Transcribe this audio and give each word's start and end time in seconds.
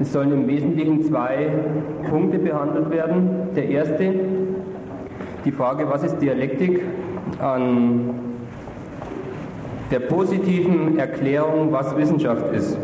Es 0.00 0.12
sollen 0.12 0.32
im 0.32 0.48
Wesentlichen 0.48 1.02
zwei 1.04 1.48
Punkte 2.08 2.38
behandelt 2.38 2.90
werden. 2.90 3.48
Der 3.54 3.68
erste, 3.68 4.14
die 5.44 5.52
Frage, 5.52 5.88
was 5.88 6.02
ist 6.02 6.18
Dialektik 6.18 6.82
an 7.38 8.14
der 9.90 10.00
positiven 10.00 10.98
Erklärung, 10.98 11.70
was 11.70 11.96
Wissenschaft 11.96 12.52
ist. 12.52 12.76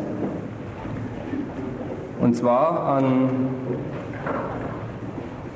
Und 2.20 2.36
zwar 2.36 2.96
an 2.96 3.30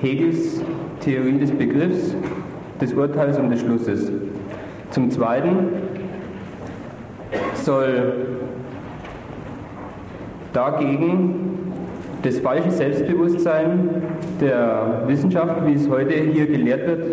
Hegels 0.00 0.62
Theorie 1.00 1.38
des 1.38 1.52
Begriffs, 1.52 2.16
des 2.80 2.94
Urteils 2.94 3.38
und 3.38 3.50
des 3.50 3.60
Schlusses. 3.60 4.10
Zum 4.90 5.10
Zweiten 5.10 5.68
soll 7.54 8.33
dagegen 10.54 11.72
das 12.22 12.38
falsche 12.38 12.70
Selbstbewusstsein 12.70 13.90
der 14.40 15.02
Wissenschaft, 15.06 15.66
wie 15.66 15.74
es 15.74 15.90
heute 15.90 16.14
hier 16.14 16.46
gelehrt 16.46 16.86
wird, 16.86 17.04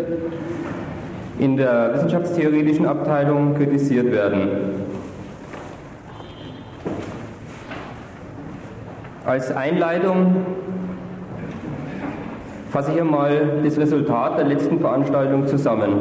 in 1.38 1.56
der 1.56 1.92
wissenschaftstheoretischen 1.94 2.86
Abteilung 2.86 3.54
kritisiert 3.54 4.10
werden. 4.10 4.48
Als 9.26 9.54
Einleitung 9.54 10.36
fasse 12.70 12.92
ich 12.92 13.00
einmal 13.00 13.60
das 13.62 13.78
Resultat 13.78 14.38
der 14.38 14.46
letzten 14.46 14.80
Veranstaltung 14.80 15.46
zusammen. 15.46 15.92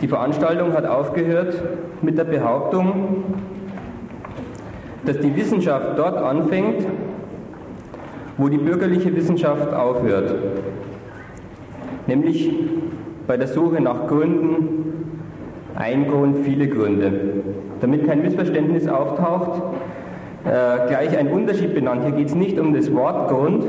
Die 0.00 0.08
Veranstaltung 0.08 0.72
hat 0.72 0.86
aufgehört 0.86 1.54
mit 2.00 2.16
der 2.16 2.24
Behauptung, 2.24 3.24
dass 5.04 5.18
die 5.18 5.34
Wissenschaft 5.34 5.98
dort 5.98 6.16
anfängt, 6.16 6.86
wo 8.36 8.48
die 8.48 8.58
bürgerliche 8.58 9.14
Wissenschaft 9.14 9.72
aufhört, 9.72 10.34
nämlich 12.06 12.50
bei 13.26 13.36
der 13.36 13.48
Suche 13.48 13.80
nach 13.80 14.06
Gründen, 14.06 14.80
ein 15.76 16.08
Grund, 16.08 16.38
viele 16.44 16.68
Gründe. 16.68 17.12
Damit 17.80 18.06
kein 18.06 18.22
Missverständnis 18.22 18.88
auftaucht, 18.88 19.62
äh, 20.44 20.88
gleich 20.88 21.16
ein 21.16 21.28
Unterschied 21.28 21.74
benannt. 21.74 22.02
Hier 22.04 22.14
geht 22.14 22.28
es 22.28 22.34
nicht 22.34 22.58
um 22.58 22.74
das 22.74 22.92
Wort 22.94 23.28
Grund, 23.28 23.64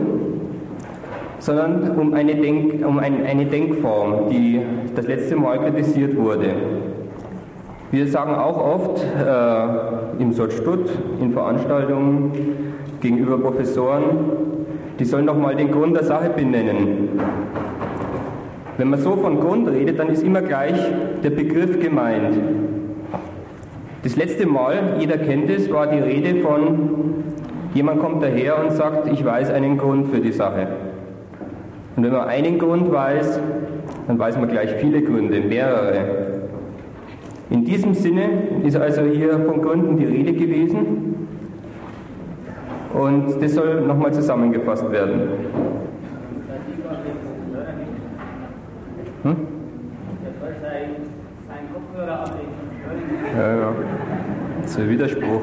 sondern 1.39 1.97
um 1.97 2.13
eine, 2.13 2.35
Denk, 2.35 2.85
um 2.85 2.99
ein, 2.99 3.25
eine 3.25 3.45
Denkform, 3.45 4.29
die 4.29 4.61
das 4.95 5.07
letzte 5.07 5.35
Mal 5.35 5.59
kritisiert 5.59 6.15
wurde. 6.15 6.53
Wir 7.91 8.07
sagen 8.07 8.35
auch 8.35 8.57
oft 8.57 9.03
äh, 9.03 10.21
im 10.21 10.31
Sottstutt, 10.31 10.89
in 11.19 11.33
Veranstaltungen 11.33 12.31
gegenüber 13.01 13.37
Professoren, 13.37 14.03
die 14.97 15.03
sollen 15.03 15.27
doch 15.27 15.37
mal 15.37 15.57
den 15.57 15.71
Grund 15.71 15.97
der 15.97 16.05
Sache 16.05 16.29
benennen. 16.29 17.09
Wenn 18.77 18.89
man 18.89 18.97
so 18.97 19.17
von 19.17 19.41
Grund 19.41 19.67
redet, 19.67 19.99
dann 19.99 20.07
ist 20.07 20.23
immer 20.23 20.41
gleich 20.41 20.79
der 21.21 21.31
Begriff 21.31 21.81
gemeint. 21.81 22.39
Das 24.03 24.15
letzte 24.15 24.47
Mal, 24.47 24.95
jeder 24.99 25.17
kennt 25.17 25.49
es, 25.49 25.69
war 25.69 25.87
die 25.87 25.99
Rede 25.99 26.39
von, 26.39 27.25
jemand 27.73 27.99
kommt 27.99 28.23
daher 28.23 28.63
und 28.63 28.71
sagt, 28.71 29.11
ich 29.11 29.25
weiß 29.25 29.51
einen 29.51 29.77
Grund 29.77 30.07
für 30.07 30.21
die 30.21 30.31
Sache. 30.31 30.67
Und 31.97 32.05
wenn 32.05 32.13
man 32.13 32.29
einen 32.29 32.57
Grund 32.57 32.89
weiß, 32.89 33.37
dann 34.07 34.17
weiß 34.17 34.37
man 34.37 34.47
gleich 34.47 34.71
viele 34.75 35.01
Gründe, 35.01 35.41
mehrere. 35.41 36.30
In 37.51 37.65
diesem 37.65 37.93
Sinne 37.93 38.29
ist 38.63 38.77
also 38.77 39.01
hier 39.01 39.37
von 39.39 39.61
Gründen 39.61 39.97
die 39.97 40.05
Rede 40.05 40.31
gewesen 40.31 41.27
und 42.93 43.41
das 43.41 43.53
soll 43.55 43.81
nochmal 43.81 44.13
zusammengefasst 44.13 44.89
werden. 44.89 45.21
Hm? 49.23 49.35
Ja, 53.37 53.57
ja. 53.57 53.73
Das 54.61 54.71
ist 54.71 54.79
ein 54.79 54.89
Widerspruch. 54.89 55.41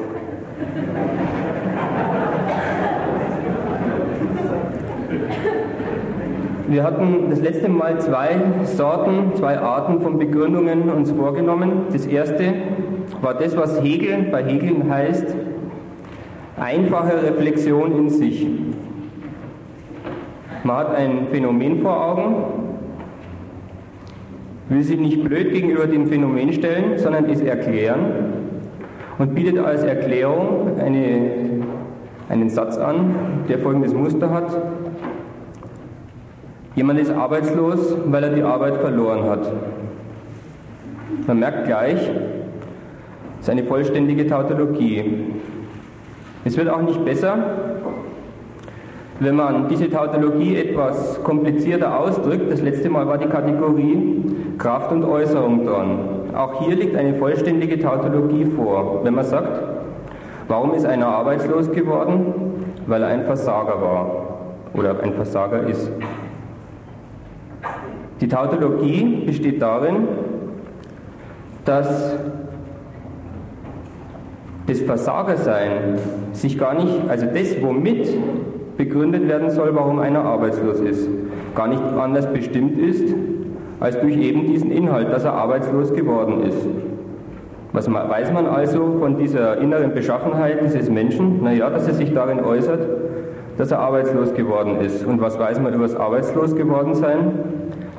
Wir 6.69 6.83
hatten 6.83 7.31
das 7.31 7.41
letzte 7.41 7.67
Mal 7.67 7.99
zwei 7.99 8.29
Sorten, 8.63 9.33
zwei 9.33 9.57
Arten 9.57 10.01
von 10.01 10.19
Begründungen 10.19 10.87
uns 10.91 11.09
vorgenommen. 11.09 11.87
Das 11.91 12.05
erste 12.05 12.53
war 13.21 13.33
das, 13.33 13.57
was 13.57 13.81
Hegel 13.81 14.27
bei 14.31 14.43
Hegel 14.43 14.87
heißt, 14.87 15.35
einfache 16.59 17.23
Reflexion 17.23 17.97
in 17.97 18.09
sich. 18.11 18.47
Man 20.63 20.77
hat 20.77 20.95
ein 20.95 21.25
Phänomen 21.31 21.81
vor 21.81 22.05
Augen, 22.05 22.35
will 24.69 24.83
sich 24.83 24.99
nicht 24.99 25.23
blöd 25.23 25.51
gegenüber 25.51 25.87
dem 25.87 26.05
Phänomen 26.05 26.53
stellen, 26.53 26.99
sondern 26.99 27.25
es 27.31 27.41
erklären 27.41 27.99
und 29.17 29.33
bietet 29.33 29.57
als 29.57 29.81
Erklärung 29.81 30.77
eine, 30.79 31.31
einen 32.29 32.49
Satz 32.51 32.77
an, 32.77 33.15
der 33.49 33.57
folgendes 33.57 33.95
Muster 33.95 34.29
hat. 34.29 34.55
Jemand 36.79 36.97
ist 36.97 37.11
arbeitslos, 37.11 37.93
weil 38.05 38.23
er 38.23 38.29
die 38.29 38.41
Arbeit 38.41 38.77
verloren 38.77 39.29
hat. 39.29 39.51
Man 41.27 41.39
merkt 41.39 41.65
gleich, 41.65 41.99
es 41.99 43.41
ist 43.41 43.49
eine 43.49 43.65
vollständige 43.65 44.25
Tautologie. 44.25 45.25
Es 46.45 46.55
wird 46.55 46.69
auch 46.69 46.81
nicht 46.81 47.03
besser, 47.03 47.37
wenn 49.19 49.35
man 49.35 49.67
diese 49.67 49.89
Tautologie 49.89 50.55
etwas 50.55 51.21
komplizierter 51.21 51.99
ausdrückt. 51.99 52.49
Das 52.49 52.61
letzte 52.61 52.89
Mal 52.89 53.05
war 53.07 53.17
die 53.17 53.27
Kategorie 53.27 54.23
Kraft 54.57 54.93
und 54.93 55.03
Äußerung 55.03 55.65
dran. 55.65 55.99
Auch 56.33 56.65
hier 56.65 56.77
liegt 56.77 56.95
eine 56.95 57.15
vollständige 57.15 57.77
Tautologie 57.77 58.45
vor. 58.55 59.01
Wenn 59.03 59.15
man 59.15 59.25
sagt, 59.25 59.61
warum 60.47 60.73
ist 60.75 60.85
einer 60.85 61.07
arbeitslos 61.07 61.73
geworden? 61.73 62.33
Weil 62.87 63.03
er 63.03 63.09
ein 63.09 63.25
Versager 63.25 63.81
war 63.81 64.11
oder 64.73 65.03
ein 65.03 65.11
Versager 65.11 65.67
ist. 65.67 65.91
Die 68.21 68.27
Tautologie 68.27 69.23
besteht 69.25 69.61
darin, 69.61 70.07
dass 71.65 72.15
das 74.67 74.81
Versagersein 74.81 75.97
sich 76.33 76.57
gar 76.57 76.75
nicht, 76.75 76.93
also 77.07 77.25
das, 77.25 77.61
womit 77.61 78.09
begründet 78.77 79.27
werden 79.27 79.49
soll, 79.49 79.73
warum 79.73 79.99
einer 79.99 80.23
arbeitslos 80.23 80.79
ist, 80.79 81.09
gar 81.55 81.67
nicht 81.67 81.81
anders 81.81 82.31
bestimmt 82.31 82.77
ist, 82.77 83.13
als 83.79 83.99
durch 83.99 84.17
eben 84.17 84.45
diesen 84.47 84.71
Inhalt, 84.71 85.11
dass 85.11 85.23
er 85.23 85.33
arbeitslos 85.33 85.93
geworden 85.93 86.43
ist. 86.43 86.67
Was 87.71 87.91
weiß 87.91 88.33
man 88.33 88.47
also 88.47 88.95
von 88.99 89.17
dieser 89.17 89.59
inneren 89.59 89.93
Beschaffenheit 89.93 90.63
dieses 90.63 90.89
Menschen? 90.89 91.43
Naja, 91.43 91.69
dass 91.69 91.87
er 91.87 91.93
sich 91.93 92.13
darin 92.13 92.39
äußert, 92.39 92.87
dass 93.57 93.71
er 93.71 93.79
arbeitslos 93.79 94.33
geworden 94.33 94.77
ist. 94.81 95.05
Und 95.05 95.21
was 95.21 95.37
weiß 95.37 95.59
man 95.59 95.73
über 95.73 95.83
das 95.83 95.95
Arbeitslos 95.95 96.55
geworden 96.55 96.95
sein? 96.95 97.33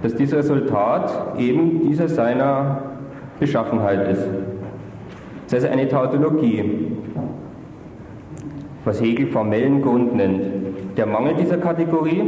Dass 0.02 0.14
dieses 0.14 0.34
Resultat 0.34 1.38
eben 1.38 1.82
dieser 1.88 2.08
seiner 2.08 2.82
Beschaffenheit 3.38 4.08
ist. 4.08 4.28
Das 5.48 5.58
ist 5.58 5.64
also 5.64 5.68
eine 5.68 5.88
Tautologie, 5.88 6.92
was 8.84 9.00
Hegel 9.00 9.26
formellen 9.26 9.82
Grund 9.82 10.14
nennt. 10.14 10.42
Der 10.96 11.06
Mangel 11.06 11.34
dieser 11.34 11.58
Kategorie 11.58 12.22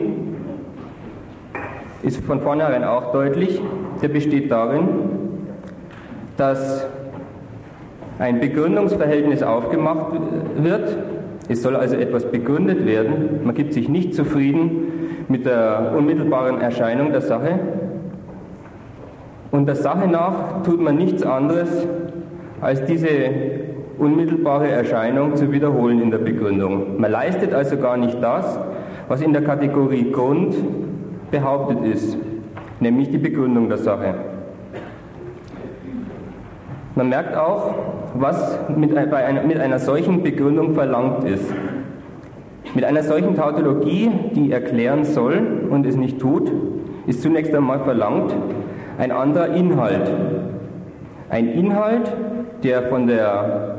ist 2.03 2.25
von 2.25 2.41
vornherein 2.41 2.85
auch 2.85 3.13
deutlich. 3.13 3.61
Der 4.03 4.09
besteht 4.09 4.51
darin, 4.51 4.89
dass 6.37 6.87
ein 8.19 8.41
Begründungsverhältnis 8.41 9.43
aufgemacht 9.43 10.13
wird. 10.57 10.97
Es 11.49 11.63
soll 11.63 11.77
also 11.77 11.97
etwas 11.97 12.31
begründet 12.31 12.87
werden. 12.87 13.41
Man 13.45 13.55
gibt 13.55 13.73
sich 13.73 13.89
nicht 13.89 14.15
zufrieden 14.15 15.02
mit 15.33 15.47
der 15.47 15.95
unmittelbaren 15.97 16.61
Erscheinung 16.61 17.11
der 17.11 17.23
Sache. 17.23 17.59
Und 19.51 19.67
der 19.67 19.77
Sache 19.77 20.07
nach 20.07 20.63
tut 20.63 20.79
man 20.81 20.97
nichts 20.97 21.23
anderes, 21.23 21.87
als 22.61 22.85
diese 22.85 23.09
unmittelbare 23.99 24.69
Erscheinung 24.69 25.35
zu 25.35 25.51
wiederholen 25.51 26.03
in 26.03 26.11
der 26.11 26.19
Begründung. 26.19 27.01
Man 27.01 27.11
leistet 27.11 27.55
also 27.55 27.79
gar 27.79 27.97
nicht 27.97 28.23
das, 28.23 28.59
was 29.09 29.23
in 29.23 29.33
der 29.33 29.43
Kategorie 29.43 30.13
Grund 30.13 30.55
behauptet 31.31 31.83
ist, 31.87 32.19
nämlich 32.81 33.11
die 33.11 33.19
Begründung 33.19 33.71
der 33.71 33.79
Sache. 33.79 34.15
Man 36.95 37.09
merkt 37.09 37.35
auch, 37.39 37.75
was 38.15 38.59
mit 38.77 38.95
einer, 38.95 39.43
mit 39.45 39.59
einer 39.59 39.79
solchen 39.79 40.23
Begründung 40.23 40.75
verlangt 40.75 41.25
ist. 41.25 41.51
Mit 42.75 42.85
einer 42.85 43.03
solchen 43.03 43.35
Tautologie, 43.35 44.11
die 44.35 44.51
erklären 44.51 45.05
soll 45.05 45.69
und 45.69 45.85
es 45.85 45.97
nicht 45.97 46.19
tut, 46.19 46.51
ist 47.07 47.21
zunächst 47.21 47.55
einmal 47.55 47.81
verlangt 47.81 48.35
ein 48.99 49.13
anderer 49.13 49.49
Inhalt. 49.55 50.11
Ein 51.29 51.49
Inhalt, 51.49 52.11
der 52.63 52.83
von 52.85 53.07
der 53.07 53.77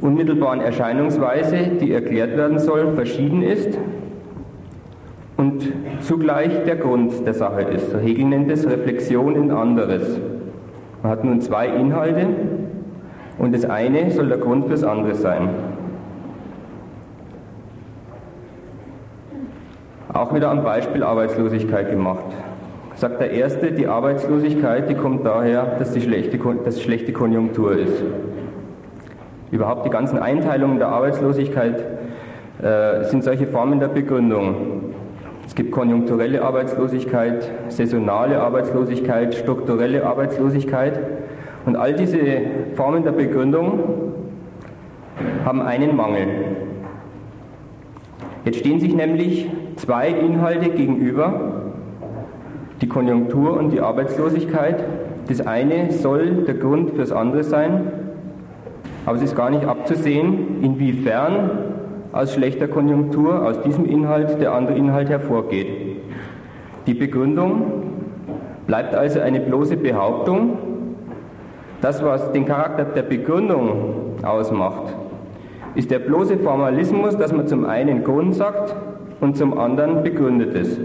unmittelbaren 0.00 0.60
Erscheinungsweise, 0.60 1.56
die 1.80 1.92
erklärt 1.92 2.36
werden 2.36 2.58
soll, 2.58 2.92
verschieden 2.94 3.42
ist 3.42 3.76
und 5.36 5.72
zugleich 6.00 6.64
der 6.64 6.76
Grund 6.76 7.26
der 7.26 7.34
Sache 7.34 7.62
ist. 7.62 7.94
Hegel 8.00 8.26
nennt 8.26 8.50
es 8.50 8.68
Reflexion 8.68 9.34
in 9.34 9.50
anderes. 9.50 10.20
Man 11.02 11.12
hat 11.12 11.24
nun 11.24 11.40
zwei 11.40 11.68
Inhalte 11.68 12.26
und 13.38 13.54
das 13.54 13.64
eine 13.64 14.10
soll 14.10 14.28
der 14.28 14.38
Grund 14.38 14.66
fürs 14.66 14.84
andere 14.84 15.14
sein. 15.14 15.48
Auch 20.18 20.34
wieder 20.34 20.50
am 20.50 20.64
Beispiel 20.64 21.04
Arbeitslosigkeit 21.04 21.90
gemacht. 21.90 22.24
Sagt 22.96 23.20
der 23.20 23.30
Erste, 23.30 23.70
die 23.70 23.86
Arbeitslosigkeit, 23.86 24.90
die 24.90 24.96
kommt 24.96 25.24
daher, 25.24 25.76
dass 25.78 25.92
die 25.92 26.00
schlechte, 26.00 26.40
dass 26.64 26.82
schlechte 26.82 27.12
Konjunktur 27.12 27.78
ist. 27.78 28.02
Überhaupt 29.52 29.86
die 29.86 29.90
ganzen 29.90 30.18
Einteilungen 30.18 30.80
der 30.80 30.88
Arbeitslosigkeit 30.88 31.84
äh, 32.60 33.04
sind 33.04 33.22
solche 33.22 33.46
Formen 33.46 33.78
der 33.78 33.86
Begründung. 33.86 34.92
Es 35.46 35.54
gibt 35.54 35.70
konjunkturelle 35.70 36.42
Arbeitslosigkeit, 36.42 37.48
saisonale 37.68 38.40
Arbeitslosigkeit, 38.40 39.36
strukturelle 39.36 40.04
Arbeitslosigkeit. 40.04 40.98
Und 41.64 41.76
all 41.76 41.92
diese 41.94 42.18
Formen 42.74 43.04
der 43.04 43.12
Begründung 43.12 44.14
haben 45.44 45.62
einen 45.62 45.94
Mangel. 45.94 46.26
Jetzt 48.44 48.58
stehen 48.58 48.80
sich 48.80 48.96
nämlich 48.96 49.48
zwei 49.78 50.08
Inhalte 50.08 50.70
gegenüber, 50.70 51.62
die 52.80 52.88
Konjunktur 52.88 53.56
und 53.56 53.70
die 53.70 53.80
Arbeitslosigkeit. 53.80 54.84
Das 55.28 55.46
eine 55.46 55.92
soll 55.92 56.44
der 56.46 56.54
Grund 56.54 56.92
fürs 56.92 57.12
andere 57.12 57.44
sein, 57.44 57.92
aber 59.06 59.16
es 59.16 59.22
ist 59.22 59.36
gar 59.36 59.50
nicht 59.50 59.64
abzusehen, 59.64 60.62
inwiefern 60.62 61.50
aus 62.12 62.32
schlechter 62.34 62.68
Konjunktur, 62.68 63.46
aus 63.46 63.60
diesem 63.62 63.84
Inhalt 63.84 64.40
der 64.40 64.52
andere 64.52 64.76
Inhalt 64.76 65.08
hervorgeht. 65.08 65.68
Die 66.86 66.94
Begründung 66.94 67.82
bleibt 68.66 68.94
also 68.94 69.20
eine 69.20 69.40
bloße 69.40 69.76
Behauptung. 69.76 70.58
Das, 71.80 72.02
was 72.02 72.32
den 72.32 72.44
Charakter 72.44 72.84
der 72.84 73.02
Begründung 73.02 74.16
ausmacht, 74.22 74.94
ist 75.74 75.90
der 75.90 76.00
bloße 76.00 76.38
Formalismus, 76.38 77.16
dass 77.16 77.32
man 77.32 77.46
zum 77.46 77.66
einen 77.66 78.02
Grund 78.02 78.34
sagt 78.34 78.74
und 79.20 79.36
zum 79.36 79.58
anderen 79.58 80.02
begründet 80.02 80.54
es. 80.54 80.78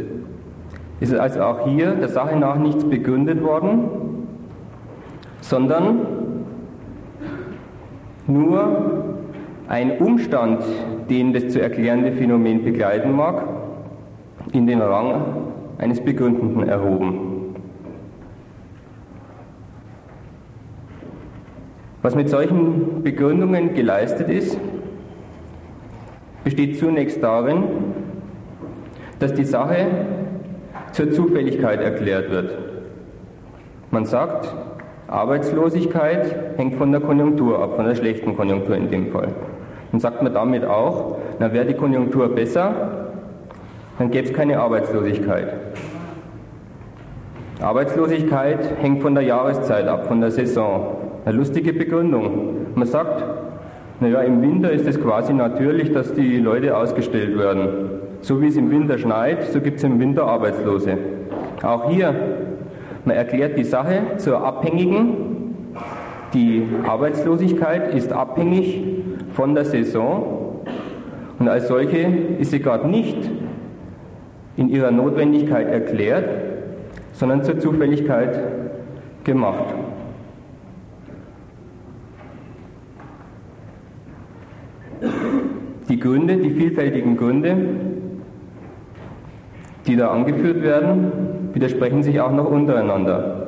Ist 0.99 1.13
also 1.15 1.41
auch 1.41 1.67
hier 1.67 1.95
der 1.95 2.09
Sache 2.09 2.37
nach 2.37 2.57
nichts 2.57 2.83
begründet 2.83 3.43
worden, 3.43 3.89
sondern 5.41 5.99
nur 8.27 9.15
ein 9.67 9.97
Umstand, 9.97 10.63
den 11.09 11.33
das 11.33 11.49
zu 11.49 11.61
erklärende 11.61 12.13
Phänomen 12.13 12.63
begleiten 12.63 13.15
mag, 13.15 13.43
in 14.51 14.67
den 14.67 14.81
Rang 14.81 15.25
eines 15.77 15.99
Begründenden 15.99 16.67
erhoben. 16.67 17.33
Was 22.01 22.15
mit 22.15 22.29
solchen 22.29 23.01
Begründungen 23.01 23.73
geleistet 23.73 24.29
ist, 24.29 24.59
besteht 26.43 26.77
zunächst 26.77 27.23
darin, 27.23 27.63
dass 29.19 29.33
die 29.33 29.45
Sache 29.45 29.87
zur 30.91 31.11
Zufälligkeit 31.11 31.81
erklärt 31.81 32.29
wird. 32.29 32.57
Man 33.91 34.05
sagt, 34.05 34.53
Arbeitslosigkeit 35.07 36.57
hängt 36.57 36.75
von 36.75 36.91
der 36.91 37.01
Konjunktur 37.01 37.61
ab, 37.61 37.75
von 37.75 37.85
der 37.85 37.95
schlechten 37.95 38.35
Konjunktur 38.35 38.75
in 38.75 38.89
dem 38.89 39.11
Fall. 39.11 39.29
Und 39.91 39.99
sagt 39.99 40.23
man 40.23 40.33
damit 40.33 40.65
auch, 40.65 41.17
na 41.39 41.53
wäre 41.53 41.65
die 41.65 41.75
Konjunktur 41.75 42.29
besser, 42.29 43.09
dann 43.99 44.09
gäbe 44.09 44.27
es 44.27 44.33
keine 44.33 44.59
Arbeitslosigkeit. 44.59 45.53
Arbeitslosigkeit 47.61 48.59
hängt 48.81 49.01
von 49.01 49.13
der 49.13 49.23
Jahreszeit 49.23 49.87
ab, 49.87 50.07
von 50.07 50.19
der 50.19 50.31
Saison. 50.31 50.97
Eine 51.25 51.37
lustige 51.37 51.73
Begründung. 51.73 52.65
Man 52.75 52.87
sagt, 52.87 53.23
naja, 53.99 54.21
im 54.21 54.41
Winter 54.41 54.71
ist 54.71 54.87
es 54.87 54.99
quasi 54.99 55.33
natürlich, 55.33 55.91
dass 55.93 56.13
die 56.13 56.39
Leute 56.39 56.75
ausgestellt 56.75 57.37
werden. 57.37 57.82
So 58.23 58.41
wie 58.41 58.47
es 58.47 58.55
im 58.55 58.71
Winter 58.71 58.97
schneit, 58.97 59.43
so 59.51 59.59
gibt 59.59 59.79
es 59.79 59.83
im 59.83 59.99
Winter 59.99 60.25
Arbeitslose. 60.25 60.97
Auch 61.61 61.89
hier 61.89 62.15
man 63.03 63.17
erklärt 63.17 63.57
die 63.57 63.65
Sache 63.65 63.99
zur 64.15 64.45
abhängigen. 64.45 65.55
Die 66.33 66.65
Arbeitslosigkeit 66.87 67.93
ist 67.93 68.13
abhängig 68.13 68.81
von 69.33 69.53
der 69.53 69.65
Saison 69.65 70.61
und 71.37 71.49
als 71.49 71.67
solche 71.67 72.07
ist 72.39 72.51
sie 72.51 72.59
gerade 72.59 72.87
nicht 72.87 73.29
in 74.55 74.69
ihrer 74.69 74.91
Notwendigkeit 74.91 75.67
erklärt, 75.67 76.29
sondern 77.11 77.43
zur 77.43 77.59
Zufälligkeit 77.59 78.39
gemacht. 79.25 79.65
Die 85.89 85.99
Gründe, 85.99 86.37
die 86.37 86.51
vielfältigen 86.51 87.17
Gründe, 87.17 87.92
die 89.87 89.95
da 89.95 90.09
angeführt 90.09 90.61
werden, 90.63 91.49
widersprechen 91.53 92.03
sich 92.03 92.19
auch 92.21 92.31
noch 92.31 92.49
untereinander. 92.49 93.47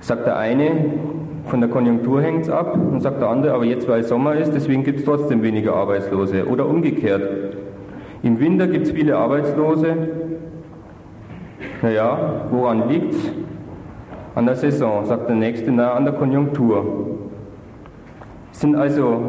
Sagt 0.00 0.26
der 0.26 0.36
eine, 0.36 0.70
von 1.46 1.60
der 1.60 1.70
Konjunktur 1.70 2.22
hängt 2.22 2.42
es 2.42 2.50
ab, 2.50 2.74
und 2.74 3.00
sagt 3.00 3.20
der 3.20 3.28
andere, 3.28 3.54
aber 3.54 3.64
jetzt, 3.64 3.88
weil 3.88 4.02
Sommer 4.02 4.34
ist, 4.34 4.52
deswegen 4.54 4.82
gibt 4.84 5.00
es 5.00 5.04
trotzdem 5.04 5.42
weniger 5.42 5.74
Arbeitslose. 5.74 6.46
Oder 6.46 6.66
umgekehrt. 6.66 7.56
Im 8.22 8.40
Winter 8.40 8.66
gibt 8.66 8.86
es 8.86 8.92
viele 8.92 9.16
Arbeitslose. 9.16 9.94
Naja, 11.82 12.46
woran 12.50 12.88
liegt 12.88 13.12
es? 13.12 13.30
An 14.34 14.46
der 14.46 14.56
Saison, 14.56 15.04
sagt 15.04 15.28
der 15.28 15.36
nächste, 15.36 15.70
na, 15.70 15.92
an 15.92 16.04
der 16.04 16.14
Konjunktur. 16.14 17.18
Sind 18.52 18.74
also, 18.74 19.20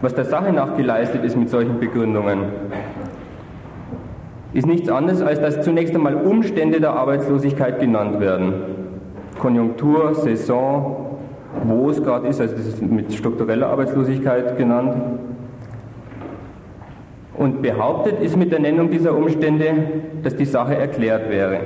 was 0.00 0.14
der 0.14 0.24
Sache 0.24 0.52
nach 0.52 0.76
geleistet 0.76 1.24
ist 1.24 1.36
mit 1.36 1.50
solchen 1.50 1.78
Begründungen, 1.78 2.38
ist 4.52 4.66
nichts 4.66 4.88
anderes, 4.88 5.22
als 5.22 5.40
dass 5.40 5.62
zunächst 5.62 5.94
einmal 5.94 6.14
Umstände 6.14 6.80
der 6.80 6.92
Arbeitslosigkeit 6.92 7.80
genannt 7.80 8.20
werden. 8.20 8.52
Konjunktur, 9.38 10.14
Saison, 10.14 11.18
wo 11.64 11.90
es 11.90 12.02
gerade 12.02 12.28
ist, 12.28 12.40
also 12.40 12.54
das 12.54 12.66
ist 12.66 12.82
mit 12.82 13.12
struktureller 13.12 13.68
Arbeitslosigkeit 13.68 14.56
genannt. 14.56 14.94
Und 17.34 17.62
behauptet 17.62 18.20
ist 18.20 18.36
mit 18.36 18.52
der 18.52 18.60
Nennung 18.60 18.90
dieser 18.90 19.16
Umstände, 19.16 19.72
dass 20.22 20.36
die 20.36 20.44
Sache 20.44 20.76
erklärt 20.76 21.30
wäre. 21.30 21.60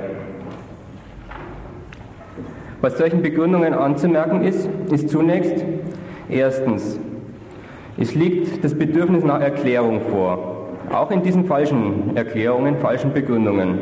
Was 2.81 2.99
solchen 2.99 3.21
Begründungen 3.21 3.75
anzumerken 3.75 4.43
ist, 4.43 4.69
ist 4.93 5.09
zunächst 5.09 5.65
erstens, 6.29 7.01
es 7.99 8.15
liegt 8.15 8.63
das 8.63 8.75
Bedürfnis 8.75 9.25
nach 9.25 9.41
Erklärung 9.41 10.03
vor. 10.11 10.56
Auch 10.93 11.11
in 11.11 11.23
diesen 11.23 11.45
falschen 11.45 12.17
Erklärungen, 12.17 12.77
falschen 12.77 13.13
Begründungen. 13.13 13.79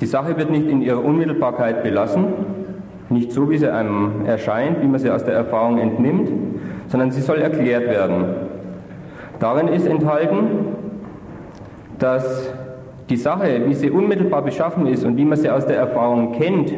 Die 0.00 0.06
Sache 0.06 0.36
wird 0.36 0.50
nicht 0.50 0.68
in 0.68 0.82
ihrer 0.82 1.02
Unmittelbarkeit 1.04 1.82
belassen, 1.82 2.26
nicht 3.08 3.32
so, 3.32 3.50
wie 3.50 3.58
sie 3.58 3.72
einem 3.72 4.26
erscheint, 4.26 4.82
wie 4.82 4.86
man 4.86 4.98
sie 4.98 5.10
aus 5.10 5.24
der 5.24 5.34
Erfahrung 5.34 5.78
entnimmt, 5.78 6.30
sondern 6.88 7.10
sie 7.10 7.20
soll 7.20 7.38
erklärt 7.38 7.86
werden. 7.86 8.24
Darin 9.38 9.68
ist 9.68 9.86
enthalten, 9.86 10.46
dass 11.98 12.50
die 13.08 13.16
Sache, 13.16 13.62
wie 13.66 13.74
sie 13.74 13.90
unmittelbar 13.90 14.42
beschaffen 14.42 14.86
ist 14.86 15.04
und 15.04 15.16
wie 15.16 15.24
man 15.24 15.38
sie 15.38 15.50
aus 15.50 15.66
der 15.66 15.76
Erfahrung 15.76 16.32
kennt, 16.32 16.72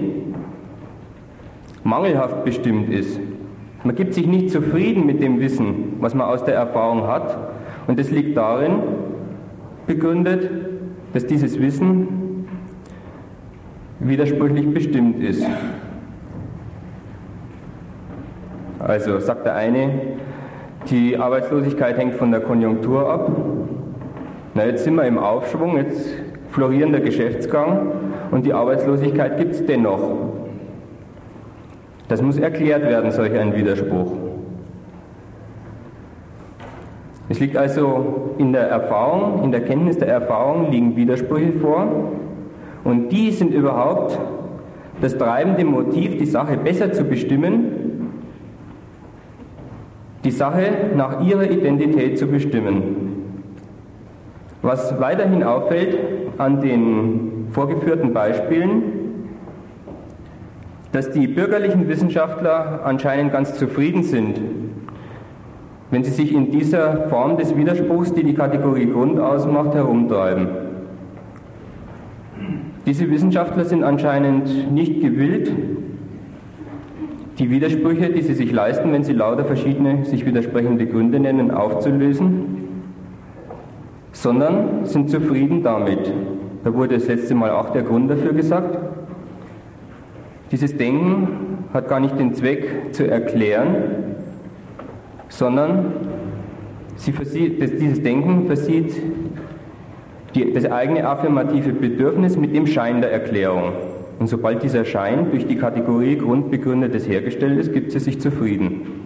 mangelhaft 1.83 2.45
bestimmt 2.45 2.91
ist. 2.91 3.19
Man 3.85 3.95
gibt 3.95 4.15
sich 4.15 4.27
nicht 4.27 4.51
zufrieden 4.51 5.07
mit 5.07 5.23
dem 5.23 5.41
Wissen, 5.41 5.97
was 6.01 6.15
man 6.15 6.29
aus 6.29 6.45
der 6.45 6.55
Erfahrung 6.55 7.07
hat, 7.07 7.37
und 7.89 7.99
es 7.99 8.11
liegt 8.13 8.37
darin 8.37 8.83
begründet, 9.89 10.49
dass 11.15 11.27
dieses 11.27 11.59
Wissen 11.59 12.47
widersprüchlich 13.99 14.73
bestimmt 14.73 15.21
ist. 15.25 15.45
Also 18.79 19.19
sagt 19.19 19.45
der 19.47 19.57
eine, 19.57 19.91
die 20.91 21.17
Arbeitslosigkeit 21.17 21.99
hängt 21.99 22.15
von 22.15 22.31
der 22.31 22.41
Konjunktur 22.41 23.11
ab. 23.11 23.33
Na, 24.55 24.67
jetzt 24.67 24.85
sind 24.85 24.95
wir 24.95 25.05
im 25.05 25.19
Aufschwung, 25.19 25.79
jetzt 25.79 26.11
florieren 26.51 26.93
der 26.93 27.01
Geschäftsgang 27.01 27.91
und 28.31 28.45
die 28.45 28.53
Arbeitslosigkeit 28.53 29.39
gibt 29.39 29.55
es 29.55 29.67
dennoch. 29.67 30.11
Das 32.09 32.23
muss 32.23 32.39
erklärt 32.39 32.83
werden, 32.83 33.11
solch 33.11 33.33
ein 33.33 33.55
Widerspruch. 33.55 34.28
Es 37.29 37.41
liegt 37.41 37.57
also 37.57 38.35
in 38.39 38.53
der 38.53 38.69
Erfahrung, 38.69 39.45
in 39.45 39.53
der 39.53 39.63
Kenntnis 39.63 39.99
der 39.99 40.09
Erfahrung 40.09 40.71
liegen 40.71 40.97
Widersprüche 40.97 41.53
vor 41.61 41.87
und 42.85 43.11
die 43.11 43.31
sind 43.33 43.53
überhaupt 43.53 44.19
das 45.01 45.17
treibende 45.17 45.65
Motiv, 45.65 46.17
die 46.19 46.27
Sache 46.27 46.57
besser 46.57 46.93
zu 46.93 47.05
bestimmen, 47.05 48.13
die 50.25 50.31
Sache 50.31 50.71
nach 50.97 51.25
ihrer 51.25 51.51
Identität 51.51 52.19
zu 52.19 52.27
bestimmen. 52.27 53.09
Was 54.63 54.99
weiterhin 55.01 55.45
auffällt 55.45 55.99
an 56.39 56.61
den 56.61 57.49
vorgeführten 57.53 58.13
Beispielen, 58.13 58.83
dass 60.93 61.11
die 61.11 61.29
bürgerlichen 61.29 61.87
Wissenschaftler 61.89 62.81
anscheinend 62.85 63.33
ganz 63.33 63.55
zufrieden 63.55 64.03
sind, 64.03 64.41
wenn 65.91 66.05
sie 66.05 66.11
sich 66.11 66.35
in 66.35 66.51
dieser 66.51 67.09
Form 67.09 67.37
des 67.37 67.57
Widerspruchs, 67.57 68.13
die 68.13 68.25
die 68.25 68.35
Kategorie 68.35 68.87
Grund 68.87 69.19
ausmacht, 69.19 69.75
herumtreiben. 69.75 70.49
Diese 72.87 73.11
Wissenschaftler 73.11 73.65
sind 73.65 73.85
anscheinend 73.85 74.73
nicht 74.73 75.01
gewillt, 75.01 75.53
die 77.39 77.51
Widersprüche, 77.51 78.11
die 78.11 78.23
sie 78.23 78.35
sich 78.35 78.51
leisten, 78.51 78.93
wenn 78.93 79.05
sie 79.05 79.13
lauter 79.13 79.45
verschiedene 79.45 80.05
sich 80.05 80.27
widersprechende 80.27 80.87
Gründe 80.87 81.21
nennen, 81.21 81.51
aufzulösen, 81.51 82.47
sondern 84.13 84.87
sind 84.87 85.09
zufrieden 85.09 85.63
damit. 85.63 86.13
Da 86.65 86.75
wurde 86.75 86.97
das 86.97 87.07
letzte 87.07 87.35
Mal 87.35 87.51
auch 87.51 87.71
der 87.71 87.83
Grund 87.83 88.11
dafür 88.11 88.33
gesagt. 88.33 88.79
Dieses 90.51 90.77
Denken 90.77 91.29
hat 91.73 91.89
gar 91.89 92.01
nicht 92.01 92.19
den 92.19 92.35
Zweck 92.35 92.93
zu 92.93 93.09
erklären, 93.09 93.77
sondern 95.29 95.93
versieht, 96.97 97.61
dieses 97.81 98.03
Denken 98.03 98.47
versieht 98.47 98.95
die, 100.35 100.53
das 100.53 100.67
eigene 100.67 101.07
affirmative 101.07 101.73
Bedürfnis 101.73 102.37
mit 102.37 102.55
dem 102.55 102.67
Schein 102.67 103.01
der 103.01 103.13
Erklärung. 103.13 103.73
Und 104.19 104.27
sobald 104.27 104.63
dieser 104.63 104.85
Schein 104.85 105.31
durch 105.31 105.47
die 105.47 105.57
Kategorie 105.57 106.17
Grundbegründetes 106.17 107.09
hergestellt 107.09 107.59
ist, 107.59 107.73
gibt 107.73 107.93
sie 107.93 108.01
sich 108.01 108.21
zufrieden. 108.21 109.05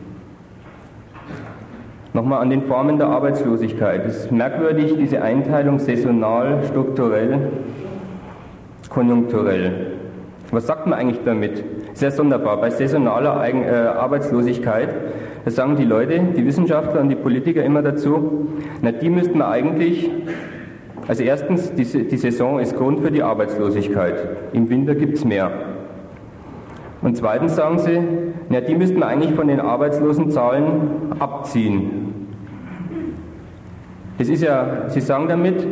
Nochmal 2.14 2.43
an 2.43 2.50
den 2.50 2.62
Formen 2.62 2.99
der 2.99 3.09
Arbeitslosigkeit. 3.09 4.05
Es 4.07 4.25
ist 4.25 4.33
merkwürdig, 4.33 4.97
diese 4.99 5.23
Einteilung 5.23 5.79
saisonal, 5.79 6.62
strukturell, 6.69 7.52
konjunkturell. 8.91 9.93
Was 10.50 10.67
sagt 10.67 10.87
man 10.87 10.99
eigentlich 10.99 11.21
damit? 11.25 11.64
Sehr 11.95 12.11
sonderbar. 12.11 12.59
Bei 12.59 12.69
saisonaler 12.69 13.43
äh, 13.49 13.71
Arbeitslosigkeit, 13.71 14.91
da 15.45 15.51
sagen 15.51 15.77
die 15.77 15.85
Leute, 15.85 16.21
die 16.37 16.47
Wissenschaftler 16.47 17.01
und 17.01 17.09
die 17.09 17.17
Politiker 17.17 17.65
immer 17.65 17.83
dazu, 17.83 18.49
na, 18.81 18.93
die 18.93 19.11
müssten 19.11 19.39
wir 19.39 19.49
eigentlich 19.49 20.11
also 21.09 21.25
erstens, 21.25 21.73
die, 21.75 21.85
die 21.85 22.17
Saison 22.17 22.61
ist 22.61 22.77
Grund 22.77 23.01
für 23.01 23.11
die 23.11 23.23
Arbeitslosigkeit. 23.23 24.15
Im 24.53 24.71
Winter 24.71 24.95
gibt 24.95 25.17
es 25.19 25.25
mehr. 25.25 25.51
Und 27.01 27.17
zweitens 27.17 27.57
sagen 27.57 27.79
sie, 27.79 27.99
na, 28.49 28.61
die 28.61 28.75
müssten 28.77 28.99
wir 28.99 29.07
eigentlich 29.07 29.35
von 29.35 29.49
den 29.49 29.59
Arbeitslosenzahlen 29.59 31.19
abziehen. 31.19 32.27
Das 34.19 34.29
ist 34.29 34.43
ja, 34.43 34.89
sie 34.89 35.01
sagen 35.01 35.27
damit, 35.29 35.67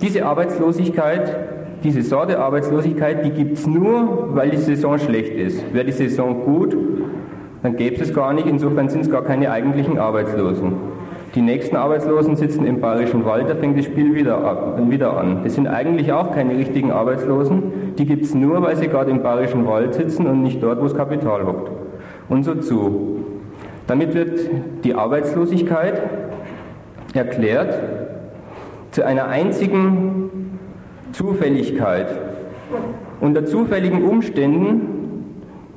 diese 0.00 0.26
Arbeitslosigkeit, 0.26 1.38
diese 1.84 2.02
Sorte 2.02 2.40
Arbeitslosigkeit, 2.40 3.24
die 3.24 3.30
gibt 3.30 3.58
es 3.58 3.66
nur, 3.66 4.34
weil 4.34 4.50
die 4.50 4.56
Saison 4.56 4.98
schlecht 4.98 5.34
ist. 5.34 5.72
Wäre 5.72 5.84
die 5.84 5.92
Saison 5.92 6.42
gut, 6.42 6.76
dann 7.62 7.76
gäbe 7.76 8.02
es 8.02 8.12
gar 8.12 8.32
nicht, 8.32 8.46
insofern 8.46 8.88
sind 8.88 9.02
es 9.02 9.10
gar 9.10 9.22
keine 9.22 9.50
eigentlichen 9.50 9.98
Arbeitslosen. 9.98 10.72
Die 11.34 11.40
nächsten 11.40 11.76
Arbeitslosen 11.76 12.36
sitzen 12.36 12.66
im 12.66 12.80
Bayerischen 12.80 13.24
Wald, 13.24 13.48
da 13.48 13.54
fängt 13.54 13.78
das 13.78 13.86
Spiel 13.86 14.14
wieder, 14.14 14.44
ab, 14.44 14.78
wieder 14.90 15.16
an. 15.16 15.40
Das 15.44 15.54
sind 15.54 15.66
eigentlich 15.66 16.12
auch 16.12 16.34
keine 16.34 16.58
richtigen 16.58 16.90
Arbeitslosen, 16.90 17.94
die 17.96 18.04
gibt 18.04 18.24
es 18.24 18.34
nur, 18.34 18.60
weil 18.62 18.76
sie 18.76 18.88
gerade 18.88 19.10
im 19.10 19.22
Bayerischen 19.22 19.66
Wald 19.66 19.94
sitzen 19.94 20.26
und 20.26 20.42
nicht 20.42 20.62
dort, 20.62 20.80
wo 20.80 20.84
das 20.84 20.94
Kapital 20.94 21.46
hockt. 21.46 21.70
Und 22.28 22.44
so 22.44 22.54
zu. 22.56 23.24
Damit 23.86 24.14
wird 24.14 24.38
die 24.84 24.94
Arbeitslosigkeit 24.94 26.02
erklärt 27.14 27.78
zu 28.90 29.04
einer 29.04 29.28
einzigen 29.28 30.58
Zufälligkeit. 31.12 32.08
Unter 33.20 33.46
zufälligen 33.46 34.04
Umständen 34.04 34.91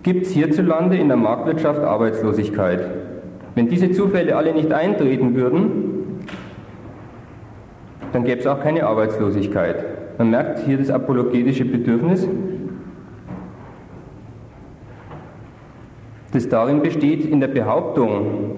gibt 0.05 0.27
es 0.27 0.33
hierzulande 0.33 0.97
in 0.97 1.07
der 1.07 1.17
Marktwirtschaft 1.17 1.81
Arbeitslosigkeit. 1.81 2.87
Wenn 3.55 3.69
diese 3.69 3.91
Zufälle 3.91 4.35
alle 4.35 4.53
nicht 4.53 4.71
eintreten 4.71 5.33
würden, 5.33 6.19
dann 8.13 8.23
gäbe 8.23 8.39
es 8.39 8.45
auch 8.45 8.61
keine 8.61 8.85
Arbeitslosigkeit. 8.85 10.19
Man 10.19 10.29
merkt 10.29 10.59
hier 10.59 10.77
das 10.77 10.91
apologetische 10.91 11.65
Bedürfnis, 11.65 12.27
das 16.33 16.49
darin 16.49 16.83
besteht, 16.83 17.25
in 17.25 17.39
der 17.39 17.47
Behauptung, 17.47 18.57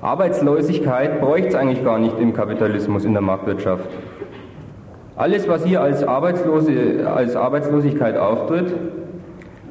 Arbeitslosigkeit 0.00 1.20
bräuchte 1.20 1.48
es 1.50 1.54
eigentlich 1.54 1.84
gar 1.84 2.00
nicht 2.00 2.18
im 2.18 2.32
Kapitalismus, 2.32 3.04
in 3.04 3.12
der 3.12 3.22
Marktwirtschaft. 3.22 3.88
Alles, 5.14 5.46
was 5.46 5.64
hier 5.64 5.82
als, 5.82 6.02
Arbeitslose, 6.02 7.08
als 7.08 7.36
Arbeitslosigkeit 7.36 8.16
auftritt, 8.16 8.74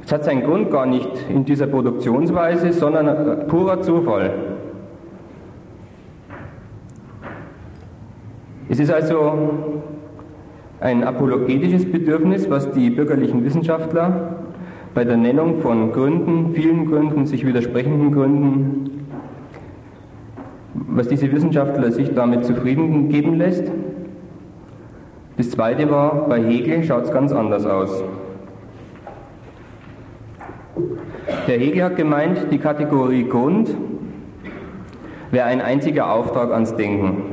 es 0.06 0.12
hat 0.12 0.24
seinen 0.24 0.44
Grund 0.44 0.72
gar 0.72 0.86
nicht 0.86 1.10
in 1.30 1.46
dieser 1.46 1.68
Produktionsweise, 1.68 2.74
sondern 2.74 3.48
purer 3.48 3.82
Zufall. 3.82 4.32
Es 8.70 8.80
ist 8.80 8.92
also 8.92 9.50
ein 10.80 11.04
apologetisches 11.04 11.92
Bedürfnis, 11.92 12.50
was 12.50 12.72
die 12.72 12.90
bürgerlichen 12.90 13.44
Wissenschaftler 13.44 14.38
bei 14.94 15.04
der 15.04 15.18
Nennung 15.18 15.62
von 15.62 15.92
Gründen, 15.92 16.54
vielen 16.54 16.86
Gründen, 16.86 17.26
sich 17.26 17.46
widersprechenden 17.46 18.12
Gründen, 18.12 19.06
was 20.74 21.08
diese 21.08 21.32
Wissenschaftler 21.32 21.92
sich 21.92 22.14
damit 22.14 22.46
zufrieden 22.46 23.10
geben 23.10 23.36
lässt. 23.36 23.72
Das 25.38 25.52
zweite 25.52 25.90
war, 25.90 26.28
bei 26.28 26.42
Hegel 26.42 26.84
schaut 26.84 27.06
es 27.06 27.12
ganz 27.12 27.32
anders 27.32 27.66
aus. 27.66 28.04
Der 31.48 31.58
Hegel 31.60 31.84
hat 31.84 31.96
gemeint, 31.96 32.52
die 32.52 32.58
Kategorie 32.58 33.28
Grund 33.28 33.76
wäre 35.32 35.46
ein 35.46 35.62
einziger 35.62 36.12
Auftrag 36.12 36.52
ans 36.52 36.76
Denken. 36.76 37.24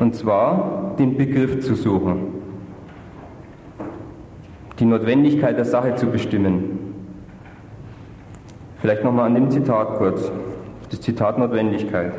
Und 0.00 0.14
zwar 0.14 0.94
den 0.98 1.16
Begriff 1.16 1.60
zu 1.60 1.74
suchen, 1.74 2.34
die 4.78 4.84
Notwendigkeit 4.84 5.56
der 5.56 5.64
Sache 5.64 5.94
zu 5.94 6.06
bestimmen. 6.06 6.78
Vielleicht 8.80 9.04
nochmal 9.04 9.26
an 9.26 9.34
dem 9.34 9.50
Zitat 9.50 9.96
kurz. 9.96 10.30
Das 10.90 11.00
Zitat 11.00 11.38
Notwendigkeit. 11.38 12.12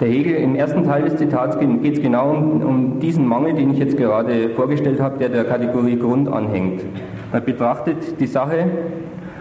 Der 0.00 0.08
Hegel 0.08 0.34
im 0.36 0.54
ersten 0.54 0.84
Teil 0.84 1.02
des 1.02 1.16
Zitats 1.16 1.58
geht 1.58 1.94
es 1.94 2.00
genau 2.00 2.30
um, 2.30 2.62
um, 2.62 3.00
diesen 3.00 3.26
Mangel, 3.26 3.54
den 3.54 3.72
ich 3.72 3.80
jetzt 3.80 3.96
gerade 3.96 4.50
vorgestellt 4.50 5.00
habe, 5.00 5.18
der 5.18 5.28
der 5.28 5.42
Kategorie 5.42 5.98
Grund 5.98 6.28
anhängt. 6.28 6.82
Er 7.32 7.40
betrachtet 7.40 8.20
die 8.20 8.28
Sache 8.28 8.66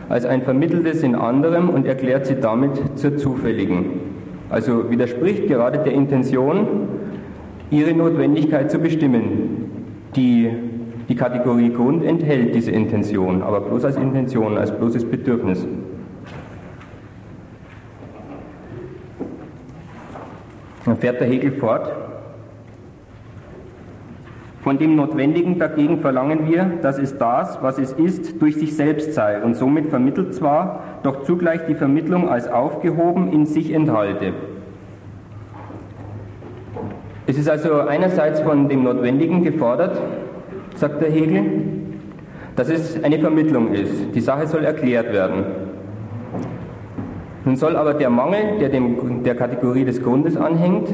als 0.09 0.25
ein 0.25 0.41
Vermitteltes 0.41 1.03
in 1.03 1.13
anderem 1.13 1.69
und 1.69 1.85
erklärt 1.85 2.25
sie 2.25 2.39
damit 2.41 2.97
zur 2.97 3.17
zufälligen. 3.17 3.85
Also 4.49 4.89
widerspricht 4.89 5.47
gerade 5.47 5.77
der 5.77 5.93
Intention, 5.93 6.67
ihre 7.69 7.93
Notwendigkeit 7.93 8.71
zu 8.71 8.79
bestimmen. 8.79 9.69
Die, 10.15 10.49
die 11.07 11.15
Kategorie 11.15 11.69
Grund 11.69 12.03
enthält 12.03 12.55
diese 12.55 12.71
Intention, 12.71 13.43
aber 13.43 13.61
bloß 13.61 13.85
als 13.85 13.97
Intention, 13.97 14.57
als 14.57 14.71
bloßes 14.71 15.05
Bedürfnis. 15.05 15.67
Dann 20.87 20.95
fährt 20.95 21.19
der 21.19 21.27
Hegel 21.27 21.51
fort. 21.51 21.91
Von 24.61 24.77
dem 24.79 24.95
Notwendigen 24.95 25.59
dagegen 25.59 25.99
verlangen 25.99 26.49
wir, 26.49 26.63
dass 26.81 26.97
es 26.97 27.17
das, 27.17 27.61
was 27.61 27.77
es 27.77 27.91
ist, 27.91 28.41
durch 28.41 28.55
sich 28.55 28.75
selbst 28.75 29.13
sei 29.13 29.43
und 29.43 29.55
somit 29.55 29.87
vermittelt 29.87 30.33
zwar, 30.33 30.83
doch 31.03 31.23
zugleich 31.23 31.65
die 31.67 31.75
Vermittlung 31.75 32.29
als 32.29 32.47
aufgehoben 32.47 33.33
in 33.33 33.45
sich 33.45 33.73
enthalte. 33.73 34.31
Es 37.27 37.37
ist 37.37 37.49
also 37.49 37.81
einerseits 37.81 38.39
von 38.39 38.69
dem 38.69 38.83
Notwendigen 38.83 39.43
gefordert, 39.43 40.01
sagt 40.75 41.01
der 41.01 41.11
Hegel, 41.11 41.43
dass 42.55 42.69
es 42.69 43.03
eine 43.03 43.19
Vermittlung 43.19 43.73
ist. 43.73 44.15
Die 44.15 44.21
Sache 44.21 44.47
soll 44.47 44.63
erklärt 44.63 45.11
werden. 45.11 45.66
Nun 47.47 47.55
soll 47.55 47.77
aber 47.77 47.93
der 47.93 48.09
Mangel, 48.09 48.57
der 48.59 48.67
dem, 48.67 49.23
der 49.23 49.33
Kategorie 49.33 49.85
des 49.85 50.03
Grundes 50.03 50.35
anhängt, 50.35 50.93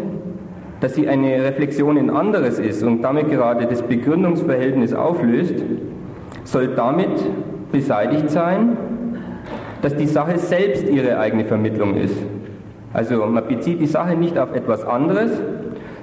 dass 0.81 0.93
sie 0.93 1.07
eine 1.07 1.43
Reflexion 1.43 1.97
in 1.97 2.11
anderes 2.11 2.59
ist 2.59 2.83
und 2.83 3.01
damit 3.01 3.31
gerade 3.31 3.65
das 3.65 3.81
Begründungsverhältnis 3.81 4.93
auflöst, 4.93 5.55
soll 6.43 6.67
damit 6.75 7.09
beseitigt 7.71 8.29
sein, 8.29 8.77
dass 9.81 9.95
die 9.95 10.05
Sache 10.05 10.37
selbst 10.37 10.87
ihre 10.87 11.17
eigene 11.17 11.45
Vermittlung 11.45 11.95
ist. 11.95 12.17
Also 12.93 13.25
man 13.25 13.47
bezieht 13.47 13.81
die 13.81 13.87
Sache 13.87 14.15
nicht 14.15 14.37
auf 14.37 14.53
etwas 14.53 14.85
anderes, 14.85 15.31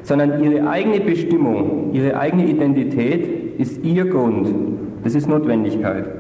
sondern 0.03 0.43
ihre 0.43 0.69
eigene 0.69 0.99
Bestimmung, 0.99 1.91
ihre 1.93 2.19
eigene 2.19 2.47
Identität 2.47 3.61
ist 3.61 3.85
ihr 3.85 4.05
Grund. 4.07 4.49
Das 5.05 5.15
ist 5.15 5.29
Notwendigkeit. 5.29 6.20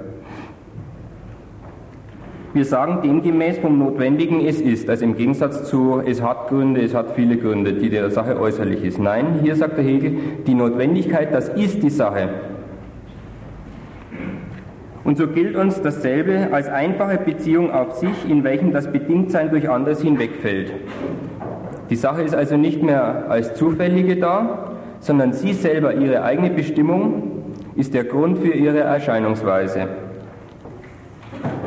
Wir 2.52 2.64
sagen 2.64 2.98
demgemäß 3.04 3.58
vom 3.58 3.78
Notwendigen, 3.78 4.44
es 4.44 4.60
ist, 4.60 4.90
also 4.90 5.04
im 5.04 5.16
Gegensatz 5.16 5.70
zu, 5.70 6.02
es 6.04 6.20
hat 6.20 6.48
Gründe, 6.48 6.80
es 6.80 6.94
hat 6.94 7.12
viele 7.14 7.36
Gründe, 7.36 7.74
die 7.74 7.90
der 7.90 8.10
Sache 8.10 8.40
äußerlich 8.40 8.82
ist. 8.82 8.98
Nein, 8.98 9.38
hier 9.40 9.54
sagt 9.54 9.76
der 9.76 9.84
Hegel, 9.84 10.14
die 10.48 10.54
Notwendigkeit, 10.54 11.32
das 11.32 11.48
ist 11.50 11.80
die 11.84 11.90
Sache. 11.90 12.28
Und 15.04 15.16
so 15.16 15.28
gilt 15.28 15.54
uns 15.54 15.80
dasselbe 15.80 16.48
als 16.50 16.68
einfache 16.68 17.18
Beziehung 17.18 17.70
auf 17.70 17.94
sich, 17.94 18.28
in 18.28 18.42
welchem 18.42 18.72
das 18.72 18.90
Bedingtsein 18.90 19.50
durch 19.50 19.70
anderes 19.70 20.02
hinwegfällt. 20.02 20.72
Die 21.88 21.96
Sache 21.96 22.22
ist 22.22 22.34
also 22.34 22.56
nicht 22.56 22.82
mehr 22.82 23.26
als 23.28 23.54
zufällige 23.54 24.16
da, 24.16 24.72
sondern 24.98 25.32
sie 25.34 25.52
selber, 25.52 25.94
ihre 25.94 26.24
eigene 26.24 26.50
Bestimmung, 26.50 27.44
ist 27.76 27.94
der 27.94 28.04
Grund 28.04 28.40
für 28.40 28.52
ihre 28.52 28.80
Erscheinungsweise. 28.80 30.09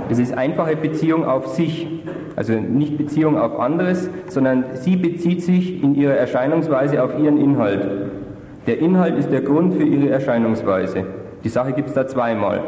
Es 0.09 0.19
ist 0.19 0.37
einfache 0.37 0.75
Beziehung 0.75 1.25
auf 1.25 1.47
sich, 1.47 1.87
also 2.35 2.53
nicht 2.53 2.97
Beziehung 2.97 3.37
auf 3.37 3.59
anderes, 3.59 4.09
sondern 4.27 4.65
sie 4.73 4.95
bezieht 4.95 5.41
sich 5.41 5.81
in 5.83 5.95
ihrer 5.95 6.15
Erscheinungsweise 6.15 7.03
auf 7.03 7.17
ihren 7.17 7.37
Inhalt. 7.37 7.87
Der 8.67 8.79
Inhalt 8.79 9.17
ist 9.17 9.31
der 9.31 9.41
Grund 9.41 9.75
für 9.75 9.83
ihre 9.83 10.09
Erscheinungsweise. 10.09 11.05
Die 11.43 11.49
Sache 11.49 11.73
gibt 11.73 11.89
es 11.89 11.93
da 11.93 12.07
zweimal. 12.07 12.61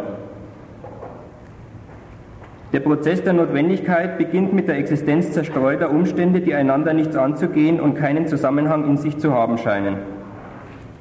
Der 2.74 2.82
Prozess 2.82 3.24
der 3.24 3.34
Notwendigkeit 3.34 4.18
beginnt 4.18 4.54
mit 4.54 4.68
der 4.68 4.78
Existenz 4.78 5.32
zerstreuter 5.32 5.92
Umstände, 5.92 6.42
die 6.42 6.54
einander 6.54 6.94
nichts 6.94 7.16
anzugehen 7.16 7.80
und 7.80 7.96
keinen 7.96 8.28
Zusammenhang 8.28 8.86
in 8.90 8.98
sich 8.98 9.18
zu 9.18 9.34
haben 9.34 9.58
scheinen. 9.58 9.98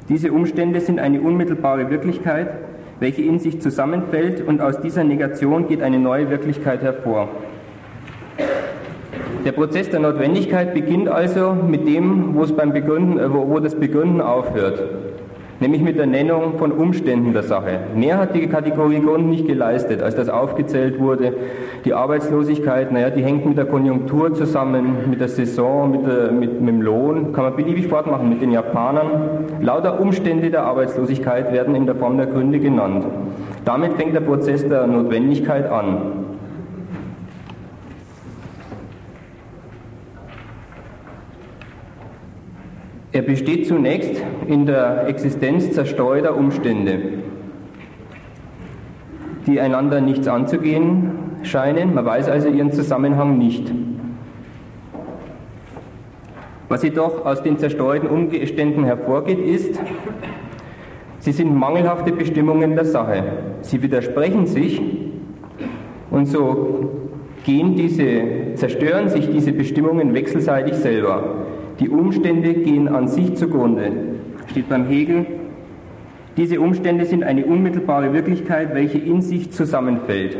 Diese 0.08 0.30
Umstände 0.30 0.80
sind 0.80 1.00
eine 1.00 1.20
unmittelbare 1.20 1.90
Wirklichkeit, 1.90 2.48
welche 3.00 3.22
in 3.22 3.38
sich 3.38 3.60
zusammenfällt 3.60 4.46
und 4.46 4.60
aus 4.60 4.80
dieser 4.80 5.04
Negation 5.04 5.68
geht 5.68 5.82
eine 5.82 5.98
neue 5.98 6.30
Wirklichkeit 6.30 6.82
hervor. 6.82 7.28
Der 9.44 9.52
Prozess 9.52 9.90
der 9.90 10.00
Notwendigkeit 10.00 10.72
beginnt 10.72 11.08
also 11.08 11.52
mit 11.52 11.86
dem, 11.86 12.34
wo, 12.34 12.46
beim 12.54 12.72
Begründen, 12.72 13.18
äh, 13.18 13.32
wo 13.32 13.60
das 13.60 13.74
Begründen 13.74 14.20
aufhört 14.20 14.82
nämlich 15.60 15.82
mit 15.82 15.98
der 15.98 16.06
Nennung 16.06 16.58
von 16.58 16.72
Umständen 16.72 17.32
der 17.32 17.42
Sache. 17.42 17.80
Mehr 17.94 18.18
hat 18.18 18.34
die 18.34 18.46
Kategorie 18.46 19.00
Grund 19.00 19.28
nicht 19.28 19.46
geleistet, 19.46 20.02
als 20.02 20.14
das 20.14 20.28
aufgezählt 20.28 20.98
wurde. 20.98 21.32
Die 21.84 21.94
Arbeitslosigkeit, 21.94 22.92
naja, 22.92 23.10
die 23.10 23.22
hängt 23.22 23.46
mit 23.46 23.56
der 23.56 23.66
Konjunktur 23.66 24.34
zusammen, 24.34 25.10
mit 25.10 25.20
der 25.20 25.28
Saison, 25.28 25.90
mit, 25.90 26.06
der, 26.06 26.32
mit, 26.32 26.60
mit 26.60 26.68
dem 26.68 26.82
Lohn, 26.82 27.32
kann 27.32 27.44
man 27.44 27.56
beliebig 27.56 27.88
fortmachen, 27.88 28.28
mit 28.28 28.42
den 28.42 28.52
Japanern. 28.52 29.46
Lauter 29.60 30.00
Umstände 30.00 30.50
der 30.50 30.64
Arbeitslosigkeit 30.64 31.52
werden 31.52 31.74
in 31.74 31.86
der 31.86 31.94
Form 31.94 32.16
der 32.16 32.26
Gründe 32.26 32.58
genannt. 32.58 33.04
Damit 33.64 33.94
fängt 33.94 34.14
der 34.14 34.20
Prozess 34.20 34.66
der 34.66 34.86
Notwendigkeit 34.86 35.70
an. 35.70 36.23
Er 43.14 43.22
besteht 43.22 43.68
zunächst 43.68 44.20
in 44.48 44.66
der 44.66 45.06
Existenz 45.06 45.70
zerstreuter 45.70 46.36
Umstände, 46.36 46.98
die 49.46 49.60
einander 49.60 50.00
nichts 50.00 50.26
anzugehen 50.26 51.12
scheinen. 51.44 51.94
Man 51.94 52.04
weiß 52.04 52.28
also 52.28 52.48
ihren 52.48 52.72
Zusammenhang 52.72 53.38
nicht. 53.38 53.72
Was 56.68 56.82
jedoch 56.82 57.24
aus 57.24 57.40
den 57.40 57.56
zerstreuten 57.56 58.08
Umständen 58.08 58.82
hervorgeht, 58.82 59.38
ist, 59.38 59.80
sie 61.20 61.30
sind 61.30 61.54
mangelhafte 61.54 62.10
Bestimmungen 62.10 62.74
der 62.74 62.84
Sache. 62.84 63.22
Sie 63.60 63.80
widersprechen 63.80 64.48
sich 64.48 64.82
und 66.10 66.26
so 66.26 66.90
gehen 67.44 67.76
diese, 67.76 68.56
zerstören 68.56 69.08
sich 69.08 69.30
diese 69.30 69.52
Bestimmungen 69.52 70.14
wechselseitig 70.14 70.74
selber. 70.74 71.44
Die 71.80 71.88
Umstände 71.88 72.54
gehen 72.54 72.88
an 72.88 73.08
sich 73.08 73.34
zugrunde. 73.34 73.90
Steht 74.46 74.68
beim 74.68 74.86
Hegel, 74.86 75.26
diese 76.36 76.60
Umstände 76.60 77.04
sind 77.04 77.22
eine 77.22 77.44
unmittelbare 77.44 78.12
Wirklichkeit, 78.12 78.74
welche 78.74 78.98
in 78.98 79.22
sich 79.22 79.52
zusammenfällt. 79.52 80.36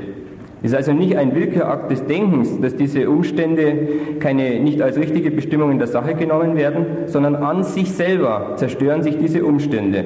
Es 0.63 0.71
ist 0.71 0.77
also 0.77 0.93
nicht 0.93 1.17
ein 1.17 1.35
Willkürakt 1.35 1.91
des 1.91 2.07
Denkens, 2.07 2.61
dass 2.61 2.75
diese 2.75 3.11
Umstände 3.11 3.89
keine, 4.19 4.61
nicht 4.61 4.81
als 4.81 4.97
richtige 4.97 5.31
Bestimmungen 5.31 5.79
der 5.79 5.89
Sache 5.89 6.15
genommen 6.15 6.57
werden, 6.57 6.87
sondern 7.07 7.37
an 7.37 7.63
sich 7.65 7.93
selber 7.93 8.55
zerstören 8.57 9.03
sich 9.03 9.19
diese 9.19 9.45
Umstände. 9.45 10.05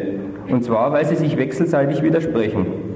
Und 0.48 0.64
zwar, 0.64 0.92
weil 0.92 1.06
sie 1.06 1.14
sich 1.14 1.36
wechselseitig 1.36 2.02
widersprechen. 2.02 2.87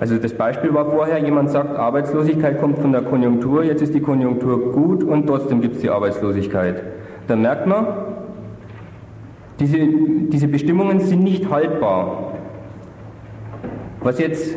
Also 0.00 0.16
das 0.16 0.32
Beispiel 0.32 0.72
war 0.72 0.86
vorher, 0.86 1.18
jemand 1.18 1.50
sagt, 1.50 1.76
Arbeitslosigkeit 1.76 2.58
kommt 2.58 2.78
von 2.78 2.90
der 2.90 3.02
Konjunktur, 3.02 3.62
jetzt 3.64 3.82
ist 3.82 3.94
die 3.94 4.00
Konjunktur 4.00 4.72
gut 4.72 5.04
und 5.04 5.26
trotzdem 5.26 5.60
gibt 5.60 5.76
es 5.76 5.82
die 5.82 5.90
Arbeitslosigkeit. 5.90 6.82
Da 7.28 7.36
merkt 7.36 7.66
man, 7.66 7.86
diese, 9.60 9.76
diese 9.76 10.48
Bestimmungen 10.48 11.00
sind 11.00 11.22
nicht 11.22 11.50
haltbar. 11.50 12.32
Was 14.00 14.18
jetzt 14.18 14.56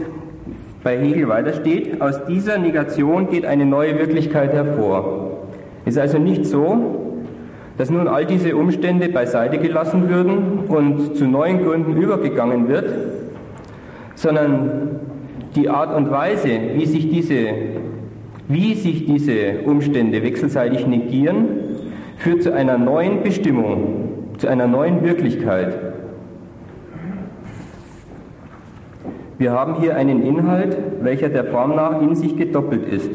bei 0.81 0.97
Hegel 0.97 1.27
weitersteht, 1.27 2.01
aus 2.01 2.23
dieser 2.25 2.57
Negation 2.57 3.29
geht 3.29 3.45
eine 3.45 3.65
neue 3.65 3.99
Wirklichkeit 3.99 4.53
hervor. 4.53 5.49
Es 5.83 5.95
ist 5.95 6.01
also 6.01 6.19
nicht 6.19 6.45
so, 6.45 7.19
dass 7.77 7.89
nun 7.89 8.07
all 8.07 8.25
diese 8.25 8.55
Umstände 8.55 9.09
beiseite 9.09 9.57
gelassen 9.57 10.07
würden 10.07 10.59
und 10.69 11.17
zu 11.17 11.25
neuen 11.25 11.61
Gründen 11.61 11.97
übergegangen 11.97 12.69
wird, 12.69 12.85
sondern 14.15 15.02
die 15.55 15.69
Art 15.69 15.95
und 15.95 16.09
Weise, 16.09 16.49
wie 16.75 16.85
sich 16.85 17.09
diese, 17.09 17.35
wie 18.47 18.73
sich 18.73 19.05
diese 19.05 19.61
Umstände 19.65 20.23
wechselseitig 20.23 20.87
negieren, 20.87 21.45
führt 22.17 22.43
zu 22.43 22.53
einer 22.53 22.77
neuen 22.77 23.23
Bestimmung, 23.23 24.35
zu 24.37 24.47
einer 24.47 24.67
neuen 24.67 25.03
Wirklichkeit. 25.03 25.77
Wir 29.37 29.51
haben 29.51 29.81
hier 29.81 29.95
einen 29.95 30.23
Inhalt, 30.23 30.77
welcher 31.01 31.29
der 31.29 31.45
Form 31.45 31.75
nach 31.75 32.01
in 32.01 32.15
sich 32.15 32.37
gedoppelt 32.37 32.87
ist. 32.87 33.11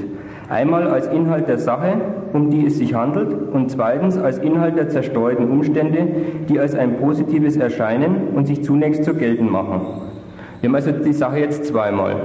Einmal 0.48 0.88
als 0.88 1.06
Inhalt 1.08 1.46
der 1.46 1.58
Sache, 1.58 1.94
um 2.32 2.50
die 2.50 2.66
es 2.66 2.78
sich 2.78 2.94
handelt, 2.94 3.52
und 3.52 3.70
zweitens 3.70 4.16
als 4.16 4.38
Inhalt 4.38 4.76
der 4.76 4.88
zerstreuten 4.88 5.50
Umstände, 5.50 6.08
die 6.48 6.58
als 6.58 6.74
ein 6.74 6.96
positives 6.98 7.56
erscheinen 7.56 8.28
und 8.34 8.46
sich 8.46 8.64
zunächst 8.64 9.04
zu 9.04 9.14
gelten 9.14 9.50
machen. 9.50 10.07
Wir 10.60 10.68
haben 10.68 10.74
also 10.74 10.90
die 10.90 11.12
Sache 11.12 11.38
jetzt 11.38 11.66
zweimal. 11.66 12.16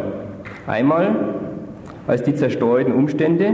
Einmal 0.66 1.12
als 2.08 2.24
die 2.24 2.34
zerstreuten 2.34 2.94
Umstände, 2.94 3.54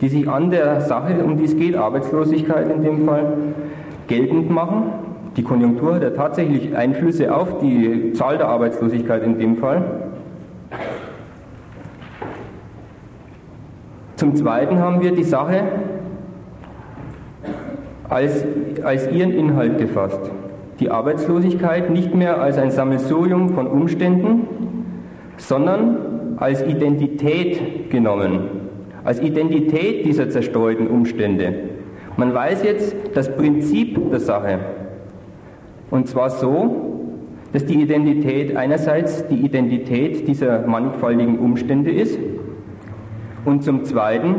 die 0.00 0.08
sich 0.08 0.28
an 0.28 0.50
der 0.50 0.80
Sache, 0.80 1.22
um 1.22 1.36
die 1.36 1.44
es 1.44 1.56
geht, 1.56 1.76
Arbeitslosigkeit 1.76 2.70
in 2.72 2.82
dem 2.82 3.04
Fall, 3.04 3.34
geltend 4.06 4.50
machen. 4.50 4.84
Die 5.36 5.42
Konjunktur 5.42 5.96
hat 5.96 6.02
ja 6.02 6.10
tatsächlich 6.10 6.74
Einflüsse 6.74 7.34
auf 7.34 7.58
die 7.58 8.12
Zahl 8.14 8.38
der 8.38 8.48
Arbeitslosigkeit 8.48 9.22
in 9.24 9.38
dem 9.38 9.56
Fall. 9.56 9.82
Zum 14.16 14.36
Zweiten 14.36 14.78
haben 14.78 15.02
wir 15.02 15.12
die 15.12 15.24
Sache 15.24 15.64
als, 18.08 18.44
als 18.84 19.10
ihren 19.10 19.32
Inhalt 19.32 19.76
gefasst 19.76 20.30
die 20.80 20.90
Arbeitslosigkeit 20.90 21.90
nicht 21.90 22.14
mehr 22.14 22.40
als 22.40 22.58
ein 22.58 22.70
Sammelsurium 22.70 23.50
von 23.50 23.66
Umständen, 23.66 24.48
sondern 25.36 26.36
als 26.36 26.62
Identität 26.66 27.90
genommen, 27.90 28.40
als 29.04 29.20
Identität 29.20 30.04
dieser 30.04 30.30
zerstreuten 30.30 30.86
Umstände. 30.88 31.54
Man 32.16 32.34
weiß 32.34 32.64
jetzt 32.64 32.94
das 33.14 33.34
Prinzip 33.34 34.10
der 34.10 34.20
Sache. 34.20 34.58
Und 35.90 36.08
zwar 36.08 36.30
so, 36.30 36.94
dass 37.52 37.64
die 37.64 37.80
Identität 37.80 38.56
einerseits 38.56 39.28
die 39.28 39.36
Identität 39.36 40.26
dieser 40.26 40.66
mannigfaltigen 40.66 41.38
Umstände 41.38 41.92
ist 41.92 42.18
und 43.44 43.62
zum 43.62 43.84
Zweiten 43.84 44.34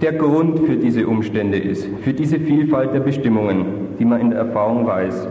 der 0.00 0.12
Grund 0.14 0.60
für 0.60 0.76
diese 0.76 1.06
Umstände 1.06 1.58
ist, 1.58 1.86
für 2.02 2.12
diese 2.12 2.40
Vielfalt 2.40 2.94
der 2.94 3.00
Bestimmungen, 3.00 3.66
die 3.98 4.04
man 4.04 4.20
in 4.20 4.30
der 4.30 4.40
Erfahrung 4.40 4.86
weiß. 4.86 5.28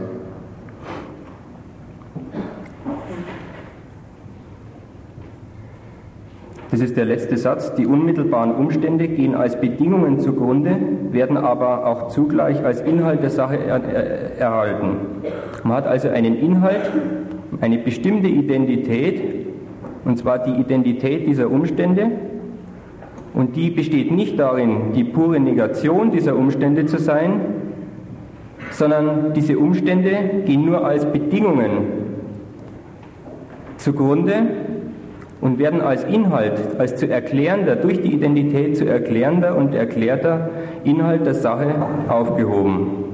Das 6.72 6.82
ist 6.82 6.96
der 6.98 7.06
letzte 7.06 7.36
Satz. 7.36 7.74
Die 7.74 7.88
unmittelbaren 7.88 8.52
Umstände 8.54 9.08
gehen 9.08 9.34
als 9.34 9.60
Bedingungen 9.60 10.20
zugrunde, 10.20 10.76
werden 11.12 11.36
aber 11.36 11.88
auch 11.88 12.10
zugleich 12.10 12.64
als 12.64 12.82
Inhalt 12.82 13.24
der 13.24 13.32
Sache 13.32 13.58
er, 13.58 13.84
er, 13.84 14.38
erhalten. 14.38 14.98
Man 15.64 15.78
hat 15.78 15.88
also 15.88 16.10
einen 16.10 16.38
Inhalt, 16.38 16.92
eine 17.60 17.80
bestimmte 17.80 18.28
Identität, 18.28 19.22
und 20.06 20.20
zwar 20.20 20.40
die 20.40 20.62
Identität 20.62 21.26
dieser 21.26 21.50
Umstände, 21.50 22.12
und 23.34 23.56
die 23.56 23.72
besteht 23.72 24.12
nicht 24.12 24.38
darin, 24.38 24.94
die 24.96 25.04
pure 25.04 25.40
Negation 25.40 26.12
dieser 26.12 26.36
Umstände 26.36 26.86
zu 26.86 27.00
sein, 27.00 27.40
sondern 28.72 29.34
diese 29.34 29.58
Umstände 29.58 30.44
gehen 30.46 30.66
nur 30.66 30.86
als 30.86 31.06
Bedingungen 31.06 32.00
zugrunde 33.78 34.34
und 35.42 35.60
werden 35.60 35.82
als 35.82 36.04
Inhalt, 36.04 36.80
als 36.80 36.96
zu 36.98 37.10
erklärender, 37.10 37.76
durch 37.76 38.02
die 38.02 38.14
Identität 38.14 38.78
zu 38.78 38.86
erklärender 38.86 39.56
und 39.56 39.74
erklärter 39.74 40.50
Inhalt 40.84 41.26
der 41.26 41.36
Sache 41.36 41.74
aufgehoben. 42.08 43.09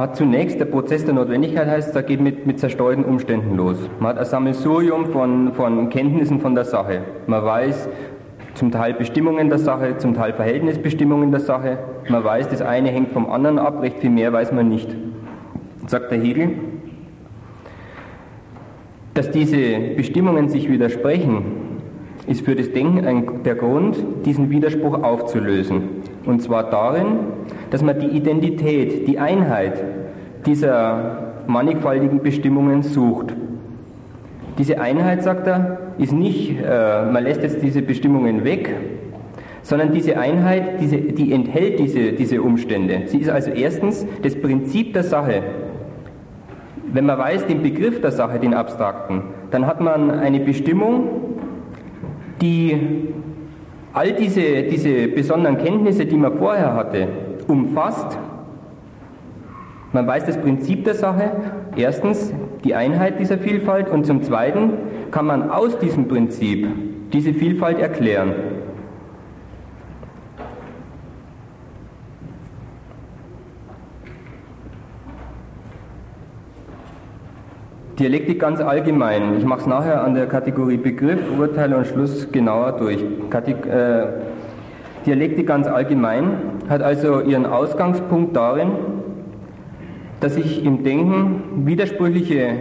Man 0.00 0.08
hat 0.08 0.16
zunächst, 0.16 0.58
der 0.58 0.64
Prozess 0.64 1.04
der 1.04 1.12
Notwendigkeit 1.12 1.68
heißt, 1.68 1.94
da 1.94 2.00
geht 2.00 2.22
mit, 2.22 2.46
mit 2.46 2.58
zerstreuten 2.58 3.04
Umständen 3.04 3.54
los. 3.54 3.76
Man 3.98 4.08
hat 4.08 4.18
ein 4.18 4.24
Sammelsurium 4.24 5.12
von, 5.12 5.52
von 5.52 5.90
Kenntnissen 5.90 6.40
von 6.40 6.54
der 6.54 6.64
Sache. 6.64 7.02
Man 7.26 7.44
weiß 7.44 7.86
zum 8.54 8.70
Teil 8.70 8.94
Bestimmungen 8.94 9.50
der 9.50 9.58
Sache, 9.58 9.98
zum 9.98 10.14
Teil 10.14 10.32
Verhältnisbestimmungen 10.32 11.30
der 11.30 11.40
Sache. 11.40 11.80
Man 12.08 12.24
weiß, 12.24 12.48
das 12.48 12.62
eine 12.62 12.88
hängt 12.88 13.12
vom 13.12 13.28
anderen 13.28 13.58
ab, 13.58 13.82
recht 13.82 13.98
viel 13.98 14.08
mehr 14.08 14.32
weiß 14.32 14.52
man 14.52 14.70
nicht. 14.70 14.88
Sagt 15.86 16.10
der 16.10 16.18
Hegel, 16.18 16.52
dass 19.12 19.30
diese 19.30 19.80
Bestimmungen 19.98 20.48
sich 20.48 20.70
widersprechen, 20.70 21.44
ist 22.30 22.44
für 22.44 22.54
das 22.54 22.70
Denken 22.70 23.04
ein, 23.04 23.42
der 23.44 23.56
Grund, 23.56 23.96
diesen 24.24 24.50
Widerspruch 24.50 25.02
aufzulösen. 25.02 25.82
Und 26.24 26.40
zwar 26.40 26.70
darin, 26.70 27.06
dass 27.70 27.82
man 27.82 27.98
die 27.98 28.06
Identität, 28.06 29.08
die 29.08 29.18
Einheit 29.18 29.82
dieser 30.46 31.34
mannigfaltigen 31.48 32.20
Bestimmungen 32.20 32.84
sucht. 32.84 33.34
Diese 34.58 34.80
Einheit, 34.80 35.24
sagt 35.24 35.48
er, 35.48 35.78
ist 35.98 36.12
nicht, 36.12 36.56
äh, 36.60 37.10
man 37.10 37.24
lässt 37.24 37.42
jetzt 37.42 37.62
diese 37.62 37.82
Bestimmungen 37.82 38.44
weg, 38.44 38.76
sondern 39.62 39.92
diese 39.92 40.16
Einheit, 40.16 40.80
diese, 40.80 40.98
die 40.98 41.32
enthält 41.32 41.80
diese, 41.80 42.12
diese 42.12 42.42
Umstände. 42.42 43.02
Sie 43.06 43.18
ist 43.18 43.28
also 43.28 43.50
erstens 43.50 44.06
das 44.22 44.40
Prinzip 44.40 44.92
der 44.92 45.02
Sache. 45.02 45.42
Wenn 46.92 47.06
man 47.06 47.18
weiß 47.18 47.46
den 47.46 47.62
Begriff 47.62 48.00
der 48.00 48.12
Sache, 48.12 48.38
den 48.38 48.54
abstrakten, 48.54 49.22
dann 49.50 49.66
hat 49.66 49.80
man 49.80 50.10
eine 50.10 50.40
Bestimmung, 50.40 51.29
die 52.40 52.76
all 53.92 54.12
diese, 54.12 54.62
diese 54.62 55.08
besonderen 55.08 55.58
Kenntnisse, 55.58 56.06
die 56.06 56.16
man 56.16 56.38
vorher 56.38 56.74
hatte, 56.74 57.08
umfasst. 57.48 58.18
Man 59.92 60.06
weiß 60.06 60.26
das 60.26 60.40
Prinzip 60.40 60.84
der 60.84 60.94
Sache, 60.94 61.32
erstens 61.76 62.32
die 62.62 62.74
Einheit 62.74 63.18
dieser 63.18 63.38
Vielfalt 63.38 63.88
und 63.88 64.06
zum 64.06 64.22
Zweiten 64.22 64.72
kann 65.10 65.26
man 65.26 65.50
aus 65.50 65.78
diesem 65.78 66.06
Prinzip 66.06 66.68
diese 67.12 67.34
Vielfalt 67.34 67.80
erklären. 67.80 68.32
Dialektik 78.00 78.40
ganz 78.40 78.62
allgemein. 78.62 79.36
Ich 79.36 79.44
mache 79.44 79.60
es 79.60 79.66
nachher 79.66 80.02
an 80.02 80.14
der 80.14 80.24
Kategorie 80.24 80.78
Begriff, 80.78 81.20
Urteil 81.38 81.74
und 81.74 81.86
Schluss 81.86 82.32
genauer 82.32 82.72
durch. 82.72 83.04
Kategor 83.28 83.70
äh, 83.70 84.06
Dialektik 85.04 85.46
ganz 85.46 85.66
allgemein 85.66 86.30
hat 86.70 86.80
also 86.80 87.20
ihren 87.20 87.44
Ausgangspunkt 87.44 88.34
darin, 88.34 88.70
dass 90.20 90.36
sich 90.36 90.64
im 90.64 90.82
Denken 90.82 91.66
widersprüchliche 91.66 92.54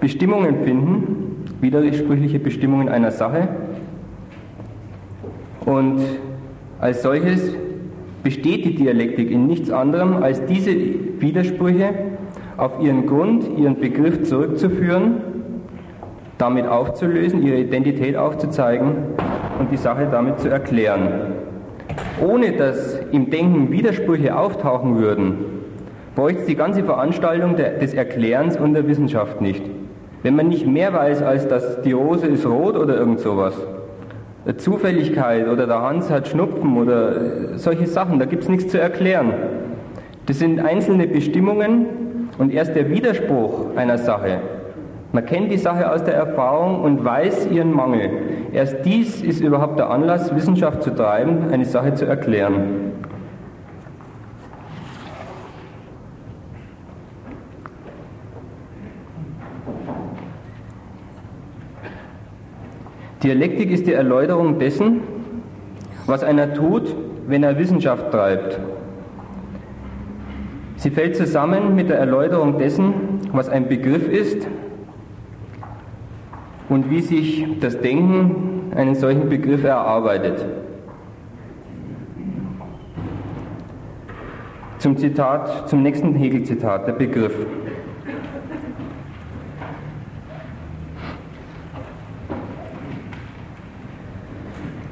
Bestimmungen 0.00 0.64
finden, 0.64 1.46
widersprüchliche 1.62 2.38
Bestimmungen 2.38 2.90
einer 2.90 3.10
Sache 3.10 3.48
und 5.64 6.00
als 6.78 7.02
solches 7.02 7.54
besteht 8.22 8.66
die 8.66 8.74
Dialektik 8.74 9.30
in 9.30 9.46
nichts 9.46 9.70
anderem 9.70 10.22
als 10.22 10.44
diese 10.44 10.72
Widersprüche 11.20 12.17
auf 12.58 12.80
ihren 12.80 13.06
Grund, 13.06 13.56
ihren 13.56 13.80
Begriff 13.80 14.24
zurückzuführen, 14.24 15.22
damit 16.38 16.66
aufzulösen, 16.66 17.42
ihre 17.42 17.58
Identität 17.58 18.16
aufzuzeigen 18.16 18.90
und 19.60 19.70
die 19.70 19.76
Sache 19.76 20.08
damit 20.10 20.40
zu 20.40 20.48
erklären. 20.50 21.08
Ohne 22.20 22.52
dass 22.52 22.98
im 23.12 23.30
Denken 23.30 23.70
Widersprüche 23.70 24.36
auftauchen 24.36 24.98
würden, 24.98 25.36
bräuchte 26.16 26.40
es 26.40 26.46
die 26.46 26.56
ganze 26.56 26.82
Veranstaltung 26.82 27.54
des 27.54 27.94
Erklärens 27.94 28.56
und 28.56 28.74
der 28.74 28.88
Wissenschaft 28.88 29.40
nicht. 29.40 29.62
Wenn 30.24 30.34
man 30.34 30.48
nicht 30.48 30.66
mehr 30.66 30.92
weiß, 30.92 31.22
als 31.22 31.46
dass 31.46 31.80
die 31.82 31.92
Rose 31.92 32.26
ist 32.26 32.44
rot 32.44 32.76
oder 32.76 32.96
irgend 32.96 33.20
sowas, 33.20 33.54
Zufälligkeit 34.56 35.46
oder 35.48 35.68
der 35.68 35.80
Hans 35.80 36.10
hat 36.10 36.26
Schnupfen 36.26 36.76
oder 36.76 37.56
solche 37.56 37.86
Sachen, 37.86 38.18
da 38.18 38.24
gibt 38.24 38.42
es 38.42 38.48
nichts 38.48 38.72
zu 38.72 38.80
erklären. 38.80 39.32
Das 40.26 40.40
sind 40.40 40.58
einzelne 40.58 41.06
Bestimmungen, 41.06 41.86
und 42.38 42.54
erst 42.54 42.74
der 42.74 42.88
Widerspruch 42.88 43.76
einer 43.76 43.98
Sache, 43.98 44.38
man 45.12 45.24
kennt 45.24 45.50
die 45.50 45.58
Sache 45.58 45.90
aus 45.90 46.04
der 46.04 46.14
Erfahrung 46.14 46.82
und 46.82 47.02
weiß 47.02 47.48
ihren 47.50 47.72
Mangel. 47.72 48.10
Erst 48.52 48.84
dies 48.84 49.22
ist 49.22 49.40
überhaupt 49.40 49.78
der 49.78 49.90
Anlass, 49.90 50.34
Wissenschaft 50.34 50.82
zu 50.82 50.90
treiben, 50.90 51.50
eine 51.50 51.64
Sache 51.64 51.94
zu 51.94 52.04
erklären. 52.04 52.92
Dialektik 63.22 63.70
ist 63.70 63.86
die 63.86 63.94
Erläuterung 63.94 64.58
dessen, 64.58 65.00
was 66.06 66.22
einer 66.22 66.54
tut, 66.54 66.94
wenn 67.26 67.42
er 67.42 67.58
Wissenschaft 67.58 68.12
treibt. 68.12 68.60
Sie 70.78 70.90
fällt 70.90 71.16
zusammen 71.16 71.74
mit 71.74 71.90
der 71.90 71.98
Erläuterung 71.98 72.56
dessen, 72.56 72.94
was 73.32 73.48
ein 73.48 73.66
Begriff 73.66 74.08
ist 74.08 74.46
und 76.68 76.88
wie 76.88 77.00
sich 77.00 77.44
das 77.60 77.80
Denken 77.80 78.70
einen 78.76 78.94
solchen 78.94 79.28
Begriff 79.28 79.64
erarbeitet. 79.64 80.46
Zum 84.78 84.96
Zitat, 84.96 85.68
zum 85.68 85.82
nächsten 85.82 86.14
Hegel-Zitat, 86.14 86.86
der 86.86 86.92
Begriff. 86.92 87.34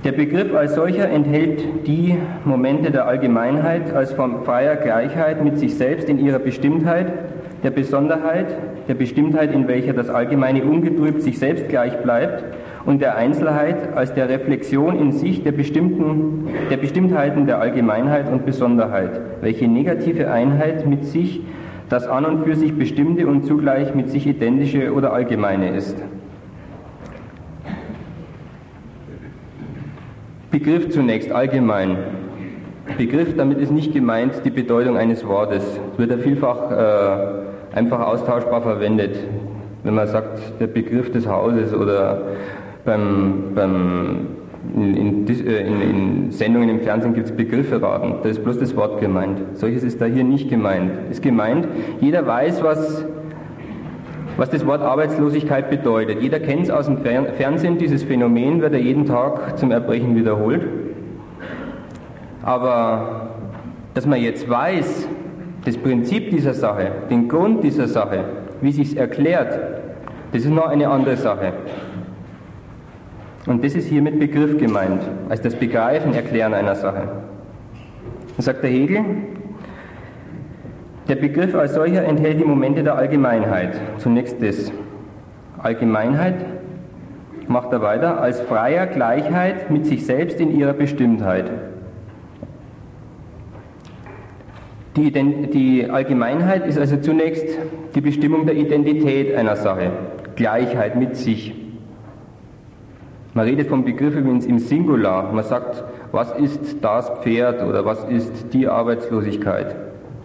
Der 0.07 0.13
Begriff 0.13 0.55
als 0.55 0.77
solcher 0.77 1.11
enthält 1.11 1.85
die 1.89 2.17
Momente 2.45 2.93
der 2.93 3.09
Allgemeinheit 3.09 3.93
als 3.93 4.13
von 4.13 4.45
freier 4.45 4.77
Gleichheit 4.77 5.43
mit 5.43 5.59
sich 5.59 5.75
selbst 5.75 6.09
in 6.09 6.25
ihrer 6.25 6.39
Bestimmtheit, 6.39 7.13
der 7.65 7.71
Besonderheit, 7.71 8.47
der 8.87 8.95
Bestimmtheit, 8.95 9.53
in 9.53 9.67
welcher 9.67 9.95
das 9.95 10.09
Allgemeine 10.09 10.63
ungetrübt 10.63 11.23
sich 11.23 11.41
selbst 11.41 11.69
gleich 11.69 12.01
bleibt 12.05 12.45
und 12.85 13.03
der 13.03 13.17
Einzelheit 13.17 13.97
als 13.97 14.15
der 14.15 14.29
Reflexion 14.29 14.97
in 14.97 15.11
sich 15.11 15.43
der, 15.43 15.51
bestimmten, 15.51 16.51
der 16.71 16.77
Bestimmtheiten 16.77 17.47
der 17.47 17.59
Allgemeinheit 17.59 18.31
und 18.31 18.47
Besonderheit, 18.47 19.21
welche 19.41 19.67
negative 19.67 20.31
Einheit 20.31 20.87
mit 20.87 21.05
sich 21.05 21.41
das 21.89 22.07
an 22.07 22.25
und 22.27 22.45
für 22.45 22.55
sich 22.55 22.79
Bestimmte 22.79 23.27
und 23.27 23.45
zugleich 23.45 23.93
mit 23.97 24.09
sich 24.11 24.29
identische 24.29 24.93
oder 24.93 25.13
allgemeine 25.13 25.71
ist. 25.71 25.97
Begriff 30.59 30.89
zunächst 30.89 31.31
allgemein. 31.33 31.99
Begriff, 32.97 33.37
damit 33.37 33.59
ist 33.59 33.71
nicht 33.71 33.93
gemeint 33.93 34.41
die 34.47 34.51
Bedeutung 34.51 34.97
eines 34.97 35.27
Wortes. 35.27 35.63
Es 35.93 35.99
wird 35.99 36.11
ja 36.11 36.17
vielfach 36.17 36.71
äh, 36.71 37.77
einfach 37.77 38.01
austauschbar 38.01 38.63
verwendet. 38.63 39.19
Wenn 39.83 39.95
man 39.95 40.09
sagt, 40.09 40.41
der 40.59 40.69
Begriff 40.69 41.13
des 41.13 41.29
Hauses 41.29 41.75
oder 41.75 42.23
beim, 42.87 43.53
beim 43.55 44.29
in, 44.75 45.27
in, 45.27 45.47
äh, 45.47 45.61
in, 45.61 46.31
Sendungen 46.31 46.71
im 46.71 46.81
Fernsehen 46.81 47.13
gibt 47.13 47.27
es 47.27 47.37
Begriffe 47.37 47.83
raten. 47.83 48.15
Da 48.23 48.31
ist 48.31 48.43
bloß 48.43 48.59
das 48.59 48.75
Wort 48.77 48.99
gemeint. 48.99 49.39
Solches 49.59 49.85
ist 49.85 50.01
da 50.01 50.07
hier 50.07 50.25
nicht 50.25 50.49
gemeint. 50.49 50.91
Ist 51.11 51.23
gemeint, 51.23 51.69
jeder 52.01 52.27
weiß, 52.27 52.63
was 52.63 53.05
was 54.37 54.51
das 54.51 54.67
Wort 54.67 54.83
Arbeitslosigkeit 54.83 55.71
bedeutet. 55.71 56.21
Jeder 56.21 56.41
kennt 56.41 56.65
es 56.65 56.71
aus 56.71 56.87
dem 56.87 56.99
Fernsehen, 56.99 57.79
dieses 57.79 58.03
Phänomen 58.03 58.61
wird 58.61 58.75
ja 58.75 58.79
jeden 58.79 59.07
Tag 59.07 59.59
zum 59.59 59.71
Erbrechen 59.71 60.15
wiederholt. 60.15 60.63
Aber 62.43 63.31
dass 63.95 64.07
man 64.07 64.21
jetzt 64.21 64.49
weiß, 64.49 65.09
das 65.65 65.77
Prinzip 65.79 66.31
dieser 66.31 66.55
Sache, 66.55 66.93
den 67.11 67.29
Grund 67.29 67.65
dieser 67.65 67.89
Sache, 67.89 68.25
wie 68.61 68.73
sich 68.73 68.93
es 68.93 68.95
erklärt, 68.95 69.59
Das 70.33 70.45
ist 70.45 70.51
noch 70.51 70.67
eine 70.67 70.89
andere 70.89 71.17
Sache. 71.17 71.53
Und 73.47 73.65
das 73.65 73.75
ist 73.75 73.89
hier 73.89 74.03
mit 74.03 74.19
Begriff 74.19 74.59
gemeint, 74.59 75.03
als 75.29 75.41
das 75.41 75.55
Begreifen, 75.55 76.15
Erklären 76.15 76.53
einer 76.53 76.75
Sache. 76.75 77.09
Dann 78.37 78.45
sagt 78.45 78.63
der 78.63 78.71
Hegel, 78.71 79.05
der 81.09 81.17
Begriff 81.17 81.55
als 81.55 81.75
solcher 81.75 82.05
enthält 82.05 82.41
die 82.41 82.45
Momente 82.45 82.83
der 82.83 82.97
Allgemeinheit. 82.97 83.81
Zunächst 83.99 84.43
das. 84.43 84.73
Allgemeinheit 85.59 86.45
macht 87.49 87.73
er 87.73 87.81
weiter 87.81 88.21
als 88.21 88.41
freier 88.41 88.87
Gleichheit 88.87 89.71
mit 89.71 89.87
sich 89.87 90.05
selbst 90.05 90.41
in 90.41 90.57
ihrer 90.57 90.73
Bestimmtheit. 90.73 91.51
Die, 94.97 95.11
die, 95.13 95.91
Allgemeinheit 95.91 96.67
ist 96.67 96.79
also 96.79 96.97
zunächst 96.97 97.47
die 97.95 98.01
Bestimmung 98.01 98.47
der 98.47 98.57
Identität 98.57 99.37
einer 99.37 99.57
Sache, 99.57 99.91
Gleichheit 100.37 100.97
mit 100.97 101.17
sich. 101.17 101.55
Man 103.35 103.45
redet 103.45 103.69
vom 103.69 103.85
Begriff 103.85 104.17
übrigens 104.17 104.47
im 104.47 104.59
Singular. 104.59 105.31
Man 105.33 105.45
sagt, 105.45 105.85
was 106.13 106.33
ist 106.39 106.83
das 106.83 107.11
Pferd 107.21 107.63
oder 107.63 107.85
was 107.85 108.05
ist 108.05 108.55
die 108.55 108.67
Arbeitslosigkeit. 108.67 109.77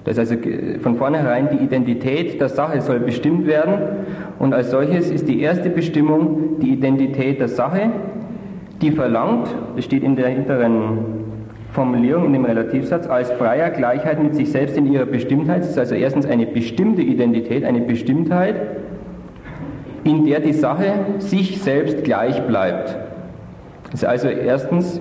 Das 0.03 0.17
ist 0.17 0.31
also 0.31 0.35
von 0.81 0.95
vornherein 0.95 1.49
die 1.51 1.63
Identität 1.63 2.41
der 2.41 2.49
Sache 2.49 2.81
soll 2.81 2.99
bestimmt 2.99 3.45
werden 3.45 3.73
und 4.39 4.53
als 4.53 4.71
solches 4.71 5.11
ist 5.11 5.27
die 5.27 5.41
erste 5.41 5.69
Bestimmung 5.69 6.59
die 6.59 6.71
Identität 6.71 7.39
der 7.39 7.47
Sache, 7.47 7.91
die 8.81 8.91
verlangt, 8.91 9.47
das 9.75 9.85
steht 9.85 10.03
in 10.03 10.15
der 10.15 10.29
hinteren 10.29 10.97
Formulierung 11.71 12.25
in 12.25 12.33
dem 12.33 12.45
Relativsatz 12.45 13.07
als 13.07 13.31
freier 13.31 13.69
Gleichheit 13.69 14.21
mit 14.21 14.35
sich 14.35 14.51
selbst 14.51 14.75
in 14.75 14.91
ihrer 14.91 15.05
Bestimmtheit. 15.05 15.61
Das 15.61 15.69
ist 15.69 15.77
also 15.77 15.95
erstens 15.95 16.25
eine 16.25 16.45
bestimmte 16.45 17.01
Identität, 17.01 17.63
eine 17.63 17.81
Bestimmtheit, 17.81 18.55
in 20.03 20.25
der 20.25 20.39
die 20.39 20.53
Sache 20.53 20.91
sich 21.19 21.61
selbst 21.61 22.03
gleich 22.03 22.41
bleibt. 22.47 22.97
Das 23.91 24.01
ist 24.01 24.05
also 24.05 24.27
erstens 24.27 24.99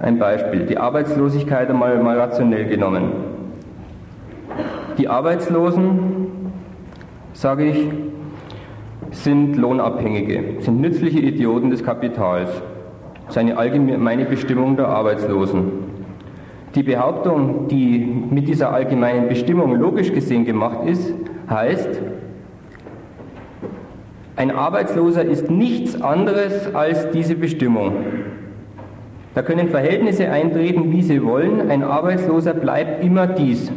ein 0.00 0.18
Beispiel, 0.18 0.66
die 0.66 0.78
Arbeitslosigkeit 0.78 1.68
einmal 1.68 1.98
mal 2.02 2.18
rationell 2.18 2.66
genommen. 2.66 3.12
Die 4.96 5.08
Arbeitslosen, 5.08 6.52
sage 7.32 7.64
ich, 7.66 7.88
sind 9.10 9.56
Lohnabhängige, 9.56 10.60
sind 10.60 10.80
nützliche 10.80 11.20
Idioten 11.20 11.70
des 11.70 11.84
Kapitals 11.84 12.50
seine 13.28 13.58
allgemeine 13.58 14.24
Bestimmung 14.24 14.76
der 14.76 14.88
Arbeitslosen. 14.88 15.88
Die 16.74 16.82
Behauptung, 16.82 17.68
die 17.68 17.98
mit 17.98 18.48
dieser 18.48 18.72
allgemeinen 18.72 19.28
Bestimmung 19.28 19.74
logisch 19.74 20.12
gesehen 20.12 20.44
gemacht 20.44 20.86
ist, 20.86 21.12
heißt, 21.50 22.00
ein 24.36 24.50
Arbeitsloser 24.50 25.24
ist 25.24 25.50
nichts 25.50 26.00
anderes 26.00 26.74
als 26.74 27.10
diese 27.10 27.34
Bestimmung. 27.34 27.92
Da 29.38 29.44
können 29.44 29.68
Verhältnisse 29.68 30.28
eintreten, 30.30 30.90
wie 30.90 31.00
sie 31.00 31.22
wollen. 31.22 31.70
Ein 31.70 31.84
Arbeitsloser 31.84 32.54
bleibt 32.54 33.04
immer 33.04 33.28
dies. 33.28 33.70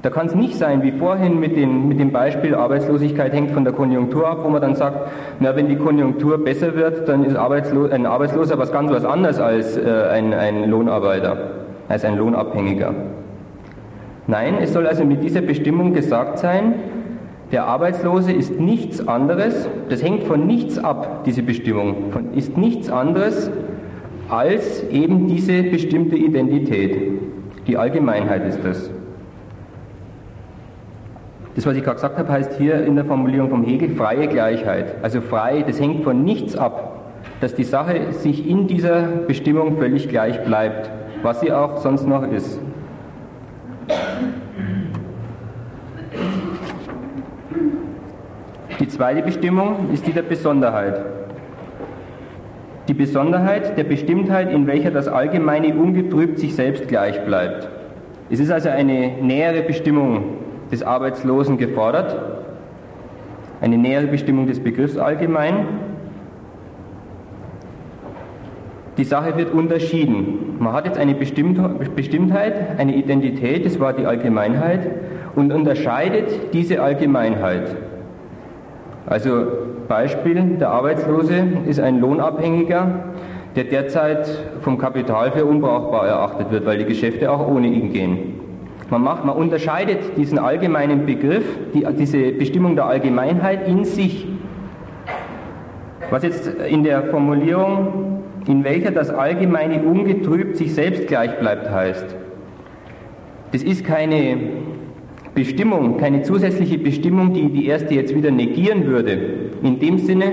Da 0.00 0.08
kann 0.08 0.26
es 0.26 0.34
nicht 0.34 0.56
sein, 0.56 0.82
wie 0.82 0.92
vorhin 0.92 1.38
mit, 1.38 1.54
den, 1.54 1.86
mit 1.86 2.00
dem 2.00 2.12
Beispiel, 2.12 2.54
Arbeitslosigkeit 2.54 3.34
hängt 3.34 3.50
von 3.50 3.64
der 3.64 3.74
Konjunktur 3.74 4.26
ab, 4.26 4.38
wo 4.42 4.48
man 4.48 4.62
dann 4.62 4.74
sagt, 4.74 5.10
na, 5.38 5.54
wenn 5.54 5.68
die 5.68 5.76
Konjunktur 5.76 6.42
besser 6.42 6.74
wird, 6.76 7.06
dann 7.10 7.24
ist 7.24 7.36
Arbeitslo 7.36 7.90
ein 7.90 8.06
Arbeitsloser 8.06 8.56
was 8.56 8.72
ganz 8.72 8.90
was 8.90 9.04
anderes 9.04 9.38
als 9.38 9.76
äh, 9.76 10.08
ein, 10.10 10.32
ein 10.32 10.70
Lohnarbeiter, 10.70 11.36
als 11.90 12.06
ein 12.06 12.16
Lohnabhängiger. 12.16 12.94
Nein, 14.26 14.54
es 14.62 14.72
soll 14.72 14.86
also 14.86 15.04
mit 15.04 15.22
dieser 15.22 15.42
Bestimmung 15.42 15.92
gesagt 15.92 16.38
sein, 16.38 16.76
der 17.52 17.66
Arbeitslose 17.66 18.32
ist 18.32 18.58
nichts 18.58 19.06
anderes, 19.06 19.68
das 19.90 20.02
hängt 20.02 20.22
von 20.22 20.46
nichts 20.46 20.78
ab, 20.78 21.24
diese 21.26 21.42
Bestimmung, 21.42 22.12
von, 22.12 22.32
ist 22.32 22.56
nichts 22.56 22.88
anderes 22.88 23.50
als 24.28 24.82
eben 24.90 25.28
diese 25.28 25.62
bestimmte 25.62 26.16
Identität. 26.16 27.20
Die 27.66 27.76
Allgemeinheit 27.76 28.46
ist 28.46 28.60
das. 28.64 28.90
Das, 31.54 31.66
was 31.66 31.76
ich 31.76 31.84
gerade 31.84 31.96
gesagt 31.96 32.18
habe, 32.18 32.32
heißt 32.32 32.54
hier 32.54 32.84
in 32.84 32.96
der 32.96 33.04
Formulierung 33.04 33.48
vom 33.48 33.64
Hegel 33.64 33.90
freie 33.90 34.26
Gleichheit. 34.26 34.96
Also 35.02 35.20
frei, 35.20 35.62
das 35.66 35.80
hängt 35.80 36.02
von 36.02 36.24
nichts 36.24 36.56
ab, 36.56 37.12
dass 37.40 37.54
die 37.54 37.64
Sache 37.64 38.12
sich 38.12 38.48
in 38.48 38.66
dieser 38.66 39.02
Bestimmung 39.02 39.78
völlig 39.78 40.08
gleich 40.08 40.42
bleibt, 40.44 40.90
was 41.22 41.40
sie 41.40 41.52
auch 41.52 41.76
sonst 41.78 42.06
noch 42.06 42.26
ist. 42.30 42.58
Die 48.80 48.88
zweite 48.88 49.22
Bestimmung 49.22 49.90
ist 49.92 50.06
die 50.06 50.12
der 50.12 50.22
Besonderheit. 50.22 51.23
Die 52.88 52.94
Besonderheit 52.94 53.78
der 53.78 53.84
Bestimmtheit, 53.84 54.52
in 54.52 54.66
welcher 54.66 54.90
das 54.90 55.08
Allgemeine 55.08 55.74
ungetrübt 55.74 56.38
sich 56.38 56.54
selbst 56.54 56.86
gleich 56.86 57.24
bleibt. 57.24 57.68
Es 58.30 58.40
ist 58.40 58.50
also 58.50 58.68
eine 58.68 59.12
nähere 59.22 59.62
Bestimmung 59.62 60.38
des 60.70 60.82
Arbeitslosen 60.82 61.56
gefordert, 61.56 62.16
eine 63.62 63.78
nähere 63.78 64.06
Bestimmung 64.06 64.46
des 64.46 64.60
Begriffs 64.60 64.98
allgemein. 64.98 65.66
Die 68.98 69.04
Sache 69.04 69.36
wird 69.38 69.52
unterschieden. 69.52 70.56
Man 70.58 70.72
hat 70.74 70.86
jetzt 70.86 70.98
eine 70.98 71.14
Bestimmtheit, 71.14 72.78
eine 72.78 72.94
Identität, 72.94 73.64
das 73.64 73.80
war 73.80 73.94
die 73.94 74.04
Allgemeinheit, 74.04 74.90
und 75.34 75.52
unterscheidet 75.52 76.52
diese 76.52 76.82
Allgemeinheit. 76.82 77.76
Also 79.06 79.46
Beispiel, 79.86 80.56
der 80.58 80.70
Arbeitslose 80.70 81.46
ist 81.66 81.78
ein 81.80 82.00
Lohnabhängiger, 82.00 83.04
der 83.54 83.64
derzeit 83.64 84.26
vom 84.62 84.78
Kapital 84.78 85.32
für 85.32 85.44
unbrauchbar 85.44 86.08
erachtet 86.08 86.50
wird, 86.50 86.64
weil 86.64 86.78
die 86.78 86.84
Geschäfte 86.84 87.30
auch 87.30 87.46
ohne 87.46 87.68
ihn 87.68 87.92
gehen. 87.92 88.40
Man, 88.90 89.02
macht, 89.02 89.24
man 89.24 89.36
unterscheidet 89.36 90.16
diesen 90.16 90.38
allgemeinen 90.38 91.06
Begriff, 91.06 91.44
die, 91.74 91.86
diese 91.98 92.32
Bestimmung 92.32 92.76
der 92.76 92.86
Allgemeinheit 92.86 93.68
in 93.68 93.84
sich. 93.84 94.26
Was 96.10 96.22
jetzt 96.22 96.46
in 96.46 96.84
der 96.84 97.04
Formulierung, 97.04 98.22
in 98.46 98.64
welcher 98.64 98.90
das 98.90 99.10
Allgemeine 99.10 99.82
ungetrübt 99.82 100.56
sich 100.56 100.74
selbst 100.74 101.06
gleich 101.06 101.38
bleibt, 101.38 101.70
heißt. 101.70 102.14
Das 103.52 103.62
ist 103.62 103.84
keine 103.84 104.38
Bestimmung, 105.34 105.96
keine 105.96 106.22
zusätzliche 106.22 106.78
Bestimmung, 106.78 107.32
die 107.32 107.48
die 107.48 107.66
erste 107.66 107.94
jetzt 107.94 108.14
wieder 108.14 108.30
negieren 108.30 108.86
würde, 108.86 109.18
in 109.62 109.80
dem 109.80 109.98
Sinne, 109.98 110.26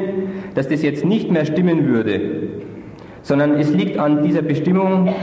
dass 0.54 0.68
das 0.68 0.84
jetzt 0.84 1.06
nicht 1.06 1.32
mehr 1.32 1.46
stimmen 1.46 1.88
würde, 1.88 2.22
sondern 3.24 3.56
es 3.60 3.72
liegt 3.74 3.98
an 3.98 4.24
dieser 4.24 4.42
Bestimmung, 4.42 5.14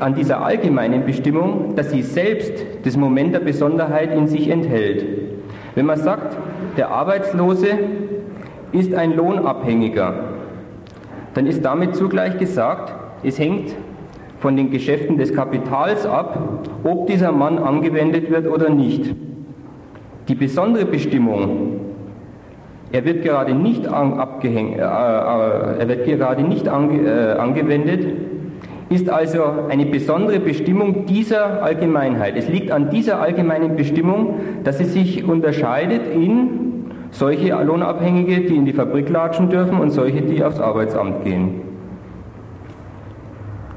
an 0.00 0.14
dieser 0.14 0.44
allgemeinen 0.44 1.04
Bestimmung, 1.04 1.74
dass 1.76 1.90
sie 1.90 2.02
selbst 2.02 2.52
das 2.84 2.96
Moment 2.96 3.34
der 3.34 3.40
Besonderheit 3.40 4.14
in 4.14 4.26
sich 4.26 4.48
enthält. 4.48 5.04
Wenn 5.74 5.86
man 5.86 5.98
sagt, 5.98 6.36
der 6.76 6.90
Arbeitslose 6.90 7.68
ist 8.72 8.94
ein 8.94 9.14
Lohnabhängiger, 9.14 10.32
dann 11.34 11.46
ist 11.46 11.64
damit 11.64 11.94
zugleich 11.94 12.38
gesagt, 12.38 12.92
es 13.22 13.38
hängt 13.38 13.74
von 14.42 14.56
den 14.56 14.70
Geschäften 14.70 15.16
des 15.16 15.32
Kapitals 15.32 16.04
ab, 16.04 16.68
ob 16.84 17.06
dieser 17.06 17.32
Mann 17.32 17.58
angewendet 17.58 18.30
wird 18.30 18.46
oder 18.46 18.68
nicht. 18.68 19.14
Die 20.28 20.34
besondere 20.34 20.84
Bestimmung 20.84 21.80
er 22.92 23.06
wird 23.06 23.22
gerade 23.22 23.54
nicht, 23.54 23.88
an, 23.88 24.20
abgehängt, 24.20 24.76
äh, 24.76 24.82
äh, 24.82 24.82
er 24.82 25.88
wird 25.88 26.04
gerade 26.04 26.42
nicht 26.42 26.68
ange, 26.68 27.00
äh, 27.00 27.38
angewendet, 27.38 28.04
ist 28.90 29.08
also 29.08 29.44
eine 29.70 29.86
besondere 29.86 30.38
Bestimmung 30.40 31.06
dieser 31.06 31.62
Allgemeinheit. 31.62 32.36
Es 32.36 32.48
liegt 32.50 32.70
an 32.70 32.90
dieser 32.90 33.18
allgemeinen 33.22 33.76
Bestimmung, 33.76 34.40
dass 34.64 34.76
sie 34.76 34.84
sich 34.84 35.24
unterscheidet 35.24 36.02
in 36.14 36.84
solche 37.10 37.54
Lohnabhängige, 37.62 38.42
die 38.42 38.56
in 38.56 38.66
die 38.66 38.74
Fabrik 38.74 39.08
latschen 39.08 39.48
dürfen 39.48 39.80
und 39.80 39.88
solche, 39.88 40.20
die 40.20 40.44
aufs 40.44 40.60
Arbeitsamt 40.60 41.24
gehen. 41.24 41.71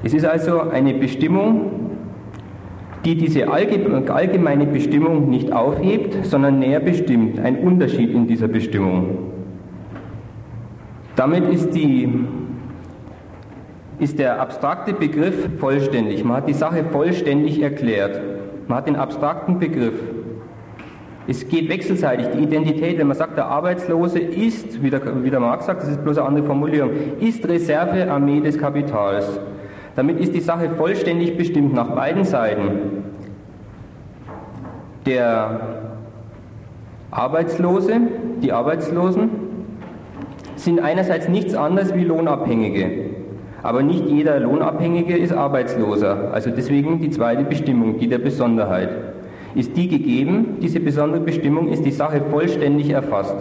Es 0.04 0.14
ist 0.14 0.26
also 0.26 0.62
eine 0.62 0.94
Bestimmung, 0.94 1.86
die 3.06 3.16
diese 3.16 3.48
allgemeine 3.48 4.66
Bestimmung 4.66 5.30
nicht 5.30 5.54
aufhebt, 5.54 6.26
sondern 6.26 6.60
näher 6.60 6.80
bestimmt, 6.80 7.40
ein 7.40 7.58
Unterschied 7.58 8.14
in 8.14 8.28
dieser 8.28 8.48
Bestimmung. 8.48 9.18
Damit 11.16 11.48
ist, 11.50 11.74
die, 11.76 12.10
ist 14.00 14.20
der 14.20 14.42
abstrakte 14.42 14.94
Begriff 14.94 15.50
vollständig. 15.60 16.24
Man 16.24 16.38
hat 16.38 16.50
die 16.50 16.54
Sache 16.54 16.84
vollständig 16.84 17.62
erklärt. 17.62 18.20
Man 18.68 18.80
hat 18.80 18.88
den 18.88 18.96
abstrakten 18.96 19.60
Begriff. 19.60 19.94
Es 21.28 21.48
geht 21.48 21.70
wechselseitig. 21.70 22.28
Die 22.36 22.44
Identität, 22.44 22.98
wenn 22.98 23.08
man 23.08 23.18
sagt, 23.18 23.38
der 23.38 23.46
Arbeitslose 23.46 24.20
ist, 24.20 24.84
wie 24.84 24.90
der, 24.90 25.24
wie 25.24 25.30
der 25.30 25.40
Marx 25.40 25.66
sagt, 25.68 25.84
das 25.84 25.90
ist 25.90 26.04
bloß 26.04 26.18
eine 26.18 26.28
andere 26.28 26.46
Formulierung, 26.46 26.92
ist 27.20 27.48
Reservearmee 27.48 28.42
des 28.42 28.58
Kapitals. 28.58 29.40
Damit 29.96 30.20
ist 30.20 30.34
die 30.34 30.42
Sache 30.42 30.70
vollständig 30.72 31.38
bestimmt 31.38 31.74
nach 31.74 31.92
beiden 31.92 32.24
Seiten. 32.26 33.04
Der 35.06 35.60
Arbeitslose, 37.12 37.94
die 38.42 38.52
Arbeitslosen, 38.52 39.30
sind 40.56 40.80
einerseits 40.82 41.30
nichts 41.30 41.56
anderes 41.56 41.96
wie 41.96 42.04
Lohnabhängige. 42.04 43.06
Aber 43.64 43.84
nicht 43.84 44.06
jeder 44.08 44.40
Lohnabhängige 44.40 45.18
ist 45.18 45.32
Arbeitsloser. 45.32 46.32
Also 46.34 46.50
deswegen 46.52 47.00
die 47.02 47.10
zweite 47.10 47.44
Bestimmung, 47.44 47.98
die 48.00 48.08
der 48.08 48.20
Besonderheit. 48.20 48.90
Ist 49.56 49.78
die 49.78 49.88
gegeben, 49.88 50.58
diese 50.62 50.80
besondere 50.82 51.22
Bestimmung, 51.22 51.70
ist 51.70 51.86
die 51.86 51.92
Sache 51.92 52.22
vollständig 52.30 52.90
erfasst. 52.90 53.36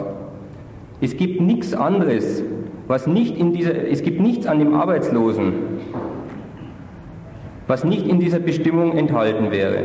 Es 1.00 1.16
gibt 1.16 1.40
nichts 1.40 1.74
anderes, 1.74 2.44
was 2.86 3.06
nicht 3.06 3.36
in 3.36 3.52
dieser, 3.52 3.88
es 3.90 4.02
gibt 4.02 4.20
nichts 4.20 4.46
an 4.46 4.60
dem 4.60 4.74
Arbeitslosen, 4.74 5.52
was 7.66 7.84
nicht 7.84 8.06
in 8.06 8.20
dieser 8.20 8.38
Bestimmung 8.38 8.96
enthalten 8.96 9.50
wäre. 9.50 9.78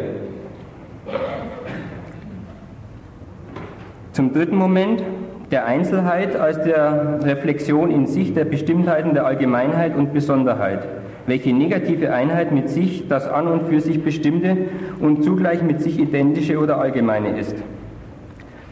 Zum 4.12 4.34
dritten 4.34 4.58
Moment, 4.58 5.04
der 5.52 5.65
Einzelheit 5.65 6.36
als 6.36 6.62
der 6.62 7.20
Reflexion 7.24 7.89
in 7.89 8.06
sich 8.06 8.34
der 8.34 8.46
Bestimmtheiten 8.46 9.13
der 9.13 9.26
Allgemeinheit 9.26 9.96
und 9.96 10.13
Besonderheit, 10.13 10.88
welche 11.26 11.54
negative 11.54 12.13
Einheit 12.13 12.52
mit 12.52 12.70
sich 12.70 13.08
das 13.08 13.28
an 13.28 13.48
und 13.48 13.63
für 13.63 13.80
sich 13.80 14.04
Bestimmte 14.04 14.58
und 15.00 15.24
zugleich 15.24 15.63
mit 15.63 15.82
sich 15.82 16.00
identische 16.00 16.60
oder 16.60 16.80
allgemeine 16.80 17.39
ist. 17.39 17.56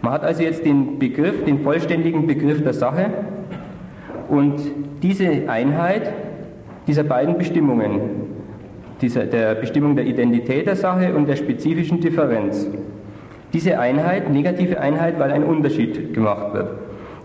Man 0.02 0.12
hat 0.12 0.24
also 0.24 0.44
jetzt 0.44 0.66
den 0.66 1.00
Begriff, 1.00 1.44
den 1.46 1.60
vollständigen 1.60 2.28
Begriff 2.28 2.62
der 2.62 2.74
Sache 2.74 3.06
und 4.30 4.60
diese 5.02 5.50
Einheit 5.50 6.12
dieser 6.88 7.04
beiden 7.04 7.38
Bestimmungen, 7.38 8.27
dieser, 9.02 9.26
der 9.26 9.56
Bestimmung 9.56 9.96
der 9.96 10.06
Identität 10.06 10.68
der 10.68 10.76
Sache 10.76 11.14
und 11.14 11.28
der 11.28 11.36
spezifischen 11.36 12.00
Differenz, 12.00 12.68
diese 13.54 13.80
Einheit, 13.80 14.30
negative 14.30 14.80
Einheit, 14.80 15.20
weil 15.20 15.32
ein 15.32 15.44
Unterschied 15.44 16.14
gemacht 16.14 16.54
wird. 16.54 16.70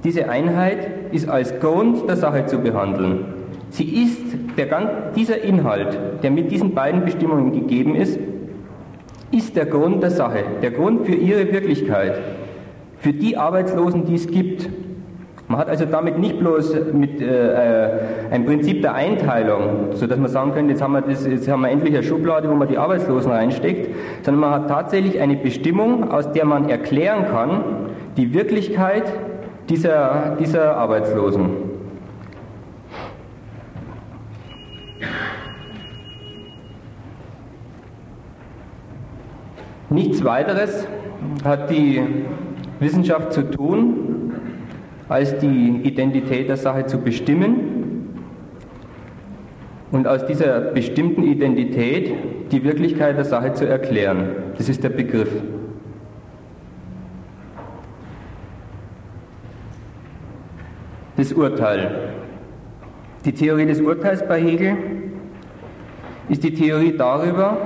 Diese 0.04 0.28
Einheit 0.28 1.12
ist 1.12 1.28
als 1.28 1.58
Grund 1.60 2.08
der 2.08 2.16
Sache 2.16 2.46
zu 2.46 2.58
behandeln. 2.58 3.24
Sie 3.70 4.02
ist, 4.02 4.20
der, 4.56 5.12
dieser 5.16 5.42
Inhalt, 5.42 5.98
der 6.22 6.30
mit 6.30 6.50
diesen 6.50 6.74
beiden 6.74 7.04
Bestimmungen 7.04 7.52
gegeben 7.52 7.94
ist, 7.94 8.18
ist 9.30 9.56
der 9.56 9.66
Grund 9.66 10.02
der 10.02 10.10
Sache, 10.10 10.44
der 10.60 10.72
Grund 10.72 11.06
für 11.06 11.14
ihre 11.14 11.50
Wirklichkeit, 11.52 12.20
für 12.98 13.12
die 13.12 13.36
Arbeitslosen, 13.36 14.04
die 14.04 14.14
es 14.14 14.26
gibt. 14.28 14.68
Man 15.52 15.60
hat 15.60 15.68
also 15.68 15.84
damit 15.84 16.18
nicht 16.18 16.38
bloß 16.38 16.94
mit 16.94 17.20
äh, 17.20 17.26
äh, 17.26 17.90
ein 18.30 18.46
Prinzip 18.46 18.80
der 18.80 18.94
Einteilung, 18.94 19.88
so 19.92 20.06
dass 20.06 20.18
man 20.18 20.30
sagen 20.30 20.52
könnte, 20.52 20.72
jetzt 20.72 20.80
haben, 20.80 20.94
wir 20.94 21.02
das, 21.02 21.26
jetzt 21.26 21.46
haben 21.46 21.60
wir 21.60 21.68
endlich 21.68 21.92
eine 21.94 22.02
Schublade, 22.02 22.48
wo 22.48 22.54
man 22.54 22.68
die 22.68 22.78
Arbeitslosen 22.78 23.30
reinsteckt, 23.30 23.94
sondern 24.24 24.40
man 24.40 24.50
hat 24.52 24.68
tatsächlich 24.68 25.20
eine 25.20 25.36
Bestimmung, 25.36 26.10
aus 26.10 26.32
der 26.32 26.46
man 26.46 26.70
erklären 26.70 27.26
kann, 27.26 27.64
die 28.16 28.32
Wirklichkeit 28.32 29.02
dieser, 29.68 30.38
dieser 30.40 30.74
Arbeitslosen. 30.78 31.50
Nichts 39.90 40.24
weiteres 40.24 40.88
hat 41.44 41.68
die 41.68 42.00
Wissenschaft 42.80 43.34
zu 43.34 43.50
tun, 43.50 44.21
als 45.12 45.38
die 45.38 45.80
Identität 45.82 46.48
der 46.48 46.56
Sache 46.56 46.86
zu 46.86 46.98
bestimmen 46.98 48.16
und 49.90 50.06
aus 50.08 50.24
dieser 50.26 50.60
bestimmten 50.60 51.22
Identität 51.22 52.12
die 52.50 52.64
Wirklichkeit 52.64 53.16
der 53.18 53.26
Sache 53.26 53.52
zu 53.52 53.68
erklären. 53.68 54.30
Das 54.56 54.68
ist 54.68 54.82
der 54.82 54.88
Begriff. 54.88 55.28
Das 61.16 61.32
Urteil. 61.34 62.08
Die 63.26 63.32
Theorie 63.32 63.66
des 63.66 63.80
Urteils 63.80 64.26
bei 64.26 64.40
Hegel 64.40 64.76
ist 66.28 66.42
die 66.42 66.54
Theorie 66.54 66.96
darüber, 66.96 67.58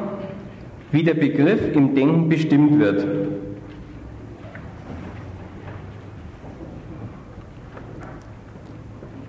wie 0.90 1.04
der 1.04 1.14
Begriff 1.14 1.74
im 1.74 1.94
Denken 1.94 2.28
bestimmt 2.28 2.78
wird. 2.80 3.06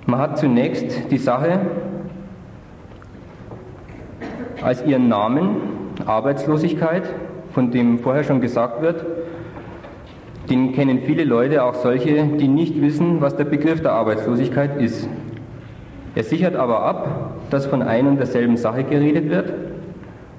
Man 0.08 0.22
hat 0.22 0.38
zunächst 0.38 1.12
die 1.12 1.18
Sache 1.18 1.60
als 4.62 4.86
ihren 4.86 5.10
Namen, 5.10 5.58
Arbeitslosigkeit, 6.06 7.04
von 7.52 7.72
dem 7.72 8.00
vorher 8.00 8.24
schon 8.24 8.40
gesagt 8.40 8.82
wird, 8.82 9.06
den 10.50 10.72
kennen 10.72 11.02
viele 11.02 11.26
Leute, 11.26 11.62
auch 11.62 11.76
solche, 11.76 12.24
die 12.24 12.48
nicht 12.48 12.82
wissen, 12.82 13.20
was 13.20 13.36
der 13.36 13.44
Begriff 13.44 13.82
der 13.82 13.92
Arbeitslosigkeit 13.92 14.82
ist. 14.82 15.10
Er 16.16 16.24
sichert 16.24 16.56
aber 16.56 16.84
ab, 16.84 17.32
dass 17.50 17.66
von 17.66 17.82
ein 17.82 18.08
und 18.08 18.16
derselben 18.16 18.56
Sache 18.56 18.86
geredet 18.86 19.30
wird 19.30 19.52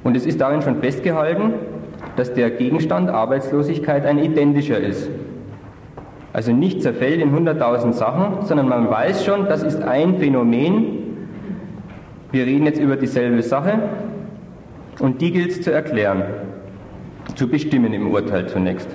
und 0.02 0.16
es 0.16 0.24
ist 0.24 0.40
darin 0.40 0.62
schon 0.62 0.76
festgehalten, 0.76 1.52
dass 2.16 2.32
der 2.32 2.48
Gegenstand 2.50 3.10
Arbeitslosigkeit 3.10 4.06
ein 4.06 4.18
identischer 4.18 4.80
ist. 4.80 5.10
Also 6.38 6.52
nicht 6.52 6.82
zerfällt 6.82 7.20
in 7.20 7.34
100.000 7.34 7.94
Sachen, 7.94 8.46
sondern 8.46 8.68
man 8.68 8.88
weiß 8.88 9.24
schon, 9.24 9.46
das 9.46 9.64
ist 9.64 9.82
ein 9.82 10.20
Phänomen. 10.20 11.26
Wir 12.30 12.46
reden 12.46 12.64
jetzt 12.64 12.78
über 12.80 12.94
dieselbe 12.94 13.42
Sache 13.42 13.80
und 15.00 15.20
die 15.20 15.32
gilt 15.32 15.50
es 15.50 15.62
zu 15.62 15.72
erklären, 15.72 16.22
zu 17.34 17.48
bestimmen 17.48 17.92
im 17.92 18.12
Urteil 18.12 18.48
zunächst. 18.48 18.88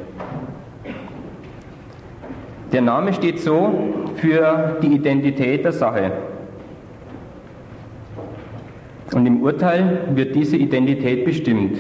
Der 2.72 2.82
Name 2.82 3.12
steht 3.12 3.42
so 3.42 3.94
für 4.16 4.78
die 4.82 4.96
Identität 4.96 5.66
der 5.66 5.74
Sache. 5.74 6.14
Und 9.14 9.26
im 9.26 9.42
Urteil 9.42 10.04
wird 10.16 10.34
diese 10.34 10.56
Identität 10.56 11.26
bestimmt. 11.26 11.78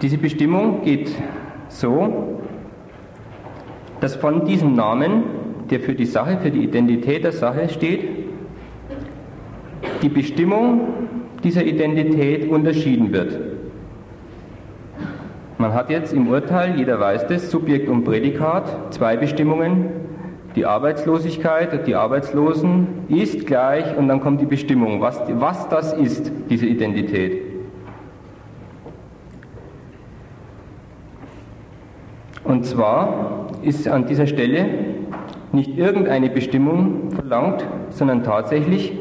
Diese 0.00 0.16
Bestimmung 0.16 0.82
geht 0.82 1.10
so, 1.66 2.29
dass 4.00 4.16
von 4.16 4.44
diesem 4.44 4.74
Namen, 4.74 5.22
der 5.70 5.80
für 5.80 5.94
die 5.94 6.06
Sache, 6.06 6.38
für 6.38 6.50
die 6.50 6.64
Identität 6.64 7.24
der 7.24 7.32
Sache 7.32 7.68
steht, 7.68 8.08
die 10.02 10.08
Bestimmung 10.08 10.80
dieser 11.44 11.64
Identität 11.64 12.48
unterschieden 12.50 13.12
wird. 13.12 13.38
Man 15.58 15.74
hat 15.74 15.90
jetzt 15.90 16.12
im 16.12 16.28
Urteil, 16.28 16.78
jeder 16.78 16.98
weiß 16.98 17.26
das, 17.26 17.50
Subjekt 17.50 17.88
und 17.88 18.04
Prädikat, 18.04 18.94
zwei 18.94 19.16
Bestimmungen. 19.16 19.86
Die 20.56 20.64
Arbeitslosigkeit, 20.64 21.86
die 21.86 21.94
Arbeitslosen 21.94 22.86
ist 23.08 23.46
gleich 23.46 23.96
und 23.96 24.08
dann 24.08 24.20
kommt 24.20 24.40
die 24.40 24.46
Bestimmung, 24.46 25.00
was, 25.00 25.20
was 25.34 25.68
das 25.68 25.92
ist, 25.92 26.32
diese 26.48 26.66
Identität. 26.66 27.42
Und 32.42 32.64
zwar 32.64 33.48
ist 33.62 33.88
an 33.88 34.06
dieser 34.06 34.26
Stelle 34.26 34.66
nicht 35.52 35.76
irgendeine 35.76 36.30
Bestimmung 36.30 37.10
verlangt, 37.10 37.66
sondern 37.90 38.22
tatsächlich, 38.22 38.92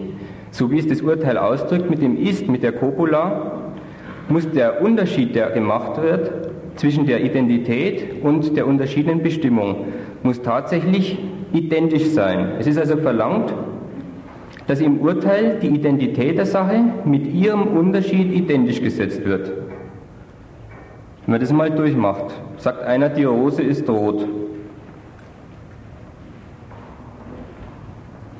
so 0.52 0.72
wie 0.72 0.80
es 0.80 0.88
das 0.88 1.02
Urteil 1.02 1.38
ausdrückt, 1.38 1.90
mit 1.90 2.02
dem 2.02 2.18
Ist, 2.18 2.48
mit 2.48 2.64
der 2.64 2.72
Copula, 2.72 3.72
muss 4.30 4.50
der 4.52 4.82
Unterschied, 4.82 5.36
der 5.36 5.52
gemacht 5.52 6.02
wird, 6.02 6.32
zwischen 6.76 7.06
der 7.06 7.24
Identität 7.24 8.24
und 8.24 8.56
der 8.56 8.66
unterschiedlichen 8.66 9.22
Bestimmung, 9.22 9.88
muss 10.24 10.42
tatsächlich 10.42 11.20
identisch 11.52 12.06
sein. 12.06 12.52
Es 12.60 12.68
ist 12.68 12.78
also 12.78 12.98
verlangt, 12.98 13.54
dass 14.68 14.82
im 14.82 15.00
Urteil 15.00 15.58
die 15.62 15.68
Identität 15.68 16.38
der 16.38 16.46
Sache 16.46 16.80
mit 17.06 17.34
ihrem 17.34 17.64
Unterschied 17.76 18.32
identisch 18.32 18.82
gesetzt 18.82 19.26
wird. 19.26 19.52
Wenn 21.26 21.32
man 21.34 21.42
das 21.42 21.52
mal 21.52 21.70
durchmacht, 21.70 22.34
sagt 22.58 22.84
einer, 22.84 23.10
die 23.10 23.24
Rose 23.24 23.62
ist 23.62 23.90
rot. 23.90 24.28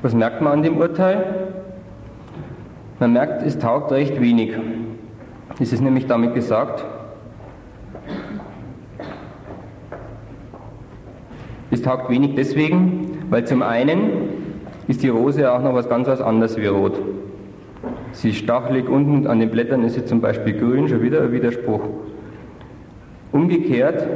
Was 0.02 0.14
merkt 0.14 0.40
man 0.40 0.54
an 0.54 0.62
dem 0.62 0.78
Urteil? 0.78 1.24
Man 2.98 3.12
merkt, 3.12 3.42
es 3.42 3.58
taugt 3.58 3.92
recht 3.92 4.20
wenig. 4.20 4.52
Es 5.58 5.72
ist 5.72 5.80
nämlich 5.82 6.06
damit 6.06 6.34
gesagt, 6.34 6.84
es 11.70 11.82
taugt 11.82 12.08
wenig 12.08 12.34
deswegen, 12.34 13.18
weil 13.28 13.46
zum 13.46 13.62
einen 13.62 14.10
ist 14.88 15.02
die 15.02 15.08
Rose 15.08 15.52
auch 15.52 15.62
noch 15.62 15.74
was 15.74 15.88
ganz 15.88 16.08
was 16.08 16.20
anderes 16.20 16.56
wie 16.56 16.66
rot. 16.66 17.00
Sie 18.12 18.30
ist 18.30 18.38
stachelig, 18.38 18.88
unten 18.88 19.26
an 19.26 19.38
den 19.38 19.50
Blättern 19.50 19.84
ist 19.84 19.94
sie 19.94 20.04
zum 20.04 20.20
Beispiel 20.20 20.54
grün, 20.54 20.88
schon 20.88 21.02
wieder 21.02 21.22
ein 21.22 21.32
Widerspruch. 21.32 21.82
Umgekehrt, 23.32 24.06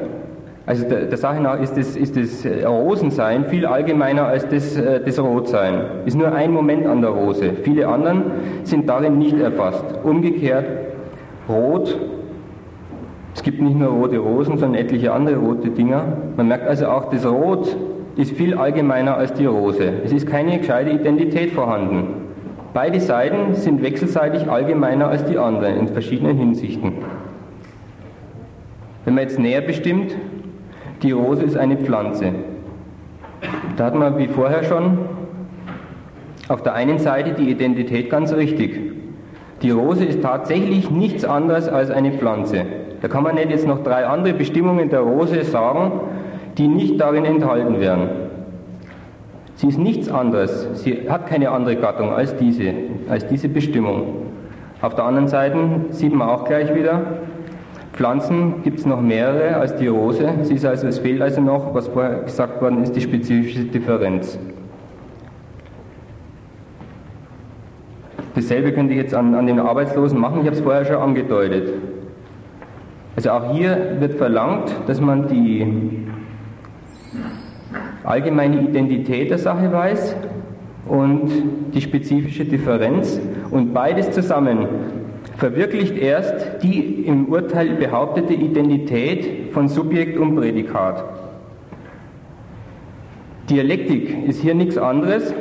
also 0.66 0.88
der, 0.88 1.06
der 1.06 1.18
Sache 1.18 1.42
nach 1.42 1.60
ist 1.60 1.76
das, 1.76 1.94
ist 1.94 2.16
das 2.16 2.44
äh, 2.44 2.64
Rosensein 2.64 3.44
viel 3.44 3.66
allgemeiner 3.66 4.26
als 4.26 4.48
das, 4.48 4.76
äh, 4.76 5.00
das 5.04 5.18
Rotsein. 5.18 5.74
Ist 6.06 6.16
nur 6.16 6.32
ein 6.32 6.52
Moment 6.52 6.86
an 6.86 7.02
der 7.02 7.10
Rose. 7.10 7.52
Viele 7.62 7.86
anderen 7.86 8.22
sind 8.62 8.88
darin 8.88 9.18
nicht 9.18 9.38
erfasst. 9.38 9.84
Umgekehrt, 10.02 10.64
Rot 11.48 11.98
Es 13.34 13.42
gibt 13.42 13.60
nicht 13.60 13.76
nur 13.78 13.88
rote 13.88 14.16
Rosen, 14.16 14.56
sondern 14.56 14.80
etliche 14.80 15.12
andere 15.12 15.36
rote 15.36 15.68
Dinger. 15.68 16.16
Man 16.36 16.48
merkt 16.48 16.66
also 16.66 16.86
auch, 16.86 17.10
das 17.10 17.26
Rot 17.26 17.76
ist 18.16 18.32
viel 18.32 18.54
allgemeiner 18.54 19.16
als 19.16 19.34
die 19.34 19.44
Rose. 19.44 19.92
Es 20.04 20.12
ist 20.12 20.26
keine 20.26 20.58
gescheite 20.58 20.90
Identität 20.90 21.50
vorhanden. 21.50 22.24
Beide 22.72 23.00
Seiten 23.00 23.54
sind 23.54 23.82
wechselseitig 23.82 24.48
allgemeiner 24.48 25.08
als 25.08 25.24
die 25.24 25.36
anderen 25.36 25.76
in 25.76 25.88
verschiedenen 25.88 26.38
Hinsichten. 26.38 26.92
Wenn 29.04 29.14
man 29.14 29.24
jetzt 29.24 29.38
näher 29.38 29.60
bestimmt, 29.60 30.16
die 31.04 31.12
Rose 31.12 31.42
ist 31.42 31.56
eine 31.56 31.76
Pflanze. 31.76 32.32
Da 33.76 33.84
hat 33.84 33.94
man 33.94 34.16
wie 34.16 34.26
vorher 34.26 34.64
schon 34.64 34.98
auf 36.48 36.62
der 36.62 36.72
einen 36.72 36.98
Seite 36.98 37.32
die 37.32 37.50
Identität 37.50 38.08
ganz 38.08 38.32
richtig. 38.32 38.80
Die 39.60 39.70
Rose 39.70 40.04
ist 40.04 40.22
tatsächlich 40.22 40.90
nichts 40.90 41.24
anderes 41.24 41.68
als 41.68 41.90
eine 41.90 42.12
Pflanze. 42.12 42.64
Da 43.02 43.08
kann 43.08 43.22
man 43.22 43.34
nicht 43.34 43.50
jetzt 43.50 43.66
noch 43.66 43.82
drei 43.82 44.06
andere 44.06 44.32
Bestimmungen 44.32 44.88
der 44.88 45.00
Rose 45.00 45.44
sagen, 45.44 45.92
die 46.56 46.68
nicht 46.68 46.98
darin 46.98 47.26
enthalten 47.26 47.80
werden. 47.80 48.08
Sie 49.56 49.68
ist 49.68 49.78
nichts 49.78 50.08
anderes. 50.08 50.68
Sie 50.82 51.08
hat 51.08 51.26
keine 51.26 51.50
andere 51.50 51.76
Gattung 51.76 52.12
als 52.12 52.34
diese, 52.36 52.72
als 53.10 53.26
diese 53.26 53.48
Bestimmung. 53.48 54.22
Auf 54.80 54.94
der 54.94 55.04
anderen 55.04 55.28
Seite 55.28 55.58
sieht 55.90 56.14
man 56.14 56.28
auch 56.28 56.44
gleich 56.44 56.74
wieder, 56.74 57.02
Pflanzen 57.94 58.62
gibt 58.64 58.80
es 58.80 58.86
noch 58.86 59.00
mehrere 59.00 59.56
als 59.56 59.76
die 59.76 59.86
Rose. 59.86 60.28
Sie 60.42 60.54
ist 60.54 60.64
also, 60.66 60.88
es 60.88 60.98
fehlt 60.98 61.22
also 61.22 61.40
noch, 61.40 61.72
was 61.74 61.86
vorher 61.86 62.22
gesagt 62.22 62.60
worden 62.60 62.82
ist, 62.82 62.96
die 62.96 63.00
spezifische 63.00 63.64
Differenz. 63.64 64.36
Dasselbe 68.34 68.72
könnte 68.72 68.94
ich 68.94 68.98
jetzt 68.98 69.14
an, 69.14 69.32
an 69.36 69.46
den 69.46 69.60
Arbeitslosen 69.60 70.18
machen, 70.18 70.40
ich 70.40 70.46
habe 70.46 70.56
es 70.56 70.62
vorher 70.62 70.84
schon 70.84 70.96
angedeutet. 70.96 71.72
Also 73.14 73.30
auch 73.30 73.52
hier 73.52 73.96
wird 74.00 74.14
verlangt, 74.14 74.74
dass 74.88 75.00
man 75.00 75.28
die 75.28 76.04
allgemeine 78.02 78.60
Identität 78.60 79.30
der 79.30 79.38
Sache 79.38 79.72
weiß 79.72 80.16
und 80.86 81.30
die 81.72 81.80
spezifische 81.80 82.44
Differenz 82.44 83.20
und 83.52 83.72
beides 83.72 84.10
zusammen 84.10 84.66
verwirklicht 85.36 85.96
erst 85.96 86.62
die 86.62 87.04
im 87.06 87.26
Urteil 87.26 87.70
behauptete 87.70 88.34
Identität 88.34 89.52
von 89.52 89.68
Subjekt 89.68 90.18
und 90.18 90.36
Prädikat. 90.36 91.04
Dialektik 93.50 94.26
ist 94.26 94.40
hier 94.40 94.54
nichts 94.54 94.78
anderes 94.78 95.34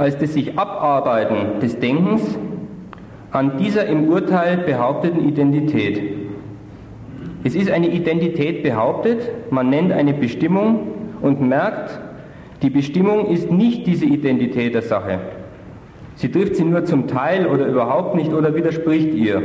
als 0.00 0.16
das 0.16 0.32
sich 0.32 0.58
Abarbeiten 0.58 1.60
des 1.60 1.78
Denkens 1.78 2.38
an 3.32 3.58
dieser 3.58 3.86
im 3.86 4.08
Urteil 4.08 4.56
behaupteten 4.56 5.28
Identität. 5.28 6.00
Es 7.44 7.54
ist 7.54 7.70
eine 7.70 7.88
Identität 7.88 8.62
behauptet, 8.62 9.30
man 9.50 9.68
nennt 9.68 9.92
eine 9.92 10.14
Bestimmung 10.14 10.88
und 11.20 11.40
merkt, 11.40 12.00
die 12.62 12.70
Bestimmung 12.70 13.26
ist 13.26 13.50
nicht 13.50 13.86
diese 13.86 14.06
Identität 14.06 14.74
der 14.74 14.82
Sache. 14.82 15.18
Sie 16.20 16.30
trifft 16.30 16.56
sie 16.56 16.64
nur 16.64 16.84
zum 16.84 17.06
Teil 17.06 17.46
oder 17.46 17.66
überhaupt 17.66 18.14
nicht 18.14 18.34
oder 18.34 18.54
widerspricht 18.54 19.14
ihr. 19.14 19.42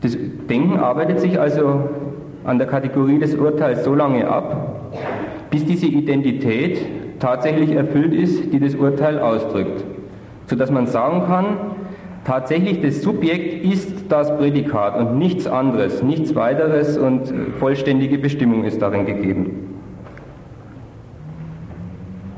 Das 0.00 0.16
Denken 0.48 0.78
arbeitet 0.78 1.18
sich 1.18 1.40
also 1.40 1.88
an 2.44 2.58
der 2.58 2.68
Kategorie 2.68 3.18
des 3.18 3.34
Urteils 3.34 3.82
so 3.82 3.96
lange 3.96 4.28
ab, 4.28 4.92
bis 5.50 5.64
diese 5.64 5.86
Identität 5.86 6.86
tatsächlich 7.18 7.72
erfüllt 7.72 8.14
ist, 8.14 8.52
die 8.52 8.60
das 8.60 8.76
Urteil 8.76 9.18
ausdrückt. 9.18 9.82
Sodass 10.46 10.70
man 10.70 10.86
sagen 10.86 11.26
kann, 11.26 11.46
tatsächlich 12.24 12.80
das 12.80 13.02
Subjekt 13.02 13.64
ist 13.64 14.04
das 14.08 14.36
Prädikat 14.38 14.96
und 14.96 15.18
nichts 15.18 15.48
anderes, 15.48 16.00
nichts 16.04 16.36
weiteres 16.36 16.96
und 16.96 17.34
vollständige 17.58 18.18
Bestimmung 18.18 18.62
ist 18.62 18.80
darin 18.80 19.04
gegeben. 19.04 19.71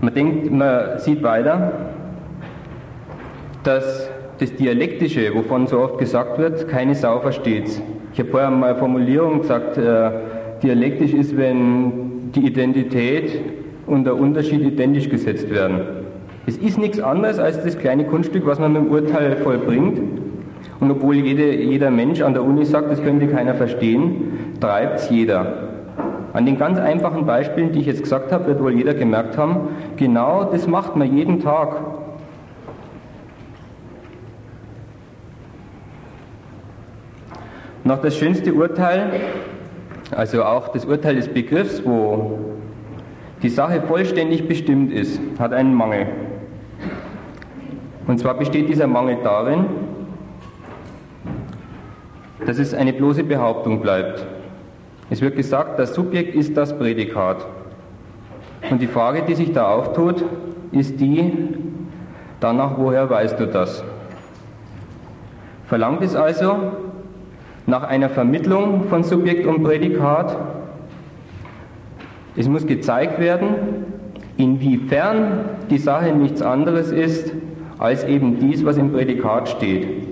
Man 0.05 0.12
denkt, 0.12 0.50
man 0.52 0.98
sieht 0.98 1.22
weiter, 1.22 1.72
dass 3.62 4.11
das 4.38 4.55
Dialektische, 4.55 5.34
wovon 5.34 5.66
so 5.66 5.80
oft 5.80 5.96
gesagt 5.96 6.38
wird, 6.38 6.68
keine 6.68 6.94
Sau 6.94 7.20
versteht. 7.20 7.80
Ich 8.12 8.18
habe 8.18 8.28
vorher 8.28 8.50
mal 8.50 8.72
eine 8.72 8.78
Formulierung 8.78 9.40
gesagt, 9.40 9.78
äh, 9.78 10.11
dialektisch 10.62 11.14
ist, 11.14 11.38
wenn 11.38 12.32
die 12.32 12.46
Identität 12.46 13.40
und 13.86 14.05
der 14.05 14.16
Unterschied 14.16 14.61
identisch 14.61 15.09
gesetzt 15.09 15.48
werden. 15.48 15.80
Es 16.46 16.59
ist 16.59 16.76
nichts 16.76 17.00
anderes 17.00 17.38
als 17.38 17.64
das 17.64 17.78
kleine 17.78 18.05
Kunststück, 18.05 18.44
was 18.44 18.59
man 18.59 18.74
mit 18.74 18.82
dem 18.82 18.90
Urteil 18.90 19.36
vollbringt. 19.36 20.02
Und 20.80 20.90
obwohl 20.90 21.14
jede, 21.14 21.55
jeder 21.55 21.90
Mensch 21.90 22.20
an 22.20 22.34
der 22.34 22.44
Uni 22.44 22.66
sagt, 22.66 22.90
das 22.90 23.02
könnte 23.02 23.26
keiner 23.28 23.55
verstehen, 23.55 24.57
treibt 24.61 24.98
es 24.98 25.09
jeder. 25.09 25.63
An 26.35 26.47
den 26.47 26.59
ganz 26.59 26.80
einfachen 26.80 27.26
Beispielen, 27.26 27.70
die 27.70 27.78
ich 27.78 27.87
jetzt 27.87 28.03
gesagt 28.03 28.32
habe, 28.32 28.47
wird 28.47 28.61
wohl 28.61 28.72
jeder 28.72 28.93
gemerkt 28.93 29.39
haben, 29.39 29.68
genau 29.97 30.43
das 30.43 30.66
macht 30.66 30.97
man 30.97 31.16
jeden 31.16 31.41
Tag. 31.41 31.76
Noch 37.85 38.03
das 38.03 38.16
schönste 38.16 38.53
Urteil, 38.53 39.12
also 40.11 40.43
auch 40.43 40.68
das 40.68 40.85
Urteil 40.87 41.14
des 41.14 41.28
Begriffs, 41.28 41.82
wo 41.85 42.41
die 43.41 43.49
Sache 43.49 43.80
vollständig 43.82 44.49
bestimmt 44.49 44.93
ist, 44.93 45.20
hat 45.39 45.53
einen 45.53 45.72
Mangel. 45.72 46.09
Und 48.09 48.18
zwar 48.18 48.35
besteht 48.35 48.68
dieser 48.68 48.89
Mangel 48.89 49.18
darin, 49.22 49.66
dass 52.45 52.59
es 52.59 52.74
eine 52.74 52.93
bloße 52.93 53.22
Behauptung 53.22 53.80
bleibt. 53.80 54.26
Es 55.14 55.20
wird 55.20 55.36
gesagt, 55.36 55.78
das 55.78 55.94
Subjekt 55.94 56.34
ist 56.34 56.56
das 56.56 56.76
Prädikat. 56.76 57.46
Und 58.68 58.82
die 58.82 58.88
Frage, 58.88 59.22
die 59.22 59.36
sich 59.36 59.52
da 59.52 59.68
auftut, 59.68 60.24
ist 60.72 60.98
die, 60.98 61.32
danach 62.40 62.76
woher 62.78 63.08
weißt 63.08 63.38
du 63.38 63.46
das? 63.46 63.84
Verlangt 65.68 66.02
es 66.02 66.16
also 66.16 66.56
nach 67.64 67.84
einer 67.84 68.08
Vermittlung 68.08 68.88
von 68.88 69.04
Subjekt 69.04 69.46
und 69.46 69.62
Prädikat 69.62 70.36
es 72.34 72.48
muss 72.48 72.66
gezeigt 72.66 73.20
werden, 73.20 73.54
inwiefern 74.36 75.44
die 75.70 75.78
Sache 75.78 76.10
nichts 76.10 76.42
anderes 76.42 76.90
ist 76.90 77.32
als 77.78 78.02
eben 78.02 78.40
dies, 78.40 78.64
was 78.64 78.78
im 78.78 78.90
Prädikat 78.90 79.48
steht. 79.48 80.03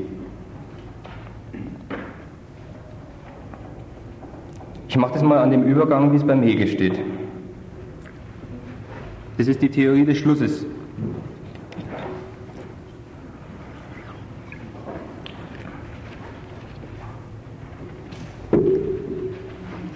Ich 4.93 4.99
mache 4.99 5.15
das 5.15 5.23
mal 5.23 5.39
an 5.39 5.51
dem 5.51 5.63
Übergang, 5.63 6.13
wie 6.13 6.17
es 6.17 6.23
beim 6.23 6.43
Hegel 6.43 6.67
steht. 6.67 7.01
Das 9.39 9.49
ist 9.49 9.63
die 9.63 9.71
Theorie 9.71 10.05
des 10.05 10.19
Schlusses. 10.19 10.67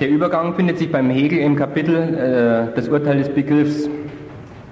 Der 0.00 0.08
Übergang 0.08 0.54
findet 0.54 0.78
sich 0.78 0.90
beim 0.90 1.10
Hegel 1.10 1.40
im 1.40 1.56
Kapitel 1.56 2.70
äh, 2.72 2.74
das 2.74 2.88
Urteil 2.88 3.18
des 3.18 3.28
Begriffs. 3.28 3.90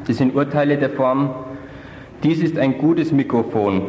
Das 0.07 0.17
sind 0.17 0.35
Urteile 0.35 0.79
der 0.79 0.89
Form, 0.89 1.35
dies 2.23 2.43
ist 2.43 2.57
ein 2.57 2.79
gutes 2.79 3.13
Mikrofon. 3.13 3.83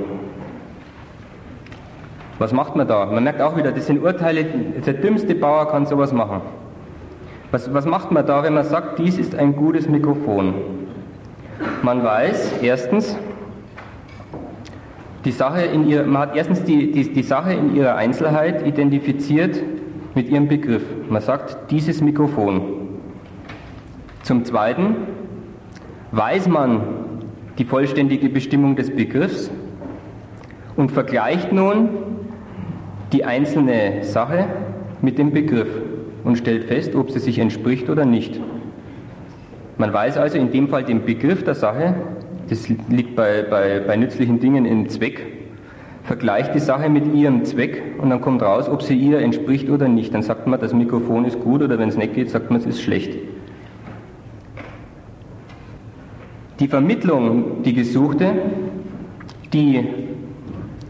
Was 2.38 2.52
macht 2.52 2.76
man 2.76 2.88
da? 2.88 3.06
Man 3.06 3.24
merkt 3.24 3.42
auch 3.42 3.56
wieder, 3.56 3.72
das 3.72 3.88
sind 3.88 4.04
Urteile, 4.04 4.44
der 4.44 4.94
dümmste 4.94 5.36
Bauer 5.36 5.70
kann 5.70 5.86
sowas 5.86 6.12
machen. 6.12 6.42
Was, 7.52 7.74
was 7.74 7.86
macht 7.86 8.12
man 8.12 8.26
da, 8.26 8.44
wenn 8.44 8.54
man 8.54 8.66
sagt, 8.66 9.00
dies 9.00 9.18
ist 9.18 9.36
ein 9.36 9.56
gutes 9.56 9.88
Mikrofon? 9.88 10.54
Man 11.82 12.04
weiß, 12.04 12.56
erstens, 12.62 13.16
die 15.24 15.32
Sache 15.32 15.62
in 15.62 15.88
ihr, 15.88 16.04
man 16.04 16.24
hat 16.24 16.36
erstens 16.36 16.64
die, 16.64 16.92
die, 16.92 17.14
die 17.14 17.24
Sache 17.24 17.54
in 17.54 17.76
ihrer 17.76 17.96
Einzelheit 17.96 18.68
identifiziert 18.68 19.64
mit 20.14 20.30
ihrem 20.30 20.48
Begriff. 20.48 20.84
Man 21.10 21.22
sagt 21.22 21.72
dieses 21.72 22.02
Mikrofon. 22.02 22.62
Zum 24.24 24.44
Zweiten 24.44 24.96
weiß 26.12 26.48
man 26.50 26.82
die 27.58 27.66
vollständige 27.66 28.28
Bestimmung 28.30 28.76
des 28.76 28.94
Begriffs 28.94 29.50
und 30.76 30.92
vergleicht 30.92 31.54
nun 31.54 32.15
die 33.12 33.26
einzelne 33.26 34.04
Sache 34.04 34.46
mit 35.02 35.18
dem 35.18 35.32
Begriff 35.32 35.70
und 36.24 36.38
stellt 36.38 36.66
fest, 36.66 36.96
ob 36.96 37.12
sie 37.12 37.20
sich 37.20 37.40
entspricht 37.40 37.90
oder 37.90 38.06
nicht. 38.06 38.40
Man 39.78 39.94
weiß 39.94 40.18
also 40.18 40.38
in 40.38 40.52
dem 40.52 40.68
Fall 40.70 40.84
den 40.84 41.06
Begriff 41.06 41.44
der 41.44 41.56
Sache, 41.56 41.96
das 42.50 42.68
liegt 42.70 43.16
bei, 43.16 43.44
bei, 43.44 43.80
bei 43.80 43.96
nützlichen 43.98 44.40
Dingen 44.40 44.66
im 44.66 44.90
Zweck, 44.90 45.22
vergleicht 46.04 46.54
die 46.54 46.60
Sache 46.60 46.90
mit 46.90 47.14
ihrem 47.14 47.46
Zweck 47.46 47.82
und 48.00 48.10
dann 48.10 48.22
kommt 48.22 48.42
raus, 48.42 48.70
ob 48.70 48.84
sie 48.84 48.96
ihr 48.96 49.20
entspricht 49.20 49.70
oder 49.70 49.88
nicht. 49.88 50.14
Dann 50.14 50.22
sagt 50.22 50.48
man, 50.48 50.60
das 50.60 50.74
Mikrofon 50.74 51.26
ist 51.26 51.40
gut 51.40 51.62
oder 51.62 51.80
wenn 51.80 51.90
es 51.90 51.98
nicht 51.98 52.14
geht, 52.14 52.30
sagt 52.30 52.52
man, 52.52 52.60
es 52.60 52.66
ist 52.66 52.82
schlecht. 52.82 53.18
Die 56.60 56.68
Vermittlung, 56.68 57.64
die 57.64 57.74
gesuchte, 57.74 58.32
die 59.52 60.05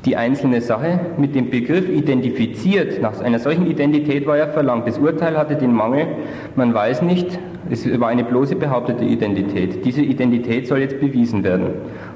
die 0.06 0.16
einzelne 0.16 0.62
Sache 0.62 1.00
mit 1.18 1.34
dem 1.34 1.50
Begriff 1.50 1.90
identifiziert. 1.90 3.02
Nach 3.02 3.20
einer 3.22 3.40
solchen 3.40 3.66
Identität 3.66 4.28
war 4.28 4.38
ja 4.38 4.48
verlangt. 4.48 4.88
Das 4.88 5.00
Urteil 5.00 5.36
hatte 5.36 5.56
den 5.56 5.74
Mangel, 5.74 6.08
man 6.56 6.74
weiß 6.74 7.02
nicht, 7.02 7.40
es 7.70 8.00
war 8.00 8.10
eine 8.10 8.24
bloße 8.24 8.56
behauptete 8.56 9.04
Identität. 9.04 9.84
Diese 9.84 10.02
Identität 10.02 10.68
soll 10.68 10.80
jetzt 10.80 11.00
bewiesen 11.00 11.44
werden. 11.44 11.70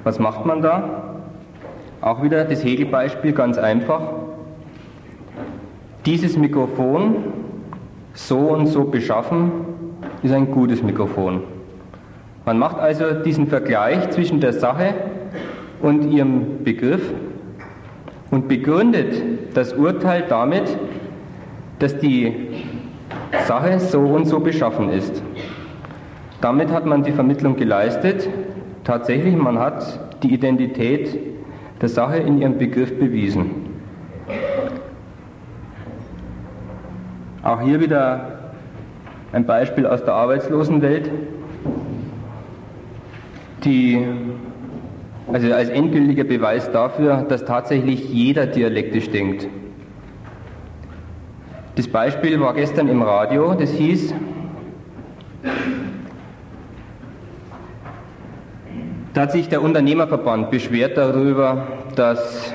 Was 0.03 0.19
macht 0.19 0.45
man 0.45 0.61
da? 0.61 1.15
Auch 2.01 2.21
wieder 2.21 2.45
das 2.45 2.63
Hegel-Beispiel 2.63 3.31
ganz 3.33 3.57
einfach. 3.57 4.01
Dieses 6.05 6.37
Mikrofon 6.37 7.15
so 8.13 8.37
und 8.37 8.67
so 8.67 8.83
beschaffen 8.83 9.51
ist 10.21 10.33
ein 10.33 10.51
gutes 10.51 10.83
Mikrofon. 10.83 11.41
Man 12.45 12.59
macht 12.59 12.77
also 12.79 13.11
diesen 13.25 13.47
Vergleich 13.47 14.09
zwischen 14.11 14.39
der 14.39 14.53
Sache 14.53 14.93
und 15.81 16.11
ihrem 16.11 16.63
Begriff 16.63 17.13
und 18.31 18.47
begründet 18.47 19.21
das 19.53 19.73
Urteil 19.73 20.25
damit, 20.27 20.77
dass 21.79 21.97
die 21.97 22.33
Sache 23.47 23.79
so 23.79 23.99
und 23.99 24.25
so 24.25 24.39
beschaffen 24.39 24.89
ist. 24.89 25.21
Damit 26.41 26.71
hat 26.71 26.85
man 26.85 27.03
die 27.03 27.11
Vermittlung 27.11 27.55
geleistet. 27.55 28.29
Tatsächlich, 28.83 29.35
man 29.35 29.59
hat 29.59 30.23
die 30.23 30.33
Identität 30.33 31.17
der 31.81 31.89
Sache 31.89 32.17
in 32.17 32.41
ihrem 32.41 32.57
Begriff 32.57 32.97
bewiesen. 32.97 33.69
Auch 37.43 37.61
hier 37.61 37.79
wieder 37.79 38.51
ein 39.31 39.45
Beispiel 39.45 39.85
aus 39.85 40.03
der 40.03 40.13
Arbeitslosenwelt, 40.13 41.09
die 43.63 44.05
also 45.31 45.53
als 45.53 45.69
endgültiger 45.69 46.23
Beweis 46.23 46.71
dafür, 46.71 47.25
dass 47.27 47.45
tatsächlich 47.45 48.09
jeder 48.09 48.45
dialektisch 48.47 49.09
denkt. 49.09 49.47
Das 51.75 51.87
Beispiel 51.87 52.39
war 52.39 52.53
gestern 52.53 52.87
im 52.87 53.01
Radio, 53.01 53.53
das 53.53 53.71
hieß, 53.71 54.13
da 59.13 59.21
hat 59.21 59.31
sich 59.31 59.49
der 59.49 59.61
Unternehmerverband 59.61 60.51
beschwert 60.51 60.97
darüber, 60.97 61.67
dass 61.95 62.53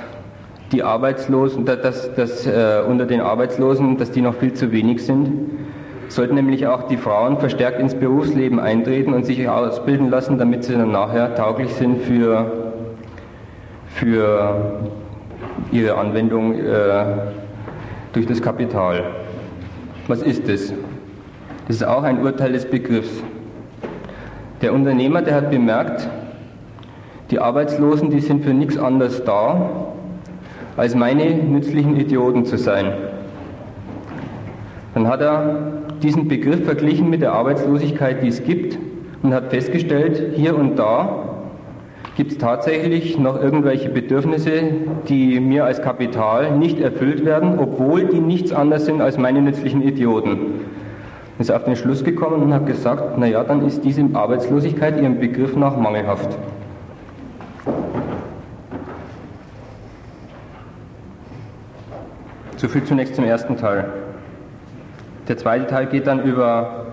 die 0.73 0.83
Arbeitslosen, 0.83 1.65
dass, 1.65 2.15
dass 2.15 2.47
äh, 2.47 2.83
unter 2.87 3.07
den 3.07 3.21
Arbeitslosen, 3.21 3.97
dass 3.97 4.11
die 4.11 4.21
noch 4.21 4.35
viel 4.35 4.55
zu 4.55 4.73
wenig 4.73 5.05
sind. 5.05 5.51
Sollten 6.09 6.35
nämlich 6.35 6.67
auch 6.67 6.89
die 6.89 6.97
Frauen 6.97 7.39
verstärkt 7.39 7.81
ins 7.81 7.95
Berufsleben 7.95 8.61
eintreten 8.61 9.15
und 9.15 9.25
sich 9.25 9.49
ausbilden 9.49 10.11
lassen, 10.11 10.39
damit 10.39 10.65
sie 10.65 10.75
dann 10.75 10.93
nachher 10.93 11.35
tauglich 11.35 11.73
sind 11.75 12.03
für 12.03 12.64
für 13.95 14.81
ihre 15.71 15.97
Anwendung 15.97 16.55
äh, 16.55 17.05
durch 18.13 18.27
das 18.27 18.43
Kapital. 18.43 19.05
Was 20.09 20.23
ist 20.23 20.49
das? 20.49 20.73
Das 21.67 21.77
ist 21.77 21.85
auch 21.85 22.03
ein 22.03 22.23
Urteil 22.23 22.53
des 22.53 22.67
Begriffs. 22.67 23.23
Der 24.63 24.75
Unternehmer, 24.75 25.23
der 25.23 25.37
hat 25.37 25.51
bemerkt, 25.51 26.09
die 27.31 27.39
Arbeitslosen, 27.39 28.11
die 28.11 28.21
sind 28.21 28.45
für 28.45 28.53
nichts 28.53 28.77
anderes 28.77 29.25
da, 29.25 29.93
als 30.77 30.95
meine 30.95 31.35
nützlichen 31.35 31.97
Idioten 31.97 32.45
zu 32.45 32.59
sein. 32.59 32.93
Dann 34.93 35.09
hat 35.09 35.21
er 35.21 35.73
diesen 36.03 36.29
Begriff 36.29 36.65
verglichen 36.65 37.11
mit 37.11 37.23
der 37.23 37.33
Arbeitslosigkeit, 37.33 38.23
die 38.23 38.29
es 38.29 38.45
gibt, 38.45 38.79
und 39.23 39.33
hat 39.33 39.51
festgestellt, 39.51 40.35
hier 40.37 40.57
und 40.57 40.77
da 40.77 41.34
Gibt 42.17 42.31
es 42.31 42.39
tatsächlich 42.39 43.19
noch 43.19 43.43
irgendwelche 43.43 43.89
Bedürfnisse, 43.89 44.51
die 45.09 45.41
mir 45.41 45.65
als 45.65 45.83
Kapital 45.83 46.57
nicht 46.57 46.79
erfüllt 46.79 47.25
werden, 47.25 47.59
obwohl 47.59 48.05
die 48.05 48.21
nichts 48.21 48.53
anderes 48.53 48.85
sind 48.85 49.01
als 49.01 49.19
meine 49.19 49.43
nützlichen 49.43 49.83
Idioten? 49.83 50.61
Ist 51.41 51.51
auf 51.51 51.65
den 51.65 51.75
Schluss 51.75 52.05
gekommen 52.05 52.41
und 52.41 52.55
hat 52.55 52.67
gesagt, 52.67 53.19
naja, 53.19 53.43
dann 53.43 53.67
ist 53.67 53.85
diese 53.85 54.05
Arbeitslosigkeit 54.13 55.01
ihrem 55.01 55.19
Begriff 55.19 55.57
nach 55.57 55.77
mangelhaft. 55.77 56.39
So 62.57 62.69
viel 62.69 62.85
zunächst 62.85 63.17
zum 63.17 63.25
ersten 63.25 63.57
Teil. 63.57 63.87
Der 65.27 65.37
zweite 65.37 65.67
Teil 65.67 65.87
geht 65.87 66.07
dann 66.07 66.23
über 66.23 66.87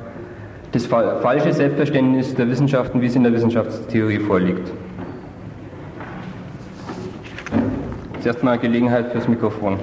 das 0.71 0.87
falsche 0.87 1.53
Selbstverständnis 1.53 2.33
der 2.33 2.49
Wissenschaften, 2.49 3.01
wie 3.01 3.05
es 3.05 3.15
in 3.15 3.21
der 3.21 3.33
Wissenschaftstheorie 3.33 4.19
vorliegt. 4.19 4.71
Jetzt 8.21 8.35
erstmal 8.35 8.59
Gelegenheit 8.59 9.11
fürs 9.11 9.27
Mikrofon. 9.27 9.79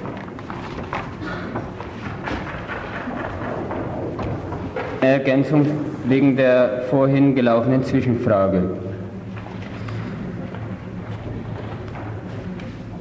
Ergänzung 5.01 5.65
wegen 6.05 6.37
der 6.37 6.83
vorhin 6.89 7.35
gelaufenen 7.35 7.83
Zwischenfrage. 7.83 8.63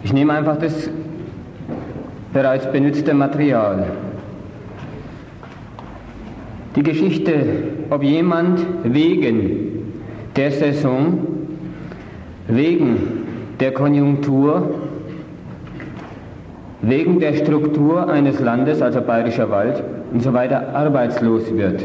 Ich 0.02 0.12
nehme 0.12 0.32
einfach 0.32 0.58
das 0.58 0.90
bereits 2.32 2.68
benutzte 2.72 3.14
Material. 3.14 3.86
Die 6.74 6.82
Geschichte, 6.82 7.62
ob 7.90 8.02
jemand 8.02 8.58
wegen 8.82 9.94
der 10.34 10.50
Saison, 10.50 11.28
wegen 12.48 12.96
der 13.60 13.72
Konjunktur 13.72 14.87
wegen 16.80 17.18
der 17.20 17.34
Struktur 17.34 18.08
eines 18.08 18.40
Landes, 18.40 18.82
also 18.82 19.00
Bayerischer 19.00 19.50
Wald 19.50 19.82
und 20.12 20.22
so 20.22 20.32
weiter, 20.32 20.74
arbeitslos 20.74 21.54
wird, 21.54 21.84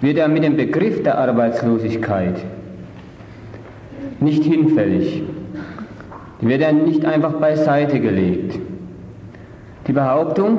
wird 0.00 0.18
er 0.18 0.28
mit 0.28 0.44
dem 0.44 0.56
Begriff 0.56 1.02
der 1.02 1.18
Arbeitslosigkeit 1.18 2.36
nicht 4.20 4.44
hinfällig. 4.44 5.22
Wird 6.40 6.60
er 6.60 6.72
nicht 6.72 7.04
einfach 7.04 7.34
beiseite 7.34 8.00
gelegt. 8.00 8.58
Die 9.86 9.92
Behauptung, 9.92 10.58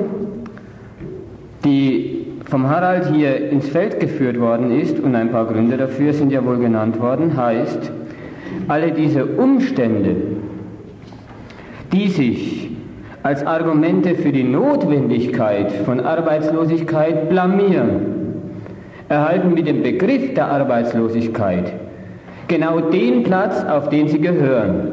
die 1.64 2.26
vom 2.46 2.68
Harald 2.68 3.12
hier 3.14 3.50
ins 3.50 3.68
Feld 3.68 4.00
geführt 4.00 4.40
worden 4.40 4.70
ist, 4.70 4.98
und 4.98 5.14
ein 5.14 5.30
paar 5.30 5.46
Gründe 5.46 5.76
dafür 5.76 6.12
sind 6.14 6.32
ja 6.32 6.44
wohl 6.44 6.58
genannt 6.58 6.98
worden, 7.00 7.36
heißt, 7.36 7.92
alle 8.68 8.92
diese 8.92 9.26
Umstände, 9.26 10.16
die 11.92 12.08
sich 12.08 12.67
als 13.22 13.44
Argumente 13.44 14.14
für 14.14 14.32
die 14.32 14.44
Notwendigkeit 14.44 15.72
von 15.84 16.00
Arbeitslosigkeit 16.00 17.28
blamieren, 17.28 18.00
erhalten 19.08 19.54
mit 19.54 19.66
dem 19.66 19.82
Begriff 19.82 20.34
der 20.34 20.48
Arbeitslosigkeit 20.48 21.72
genau 22.48 22.80
den 22.80 23.22
Platz, 23.22 23.64
auf 23.64 23.88
den 23.90 24.08
sie 24.08 24.20
gehören. 24.20 24.92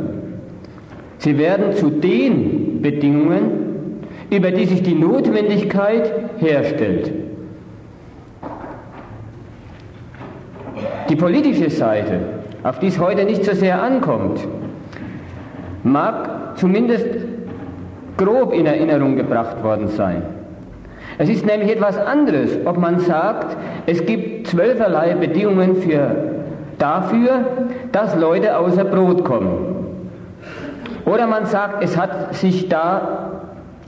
Sie 1.18 1.38
werden 1.38 1.74
zu 1.74 1.90
den 1.90 2.82
Bedingungen, 2.82 4.02
über 4.30 4.52
die 4.52 4.66
sich 4.66 4.84
die 4.84 4.94
Notwendigkeit 4.94 6.12
herstellt. 6.38 7.12
Die 11.10 11.16
politische 11.16 11.70
Seite, 11.70 12.20
auf 12.64 12.80
die 12.80 12.88
es 12.88 13.00
heute 13.00 13.26
nicht 13.26 13.46
so 13.46 13.54
sehr 13.54 13.82
ankommt, 13.82 14.40
mag 15.84 16.58
zumindest 16.58 17.06
grob 18.18 18.54
in 18.54 18.66
Erinnerung 18.66 19.16
gebracht 19.16 19.64
worden 19.64 19.88
sein. 19.88 20.24
Es 21.18 21.30
ist 21.30 21.46
nämlich 21.46 21.72
etwas 21.72 21.98
anderes, 21.98 22.58
ob 22.66 22.78
man 22.78 23.00
sagt, 23.00 23.56
es 23.86 24.06
gibt 24.06 24.48
zwölferlei 24.48 25.16
Bedingungen 25.16 25.78
für, 25.78 26.16
dafür, 26.78 27.46
dass 27.92 28.16
Leute 28.16 28.58
außer 28.58 28.84
Brot 28.84 29.24
kommen. 29.24 29.76
Oder 31.06 31.28
man 31.28 31.46
sagt, 31.46 31.84
es 31.84 31.96
hat 31.98 32.36
sich 32.36 32.68
da 32.68 33.32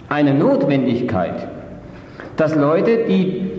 eine 0.08 0.34
Notwendigkeit, 0.34 1.48
dass 2.38 2.56
Leute, 2.56 3.06
die 3.10 3.52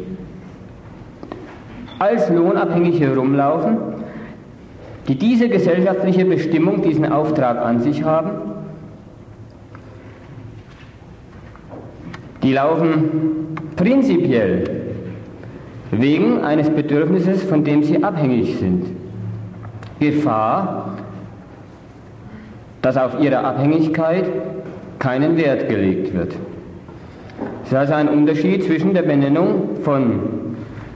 als 1.98 2.30
lohnabhängig 2.30 3.00
herumlaufen, 3.00 3.78
die 5.08 5.16
diese 5.18 5.48
gesellschaftliche 5.48 6.24
Bestimmung, 6.24 6.82
diesen 6.82 7.10
Auftrag 7.10 7.58
an 7.58 7.80
sich 7.80 8.04
haben, 8.04 8.30
Die 12.42 12.52
laufen 12.52 13.56
prinzipiell 13.76 14.64
wegen 15.90 16.42
eines 16.42 16.70
Bedürfnisses, 16.70 17.42
von 17.42 17.64
dem 17.64 17.82
sie 17.82 18.02
abhängig 18.02 18.56
sind. 18.58 18.86
Gefahr, 20.00 20.98
dass 22.82 22.96
auf 22.96 23.20
ihre 23.20 23.38
Abhängigkeit 23.38 24.26
keinen 24.98 25.36
Wert 25.36 25.68
gelegt 25.68 26.14
wird. 26.14 26.34
Es 27.62 27.68
ist 27.68 27.74
also 27.74 27.94
ein 27.94 28.08
Unterschied 28.08 28.64
zwischen 28.64 28.94
der 28.94 29.02
Benennung 29.02 29.76
von 29.82 30.20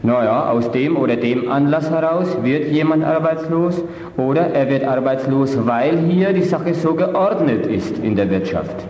Naja, 0.05 0.51
aus 0.51 0.73
dem 0.73 0.97
oder 0.97 1.15
dem 1.15 1.49
Anlass 1.49 1.89
heraus 1.91 2.39
wird 2.43 2.73
jemand 2.73 3.05
arbeitslos 3.05 3.85
oder 4.17 4.49
er 4.49 4.69
wird 4.69 4.83
arbeitslos, 4.85 5.57
weil 5.65 5.97
hier 5.99 6.33
die 6.33 6.43
Sache 6.43 6.75
so 6.75 6.95
geordnet 6.95 7.67
ist 7.67 7.99
in 7.99 8.17
der 8.17 8.29
Wirtschaft. 8.29 8.85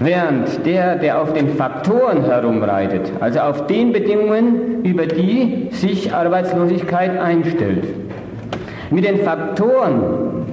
Während 0.00 0.64
der, 0.64 0.96
der 0.96 1.20
auf 1.20 1.32
den 1.32 1.56
Faktoren 1.56 2.24
herumreitet, 2.24 3.10
also 3.18 3.40
auf 3.40 3.66
den 3.66 3.92
Bedingungen, 3.92 4.84
über 4.84 5.06
die 5.06 5.68
sich 5.72 6.14
Arbeitslosigkeit 6.14 7.18
einstellt, 7.18 7.84
mit 8.90 9.04
den 9.04 9.18
Faktoren 9.18 10.46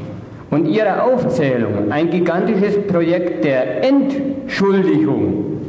und 0.50 0.66
ihrer 0.66 1.04
Aufzählung 1.04 1.92
ein 1.92 2.10
gigantisches 2.10 2.88
Projekt 2.88 3.46
der 3.46 3.84
Entschuldigung 3.84 5.62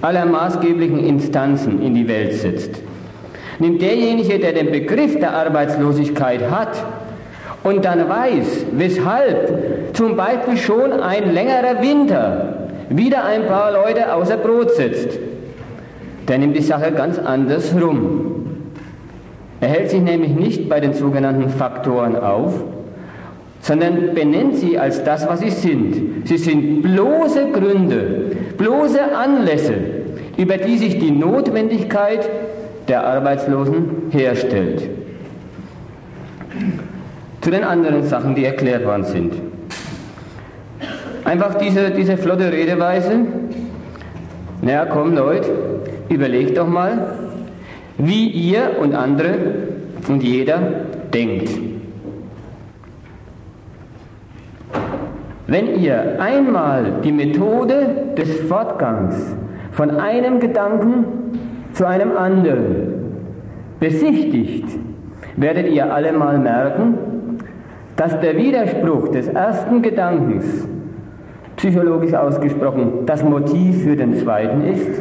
aller 0.00 0.26
maßgeblichen 0.26 1.04
Instanzen 1.04 1.82
in 1.82 1.94
die 1.94 2.06
Welt 2.06 2.34
setzt. 2.34 2.82
Nimmt 3.58 3.82
derjenige, 3.82 4.38
der 4.38 4.52
den 4.52 4.70
Begriff 4.70 5.18
der 5.18 5.34
Arbeitslosigkeit 5.34 6.50
hat 6.50 6.84
und 7.64 7.84
dann 7.84 8.08
weiß, 8.08 8.66
weshalb 8.72 9.94
zum 9.94 10.16
Beispiel 10.16 10.56
schon 10.56 10.92
ein 10.92 11.32
längerer 11.32 11.80
Winter 11.80 12.53
wieder 12.96 13.24
ein 13.24 13.46
paar 13.46 13.72
Leute 13.72 14.12
außer 14.12 14.36
Brot 14.36 14.72
setzt, 14.72 15.18
der 16.28 16.38
nimmt 16.38 16.56
die 16.56 16.62
Sache 16.62 16.92
ganz 16.92 17.18
anders 17.18 17.74
rum. 17.80 18.34
Er 19.60 19.68
hält 19.68 19.90
sich 19.90 20.02
nämlich 20.02 20.32
nicht 20.32 20.68
bei 20.68 20.80
den 20.80 20.94
sogenannten 20.94 21.48
Faktoren 21.48 22.16
auf, 22.16 22.52
sondern 23.60 24.14
benennt 24.14 24.56
sie 24.56 24.78
als 24.78 25.02
das, 25.04 25.26
was 25.26 25.40
sie 25.40 25.50
sind. 25.50 26.26
Sie 26.28 26.36
sind 26.36 26.82
bloße 26.82 27.50
Gründe, 27.50 28.32
bloße 28.58 29.00
Anlässe, 29.16 29.74
über 30.36 30.58
die 30.58 30.76
sich 30.76 30.98
die 30.98 31.10
Notwendigkeit 31.10 32.28
der 32.88 33.06
Arbeitslosen 33.06 34.10
herstellt. 34.10 34.88
Zu 37.40 37.50
den 37.50 37.64
anderen 37.64 38.02
Sachen, 38.02 38.34
die 38.34 38.44
erklärt 38.44 38.84
worden 38.84 39.04
sind. 39.04 39.32
Einfach 41.24 41.54
diese, 41.54 41.90
diese 41.90 42.16
flotte 42.16 42.52
Redeweise. 42.52 43.20
Na 44.60 44.84
komm 44.86 45.14
Leute, 45.14 45.50
überlegt 46.08 46.58
doch 46.58 46.68
mal, 46.68 47.16
wie 47.98 48.28
ihr 48.28 48.78
und 48.80 48.94
andere 48.94 49.34
und 50.08 50.22
jeder 50.22 50.58
denkt. 51.12 51.48
Wenn 55.46 55.80
ihr 55.80 56.20
einmal 56.20 57.00
die 57.04 57.12
Methode 57.12 58.14
des 58.16 58.40
Fortgangs 58.42 59.36
von 59.72 59.90
einem 59.90 60.40
Gedanken 60.40 61.04
zu 61.72 61.86
einem 61.86 62.16
anderen 62.16 62.94
besichtigt, 63.80 64.66
werdet 65.36 65.68
ihr 65.68 65.92
alle 65.92 66.12
mal 66.12 66.38
merken, 66.38 66.94
dass 67.96 68.18
der 68.20 68.36
Widerspruch 68.36 69.08
des 69.08 69.28
ersten 69.28 69.82
Gedankens 69.82 70.66
psychologisch 71.64 72.12
ausgesprochen 72.12 73.06
das 73.06 73.24
Motiv 73.24 73.84
für 73.84 73.96
den 73.96 74.14
zweiten 74.16 74.64
ist, 74.64 75.00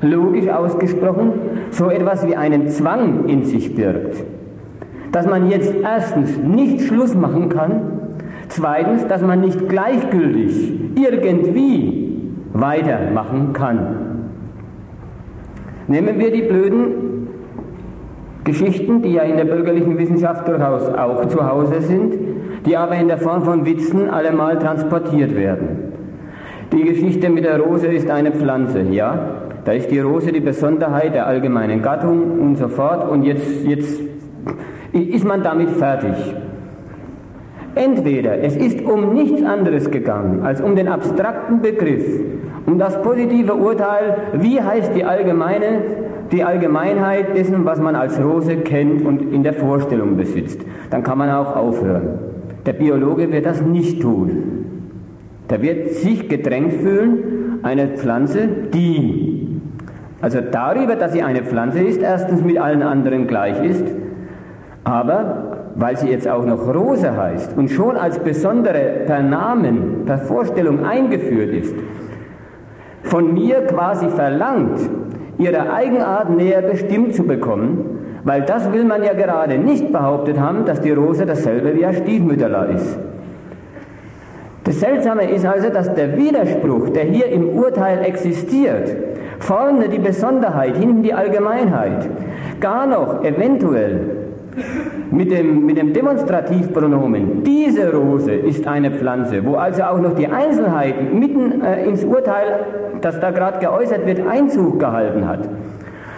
logisch 0.00 0.48
ausgesprochen 0.48 1.32
so 1.70 1.90
etwas 1.90 2.26
wie 2.26 2.36
einen 2.36 2.68
Zwang 2.68 3.28
in 3.28 3.44
sich 3.44 3.74
birgt. 3.74 4.24
Dass 5.12 5.26
man 5.26 5.50
jetzt 5.50 5.74
erstens 5.82 6.38
nicht 6.38 6.80
Schluss 6.82 7.14
machen 7.14 7.50
kann 7.50 8.00
Zweitens, 8.50 9.06
dass 9.06 9.22
man 9.22 9.42
nicht 9.42 9.68
gleichgültig 9.68 10.72
irgendwie 10.96 12.18
weitermachen 12.52 13.52
kann. 13.52 14.30
Nehmen 15.86 16.18
wir 16.18 16.32
die 16.32 16.42
blöden 16.42 17.28
Geschichten, 18.42 19.02
die 19.02 19.12
ja 19.12 19.22
in 19.22 19.36
der 19.36 19.44
bürgerlichen 19.44 19.96
Wissenschaft 19.98 20.48
durchaus 20.48 20.88
auch 20.88 21.26
zu 21.28 21.48
Hause 21.48 21.80
sind, 21.80 22.14
die 22.66 22.76
aber 22.76 22.96
in 22.96 23.06
der 23.06 23.18
Form 23.18 23.42
von 23.42 23.64
Witzen 23.64 24.10
allemal 24.10 24.58
transportiert 24.58 25.36
werden. 25.36 25.89
Die 26.72 26.84
Geschichte 26.84 27.28
mit 27.28 27.44
der 27.44 27.58
Rose 27.58 27.88
ist 27.88 28.08
eine 28.08 28.30
Pflanze, 28.30 28.82
ja? 28.82 29.40
Da 29.64 29.72
ist 29.72 29.90
die 29.90 29.98
Rose 29.98 30.30
die 30.30 30.40
Besonderheit 30.40 31.14
der 31.14 31.26
allgemeinen 31.26 31.82
Gattung 31.82 32.38
und 32.40 32.56
so 32.56 32.68
fort 32.68 33.10
und 33.10 33.24
jetzt, 33.24 33.64
jetzt 33.66 34.00
ist 34.92 35.24
man 35.24 35.42
damit 35.42 35.70
fertig. 35.70 36.14
Entweder 37.74 38.38
es 38.42 38.56
ist 38.56 38.82
um 38.82 39.14
nichts 39.14 39.42
anderes 39.42 39.90
gegangen 39.90 40.42
als 40.42 40.60
um 40.60 40.76
den 40.76 40.86
abstrakten 40.86 41.60
Begriff, 41.60 42.20
um 42.66 42.78
das 42.78 43.02
positive 43.02 43.54
Urteil, 43.54 44.16
wie 44.34 44.60
heißt 44.60 44.94
die 44.94 45.04
allgemeine, 45.04 45.82
die 46.30 46.44
Allgemeinheit 46.44 47.36
dessen, 47.36 47.64
was 47.64 47.80
man 47.80 47.96
als 47.96 48.22
Rose 48.22 48.56
kennt 48.58 49.04
und 49.04 49.32
in 49.32 49.42
der 49.42 49.54
Vorstellung 49.54 50.16
besitzt. 50.16 50.60
Dann 50.90 51.02
kann 51.02 51.18
man 51.18 51.30
auch 51.30 51.56
aufhören. 51.56 52.18
Der 52.64 52.74
Biologe 52.74 53.32
wird 53.32 53.44
das 53.44 53.60
nicht 53.60 54.00
tun. 54.00 54.59
Der 55.50 55.60
wird 55.62 55.90
sich 55.94 56.28
gedrängt 56.28 56.74
fühlen, 56.74 57.58
eine 57.62 57.88
Pflanze, 57.88 58.48
die, 58.72 59.60
also 60.22 60.38
darüber, 60.40 60.94
dass 60.96 61.12
sie 61.12 61.22
eine 61.22 61.42
Pflanze 61.42 61.80
ist, 61.80 62.00
erstens 62.00 62.42
mit 62.42 62.58
allen 62.58 62.82
anderen 62.82 63.26
gleich 63.26 63.62
ist, 63.64 63.84
aber 64.84 65.72
weil 65.74 65.96
sie 65.96 66.08
jetzt 66.08 66.28
auch 66.28 66.44
noch 66.44 66.72
Rose 66.72 67.16
heißt 67.16 67.56
und 67.56 67.70
schon 67.70 67.96
als 67.96 68.18
besondere 68.18 69.02
per 69.06 69.22
Namen, 69.22 70.04
per 70.06 70.18
Vorstellung 70.18 70.84
eingeführt 70.84 71.52
ist, 71.52 71.74
von 73.02 73.34
mir 73.34 73.66
quasi 73.66 74.08
verlangt, 74.08 74.78
ihre 75.38 75.72
Eigenart 75.72 76.30
näher 76.36 76.62
bestimmt 76.62 77.14
zu 77.14 77.24
bekommen, 77.24 77.98
weil 78.24 78.42
das 78.42 78.72
will 78.72 78.84
man 78.84 79.02
ja 79.02 79.14
gerade 79.14 79.58
nicht 79.58 79.90
behauptet 79.90 80.38
haben, 80.38 80.64
dass 80.64 80.80
die 80.80 80.92
Rose 80.92 81.24
dasselbe 81.24 81.74
wie 81.74 81.86
ein 81.86 81.94
Stiefmütterler 81.94 82.68
ist. 82.68 82.98
Das 84.64 84.78
Seltsame 84.78 85.30
ist 85.30 85.46
also, 85.46 85.70
dass 85.70 85.94
der 85.94 86.16
Widerspruch, 86.16 86.90
der 86.90 87.04
hier 87.04 87.26
im 87.26 87.48
Urteil 87.48 88.04
existiert, 88.04 88.94
vorne 89.38 89.88
die 89.88 89.98
Besonderheit, 89.98 90.76
hinten 90.76 91.02
die 91.02 91.14
Allgemeinheit, 91.14 92.08
gar 92.60 92.86
noch 92.86 93.24
eventuell 93.24 94.20
mit 95.10 95.30
dem, 95.30 95.64
mit 95.64 95.78
dem 95.78 95.92
Demonstrativpronomen, 95.92 97.42
diese 97.42 97.92
Rose 97.92 98.32
ist 98.32 98.66
eine 98.66 98.90
Pflanze, 98.90 99.44
wo 99.44 99.54
also 99.54 99.82
auch 99.84 99.98
noch 99.98 100.14
die 100.14 100.26
Einzelheiten 100.26 101.18
mitten 101.18 101.62
äh, 101.62 101.84
ins 101.86 102.04
Urteil, 102.04 102.66
das 103.00 103.18
da 103.18 103.30
gerade 103.30 103.60
geäußert 103.60 104.06
wird, 104.06 104.26
Einzug 104.26 104.78
gehalten 104.78 105.26
hat, 105.26 105.48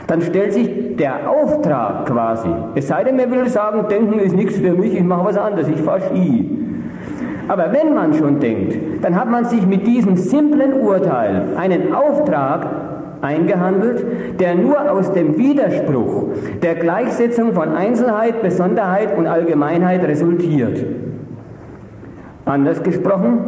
dann 0.09 0.20
stellt 0.20 0.53
sich 0.53 0.97
der 0.97 1.30
Auftrag 1.30 2.07
quasi, 2.07 2.49
es 2.74 2.88
sei 2.88 3.05
denn, 3.05 3.18
er 3.18 3.30
will 3.30 3.49
sagen, 3.49 3.86
denken 3.88 4.18
ist 4.18 4.34
nichts 4.34 4.57
für 4.57 4.72
mich, 4.72 4.95
ich 4.95 5.05
mache 5.05 5.26
was 5.26 5.38
anderes, 5.38 5.68
ich 5.68 5.80
fahre 5.80 6.01
Ski. 6.01 6.59
Aber 7.53 7.70
wenn 7.70 7.92
man 7.92 8.14
schon 8.14 8.40
denkt, 8.40 9.05
dann 9.05 9.14
hat 9.14 9.30
man 9.30 9.44
sich 9.44 9.66
mit 9.66 9.86
diesem 9.86 10.16
simplen 10.16 10.72
Urteil 10.72 11.48
einen 11.59 11.92
Auftrag 11.92 12.66
eingehandelt, 13.20 14.40
der 14.40 14.55
nur 14.55 14.90
aus 14.90 15.12
dem 15.12 15.36
Widerspruch 15.36 16.28
der 16.62 16.76
Gleichsetzung 16.76 17.53
von 17.53 17.76
Einzelheit, 17.76 18.40
Besonderheit 18.40 19.18
und 19.18 19.26
Allgemeinheit 19.26 20.03
resultiert. 20.03 20.82
Anders 22.46 22.82
gesprochen, 22.82 23.38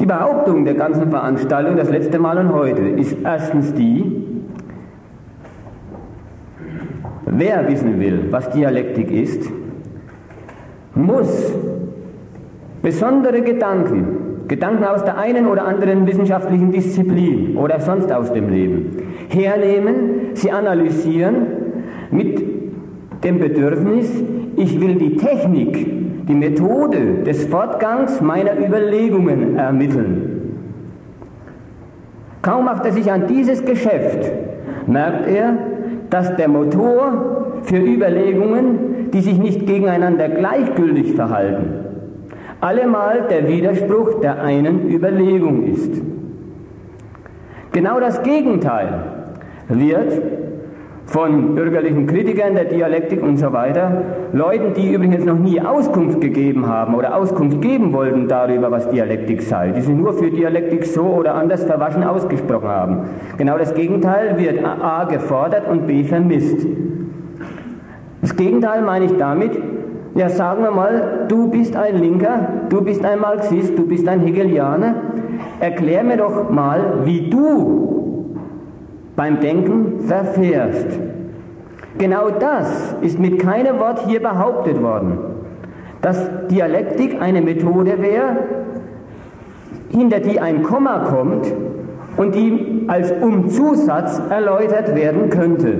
die 0.00 0.06
Behauptung 0.06 0.64
der 0.64 0.72
ganzen 0.72 1.10
Veranstaltung, 1.10 1.76
das 1.76 1.90
letzte 1.90 2.18
Mal 2.18 2.38
und 2.38 2.54
heute, 2.54 2.80
ist 2.80 3.14
erstens 3.24 3.74
die, 3.74 4.24
wer 7.26 7.68
wissen 7.68 8.00
will, 8.00 8.28
was 8.30 8.48
Dialektik 8.48 9.10
ist, 9.10 9.50
muss 10.94 11.52
besondere 12.88 13.42
Gedanken 13.42 14.28
Gedanken 14.48 14.84
aus 14.84 15.04
der 15.04 15.18
einen 15.18 15.46
oder 15.46 15.66
anderen 15.66 16.06
wissenschaftlichen 16.06 16.72
Disziplin 16.72 17.54
oder 17.58 17.80
sonst 17.80 18.10
aus 18.10 18.32
dem 18.32 18.48
Leben 18.48 18.96
hernehmen, 19.28 19.98
sie 20.32 20.50
analysieren 20.50 21.34
mit 22.10 22.42
dem 23.22 23.40
Bedürfnis, 23.40 24.10
ich 24.56 24.80
will 24.80 24.94
die 24.94 25.16
Technik, 25.16 26.26
die 26.26 26.34
Methode 26.34 27.24
des 27.26 27.44
Fortgangs 27.44 28.22
meiner 28.22 28.58
Überlegungen 28.58 29.56
ermitteln. 29.56 30.54
Kaum 32.40 32.64
macht 32.64 32.86
er 32.86 32.92
sich 32.92 33.12
an 33.12 33.26
dieses 33.26 33.62
Geschäft, 33.66 34.32
merkt 34.86 35.28
er, 35.28 35.58
dass 36.08 36.34
der 36.36 36.48
Motor 36.48 37.58
für 37.64 37.76
Überlegungen, 37.76 39.10
die 39.12 39.20
sich 39.20 39.36
nicht 39.36 39.66
gegeneinander 39.66 40.30
gleichgültig 40.30 41.12
verhalten, 41.12 41.87
allemal 42.60 43.26
der 43.28 43.48
Widerspruch 43.48 44.20
der 44.20 44.42
einen 44.42 44.88
Überlegung 44.88 45.64
ist. 45.64 46.02
Genau 47.72 48.00
das 48.00 48.22
Gegenteil 48.22 49.04
wird 49.68 50.22
von 51.08 51.54
bürgerlichen 51.54 52.06
Kritikern 52.06 52.54
der 52.54 52.66
Dialektik 52.66 53.22
und 53.22 53.38
so 53.38 53.52
weiter, 53.52 54.02
Leuten, 54.32 54.74
die 54.74 54.92
übrigens 54.92 55.24
noch 55.24 55.38
nie 55.38 55.58
Auskunft 55.60 56.20
gegeben 56.20 56.66
haben 56.66 56.94
oder 56.94 57.16
Auskunft 57.16 57.62
geben 57.62 57.94
wollten 57.94 58.28
darüber, 58.28 58.70
was 58.70 58.90
Dialektik 58.90 59.40
sei, 59.40 59.70
die 59.70 59.80
sich 59.80 59.94
nur 59.94 60.12
für 60.12 60.30
Dialektik 60.30 60.84
so 60.84 61.04
oder 61.04 61.34
anders 61.34 61.64
verwaschen 61.64 62.02
ausgesprochen 62.02 62.68
haben. 62.68 62.98
Genau 63.38 63.56
das 63.56 63.74
Gegenteil 63.74 64.36
wird 64.38 64.62
A 64.62 65.04
gefordert 65.04 65.66
und 65.70 65.86
B 65.86 66.04
vermisst. 66.04 66.66
Das 68.20 68.36
Gegenteil 68.36 68.82
meine 68.82 69.06
ich 69.06 69.16
damit, 69.16 69.52
ja 70.18 70.28
sagen 70.28 70.64
wir 70.64 70.72
mal, 70.72 71.26
du 71.28 71.48
bist 71.48 71.76
ein 71.76 71.96
Linker, 71.96 72.48
du 72.68 72.82
bist 72.82 73.04
ein 73.04 73.20
Marxist, 73.20 73.78
du 73.78 73.86
bist 73.86 74.08
ein 74.08 74.20
Hegelianer, 74.20 74.94
erklär 75.60 76.02
mir 76.02 76.16
doch 76.16 76.50
mal, 76.50 77.04
wie 77.04 77.30
du 77.30 78.34
beim 79.14 79.38
Denken 79.38 80.00
verfährst. 80.00 80.88
Genau 81.98 82.30
das 82.30 82.96
ist 83.00 83.20
mit 83.20 83.38
keinem 83.38 83.78
Wort 83.78 84.06
hier 84.08 84.20
behauptet 84.20 84.82
worden, 84.82 85.18
dass 86.00 86.28
Dialektik 86.50 87.22
eine 87.22 87.40
Methode 87.40 88.02
wäre, 88.02 88.38
hinter 89.90 90.18
die 90.18 90.40
ein 90.40 90.64
Komma 90.64 90.98
kommt 91.10 91.52
und 92.16 92.34
die 92.34 92.86
als 92.88 93.12
Umzusatz 93.12 94.20
erläutert 94.28 94.96
werden 94.96 95.30
könnte. 95.30 95.78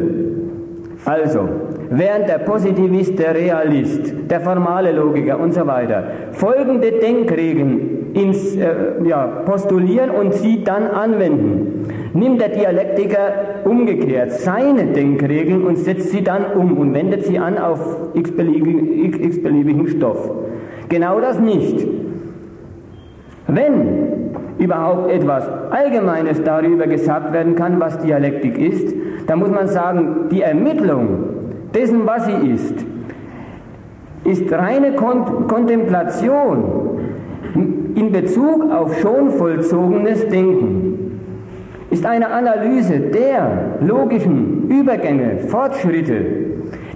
Also, 1.05 1.49
während 1.91 2.29
der 2.29 2.39
Positivist, 2.39 3.19
der 3.19 3.35
Realist, 3.35 4.13
der 4.31 4.41
formale 4.41 4.93
Logiker 4.93 5.39
und 5.39 5.55
so 5.55 5.67
weiter 5.67 6.05
folgende 6.33 6.93
Denkregeln 6.93 8.13
ins, 8.15 8.57
äh, 8.57 8.69
ja, 9.05 9.27
postulieren 9.45 10.11
und 10.11 10.35
sie 10.35 10.65
dann 10.65 10.87
anwenden, 10.87 11.89
nimmt 12.15 12.41
der 12.41 12.51
Dialektiker 12.51 13.33
umgekehrt 13.65 14.33
seine 14.33 14.87
Denkregeln 14.87 15.65
und 15.65 15.77
setzt 15.77 16.11
sie 16.11 16.23
dann 16.23 16.47
um 16.55 16.79
und 16.79 16.95
wendet 16.95 17.25
sie 17.25 17.39
an 17.39 17.59
auf 17.59 17.81
x-beliebigen, 18.15 19.05
x-beliebigen 19.05 19.89
Stoff. 19.89 20.31
Genau 20.89 21.21
das 21.21 21.39
nicht. 21.39 21.87
Wenn 23.47 24.33
überhaupt 24.59 25.11
etwas 25.11 25.49
Allgemeines 25.71 26.43
darüber 26.43 26.87
gesagt 26.87 27.33
werden 27.33 27.55
kann, 27.55 27.81
was 27.81 27.99
Dialektik 27.99 28.59
ist, 28.59 28.95
dann 29.27 29.39
muss 29.39 29.51
man 29.51 29.69
sagen, 29.69 30.29
die 30.31 30.43
Ermittlung 30.43 31.38
dessen, 31.75 32.07
was 32.07 32.27
sie 32.27 32.51
ist, 32.53 32.75
ist 34.25 34.53
reine 34.53 34.93
Kon 34.93 35.47
Kontemplation 35.49 36.65
in 37.95 38.13
Bezug 38.13 38.71
auf 38.71 38.99
schon 39.01 39.31
vollzogenes 39.31 40.29
Denken, 40.29 41.21
ist 41.91 42.05
eine 42.05 42.29
Analyse 42.31 43.01
der 43.01 43.79
logischen 43.81 44.69
Übergänge, 44.69 45.39
Fortschritte, 45.49 46.25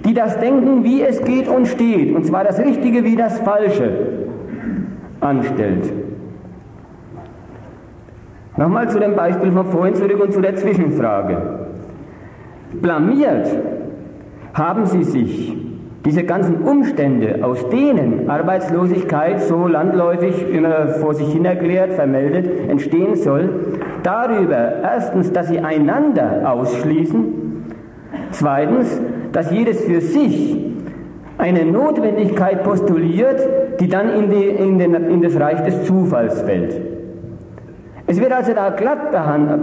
die 0.05 0.13
das 0.13 0.39
Denken, 0.39 0.83
wie 0.83 1.01
es 1.01 1.23
geht 1.23 1.47
und 1.47 1.67
steht, 1.67 2.15
und 2.15 2.25
zwar 2.25 2.43
das 2.43 2.59
Richtige 2.59 3.03
wie 3.03 3.15
das 3.15 3.39
Falsche, 3.39 3.89
anstellt. 5.19 5.91
Nochmal 8.55 8.87
zu 8.89 8.99
dem 8.99 9.15
Beispiel 9.15 9.51
von 9.51 9.65
vorhin 9.65 9.95
zurück 9.95 10.21
und 10.21 10.33
zu 10.33 10.41
der 10.41 10.55
Zwischenfrage. 10.55 11.37
Blamiert 12.73 13.47
haben 14.53 14.85
sie 14.85 15.03
sich 15.03 15.57
diese 16.05 16.23
ganzen 16.23 16.63
Umstände, 16.63 17.39
aus 17.43 17.69
denen 17.69 18.29
Arbeitslosigkeit 18.29 19.41
so 19.41 19.67
landläufig 19.67 20.49
immer 20.53 20.89
vor 20.99 21.13
sich 21.13 21.31
hin 21.31 21.45
erklärt, 21.45 21.93
vermeldet, 21.93 22.69
entstehen 22.69 23.15
soll, 23.15 23.49
darüber 24.03 24.81
erstens, 24.83 25.31
dass 25.31 25.47
sie 25.47 25.59
einander 25.59 26.51
ausschließen, 26.51 27.23
zweitens, 28.31 29.01
dass 29.31 29.51
jedes 29.51 29.81
für 29.81 30.01
sich 30.01 30.57
eine 31.37 31.65
Notwendigkeit 31.65 32.63
postuliert, 32.63 33.39
die 33.79 33.87
dann 33.87 34.09
in, 34.09 34.29
die, 34.29 34.45
in, 34.45 34.77
den, 34.77 34.93
in 34.93 35.21
das 35.21 35.39
Reich 35.39 35.63
des 35.63 35.85
Zufalls 35.85 36.41
fällt. 36.41 36.92
Es 38.05 38.19
wird 38.19 38.33
also 38.33 38.53
da 38.53 38.69
glatt 38.69 39.11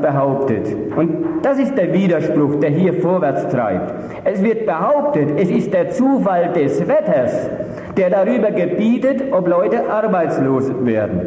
behauptet, 0.01 0.75
und 0.97 1.43
das 1.43 1.59
ist 1.59 1.77
der 1.77 1.93
Widerspruch, 1.93 2.57
der 2.57 2.71
hier 2.71 2.95
vorwärts 2.95 3.47
treibt. 3.49 3.93
Es 4.25 4.43
wird 4.43 4.65
behauptet, 4.65 5.33
es 5.37 5.51
ist 5.51 5.75
der 5.75 5.91
Zufall 5.91 6.53
des 6.55 6.89
Wetters, 6.89 7.51
der 7.99 8.09
darüber 8.09 8.51
gebietet, 8.51 9.25
ob 9.33 9.47
Leute 9.47 9.91
arbeitslos 9.91 10.73
werden. 10.85 11.21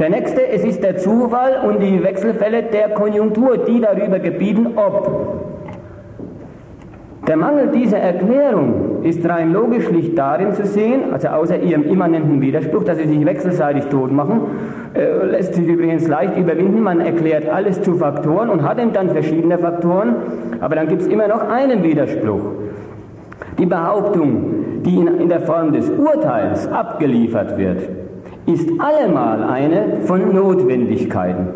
Der 0.00 0.10
nächste, 0.10 0.48
es 0.48 0.64
ist 0.64 0.82
der 0.82 0.96
Zufall 0.96 1.68
und 1.68 1.80
die 1.80 2.02
Wechselfälle 2.02 2.64
der 2.64 2.88
Konjunktur, 2.90 3.58
die 3.58 3.80
darüber 3.80 4.18
gebieten, 4.18 4.76
ob. 4.76 5.44
Der 7.28 7.36
Mangel 7.36 7.68
dieser 7.68 7.98
Erklärung 7.98 8.83
ist 9.04 9.28
rein 9.28 9.52
logisch 9.52 9.90
nicht 9.90 10.16
darin 10.16 10.54
zu 10.54 10.64
sehen, 10.64 11.12
also 11.12 11.28
außer 11.28 11.60
ihrem 11.60 11.84
immanenten 11.84 12.40
Widerspruch, 12.40 12.84
dass 12.84 12.98
sie 12.98 13.06
sich 13.06 13.24
wechselseitig 13.24 13.84
tot 13.86 14.10
machen, 14.10 14.40
äh, 14.94 15.26
lässt 15.26 15.54
sich 15.54 15.66
übrigens 15.66 16.08
leicht 16.08 16.36
überwinden. 16.38 16.82
Man 16.82 17.00
erklärt 17.00 17.48
alles 17.48 17.82
zu 17.82 17.94
Faktoren 17.94 18.48
und 18.48 18.62
hat 18.62 18.80
eben 18.80 18.92
dann 18.94 19.10
verschiedene 19.10 19.58
Faktoren, 19.58 20.16
aber 20.60 20.76
dann 20.76 20.88
gibt 20.88 21.02
es 21.02 21.08
immer 21.08 21.28
noch 21.28 21.48
einen 21.48 21.82
Widerspruch. 21.82 22.52
Die 23.58 23.66
Behauptung, 23.66 24.82
die 24.84 24.96
in, 24.96 25.06
in 25.20 25.28
der 25.28 25.40
Form 25.40 25.72
des 25.72 25.90
Urteils 25.90 26.66
abgeliefert 26.66 27.58
wird, 27.58 27.82
ist 28.46 28.70
allemal 28.78 29.42
eine 29.44 29.98
von 30.04 30.34
Notwendigkeiten. 30.34 31.48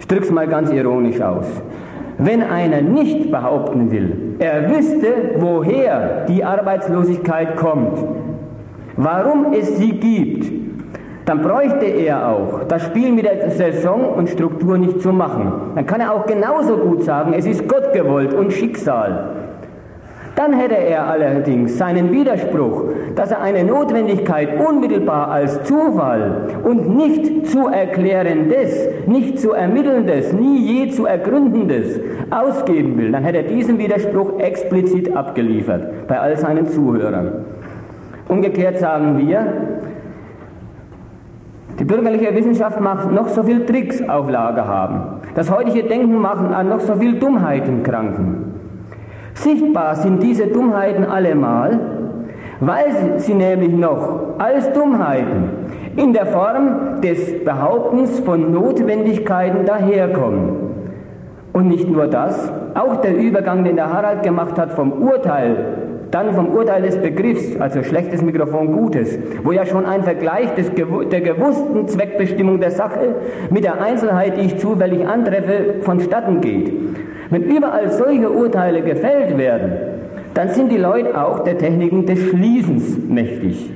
Ich 0.00 0.06
drücke 0.08 0.24
es 0.24 0.30
mal 0.30 0.48
ganz 0.48 0.72
ironisch 0.72 1.20
aus. 1.20 1.46
Wenn 2.18 2.42
einer 2.42 2.82
nicht 2.82 3.30
behaupten 3.30 3.92
will, 3.92 4.34
er 4.40 4.68
wüsste, 4.68 5.36
woher 5.36 6.24
die 6.26 6.42
Arbeitslosigkeit 6.42 7.56
kommt, 7.56 8.04
warum 8.96 9.52
es 9.52 9.78
sie 9.78 9.92
gibt, 9.92 10.52
dann 11.26 11.42
bräuchte 11.42 11.86
er 11.86 12.28
auch 12.28 12.64
das 12.66 12.86
Spiel 12.86 13.12
mit 13.12 13.24
der 13.24 13.50
Saison 13.50 14.14
und 14.14 14.28
Struktur 14.30 14.78
nicht 14.78 15.00
zu 15.00 15.12
machen. 15.12 15.52
Dann 15.76 15.86
kann 15.86 16.00
er 16.00 16.12
auch 16.12 16.26
genauso 16.26 16.78
gut 16.78 17.04
sagen, 17.04 17.34
es 17.34 17.46
ist 17.46 17.68
Gott 17.68 17.92
gewollt 17.92 18.34
und 18.34 18.52
Schicksal. 18.52 19.37
Dann 20.38 20.52
hätte 20.52 20.76
er 20.76 21.08
allerdings 21.08 21.78
seinen 21.78 22.12
Widerspruch, 22.12 22.84
dass 23.16 23.32
er 23.32 23.40
eine 23.42 23.64
Notwendigkeit 23.64 24.50
unmittelbar 24.60 25.32
als 25.32 25.64
Zufall 25.64 26.42
und 26.62 26.96
nicht 26.96 27.48
zu 27.48 27.66
erklärendes, 27.66 28.88
nicht 29.08 29.40
zu 29.40 29.50
ermittelndes, 29.50 30.32
nie 30.32 30.58
je 30.58 30.90
zu 30.90 31.06
ergründendes 31.06 31.98
ausgeben 32.30 32.96
will, 32.98 33.10
dann 33.10 33.24
hätte 33.24 33.38
er 33.38 33.42
diesen 33.52 33.80
Widerspruch 33.80 34.38
explizit 34.38 35.16
abgeliefert 35.16 36.06
bei 36.06 36.20
all 36.20 36.36
seinen 36.36 36.68
Zuhörern. 36.68 37.44
Umgekehrt 38.28 38.78
sagen 38.78 39.18
wir, 39.18 39.44
die 41.80 41.84
bürgerliche 41.84 42.32
Wissenschaft 42.32 42.80
mag 42.80 43.10
noch 43.10 43.26
so 43.26 43.42
viel 43.42 43.66
Tricks 43.66 44.08
auf 44.08 44.30
Lager 44.30 44.68
haben. 44.68 45.20
Das 45.34 45.50
heutige 45.50 45.82
Denken 45.82 46.20
macht 46.20 46.54
an 46.54 46.68
noch 46.68 46.80
so 46.80 46.94
viel 46.94 47.18
Dummheiten 47.18 47.82
kranken. 47.82 48.47
Sichtbar 49.40 49.94
sind 49.94 50.20
diese 50.20 50.48
Dummheiten 50.48 51.04
allemal, 51.04 51.78
weil 52.58 53.18
sie 53.18 53.34
nämlich 53.34 53.72
noch 53.72 54.38
als 54.38 54.72
Dummheiten 54.72 55.50
in 55.94 56.12
der 56.12 56.26
Form 56.26 57.00
des 57.02 57.44
Behauptens 57.44 58.18
von 58.20 58.52
Notwendigkeiten 58.52 59.64
daherkommen. 59.64 60.56
Und 61.52 61.68
nicht 61.68 61.88
nur 61.88 62.08
das, 62.08 62.52
auch 62.74 62.96
der 62.96 63.16
Übergang, 63.16 63.62
den 63.62 63.76
der 63.76 63.92
Harald 63.92 64.24
gemacht 64.24 64.58
hat 64.58 64.72
vom 64.72 64.92
Urteil, 64.92 65.87
dann 66.10 66.32
vom 66.34 66.48
Urteil 66.48 66.82
des 66.82 66.96
Begriffs, 66.96 67.60
also 67.60 67.82
schlechtes 67.82 68.22
Mikrofon, 68.22 68.72
gutes, 68.72 69.18
wo 69.42 69.52
ja 69.52 69.66
schon 69.66 69.84
ein 69.84 70.02
Vergleich 70.02 70.54
des, 70.54 70.70
der 70.74 71.20
gewussten 71.20 71.86
Zweckbestimmung 71.88 72.60
der 72.60 72.70
Sache 72.70 73.14
mit 73.50 73.64
der 73.64 73.80
Einzelheit, 73.80 74.36
die 74.36 74.46
ich 74.46 74.58
zufällig 74.58 75.06
antreffe, 75.06 75.82
vonstatten 75.82 76.40
geht. 76.40 76.72
Wenn 77.30 77.42
überall 77.42 77.90
solche 77.90 78.30
Urteile 78.30 78.82
gefällt 78.82 79.36
werden, 79.36 79.72
dann 80.34 80.48
sind 80.50 80.72
die 80.72 80.78
Leute 80.78 81.20
auch 81.20 81.40
der 81.40 81.58
Techniken 81.58 82.06
des 82.06 82.20
Schließens 82.28 82.98
mächtig. 83.08 83.70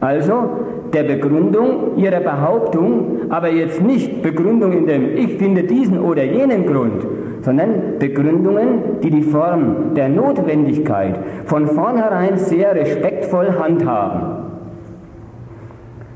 Also 0.00 0.48
der 0.92 1.04
Begründung 1.04 1.96
ihrer 1.96 2.20
Behauptung, 2.20 3.30
aber 3.30 3.50
jetzt 3.50 3.80
nicht 3.80 4.20
Begründung 4.20 4.72
in 4.72 4.86
dem 4.86 5.16
Ich 5.16 5.36
finde 5.38 5.62
diesen 5.62 6.00
oder 6.00 6.24
jenen 6.24 6.66
Grund, 6.66 7.06
sondern 7.42 7.98
Begründungen, 7.98 9.00
die 9.02 9.10
die 9.10 9.22
Form 9.22 9.94
der 9.94 10.08
Notwendigkeit 10.08 11.18
von 11.46 11.66
vornherein 11.66 12.36
sehr 12.36 12.74
respektvoll 12.74 13.54
handhaben. 13.58 14.42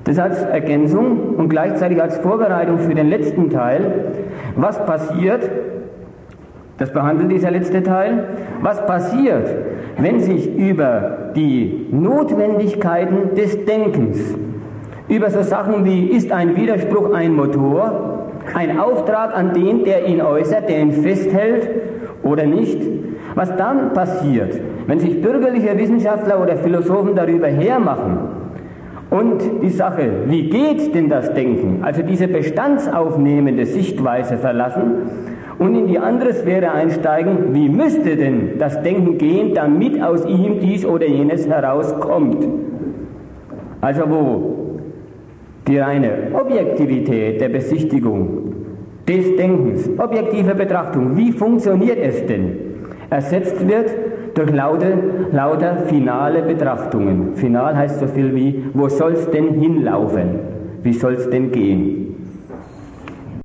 Das 0.05 0.19
als 0.19 0.45
Ergänzung 0.45 1.35
und 1.37 1.49
gleichzeitig 1.49 2.01
als 2.01 2.19
Vorbereitung 2.19 2.79
für 2.79 2.95
den 2.95 3.09
letzten 3.09 3.51
Teil, 3.51 4.13
was 4.55 4.85
passiert, 4.87 5.51
das 6.79 6.93
behandelt 6.93 7.33
dieser 7.33 7.51
letzte 7.51 7.83
Teil. 7.83 8.25
Was 8.61 8.85
passiert, 8.87 9.49
wenn 9.99 10.21
sich 10.21 10.57
über 10.57 11.31
die 11.35 11.87
Notwendigkeiten 11.91 13.35
des 13.35 13.65
Denkens, 13.65 14.37
über 15.09 15.31
so 15.31 15.43
Sachen 15.43 15.85
wie 15.85 16.07
ist 16.07 16.33
ein 16.33 16.57
Widerspruch 16.57 17.13
ein 17.15 17.35
Motor, 17.35 18.26
ein 18.55 18.79
Auftrag 18.79 19.37
an 19.37 19.53
den, 19.53 19.85
der 19.85 20.07
ihn 20.07 20.21
äußert, 20.21 20.69
der 20.69 20.81
ihn 20.81 20.93
festhält 20.93 21.69
oder 22.23 22.47
nicht? 22.47 22.81
Was 23.35 23.55
dann 23.57 23.93
passiert, 23.93 24.59
wenn 24.87 24.99
sich 24.99 25.21
bürgerliche 25.21 25.77
Wissenschaftler 25.79 26.41
oder 26.41 26.57
Philosophen 26.57 27.15
darüber 27.15 27.49
hermachen 27.49 28.19
und 29.11 29.63
die 29.63 29.71
Sache, 29.71 30.09
wie 30.27 30.49
geht 30.49 30.95
denn 30.95 31.09
das 31.09 31.35
Denken, 31.35 31.81
also 31.83 32.03
diese 32.03 32.29
bestandsaufnehmende 32.29 33.67
Sichtweise 33.67 34.39
verlassen 34.39 35.11
und 35.59 35.75
in 35.75 35.87
die 35.87 35.99
andere 35.99 36.33
Sphäre 36.33 36.73
einsteigen, 36.73 37.53
wie 37.55 37.69
müsste 37.69 38.17
denn 38.17 38.59
das 38.59 38.83
Denken 38.83 39.19
gehen, 39.19 39.55
damit 39.55 40.03
aus 40.03 40.25
ihm 40.27 40.61
dies 40.61 40.85
oder 40.85 41.07
jenes 41.07 41.49
herauskommt. 41.49 42.47
Also 43.81 44.03
wo 44.09 44.56
die 45.67 45.79
reine 45.79 46.29
Objektivität 46.33 47.41
der 47.41 47.49
Besichtigung 47.49 48.55
des 49.09 49.37
Denkens, 49.37 49.89
objektive 49.99 50.55
Betrachtung, 50.55 51.17
wie 51.17 51.33
funktioniert 51.33 51.99
es 51.99 52.27
denn, 52.27 52.57
ersetzt 53.11 53.67
wird 53.67 53.91
durch 54.35 54.51
lauter, 54.51 54.93
lauter 55.33 55.79
finale 55.87 56.43
Betrachtungen. 56.43 57.35
Final 57.35 57.77
heißt 57.77 58.01
so 58.01 58.07
viel 58.07 58.35
wie, 58.35 58.65
wo 58.75 58.89
soll 58.89 59.13
es 59.13 59.31
denn 59.31 59.55
hinlaufen? 59.55 60.41
Wie 60.83 60.93
soll 60.93 61.15
es 61.15 61.31
denn 61.31 61.53
gehen? 61.53 62.06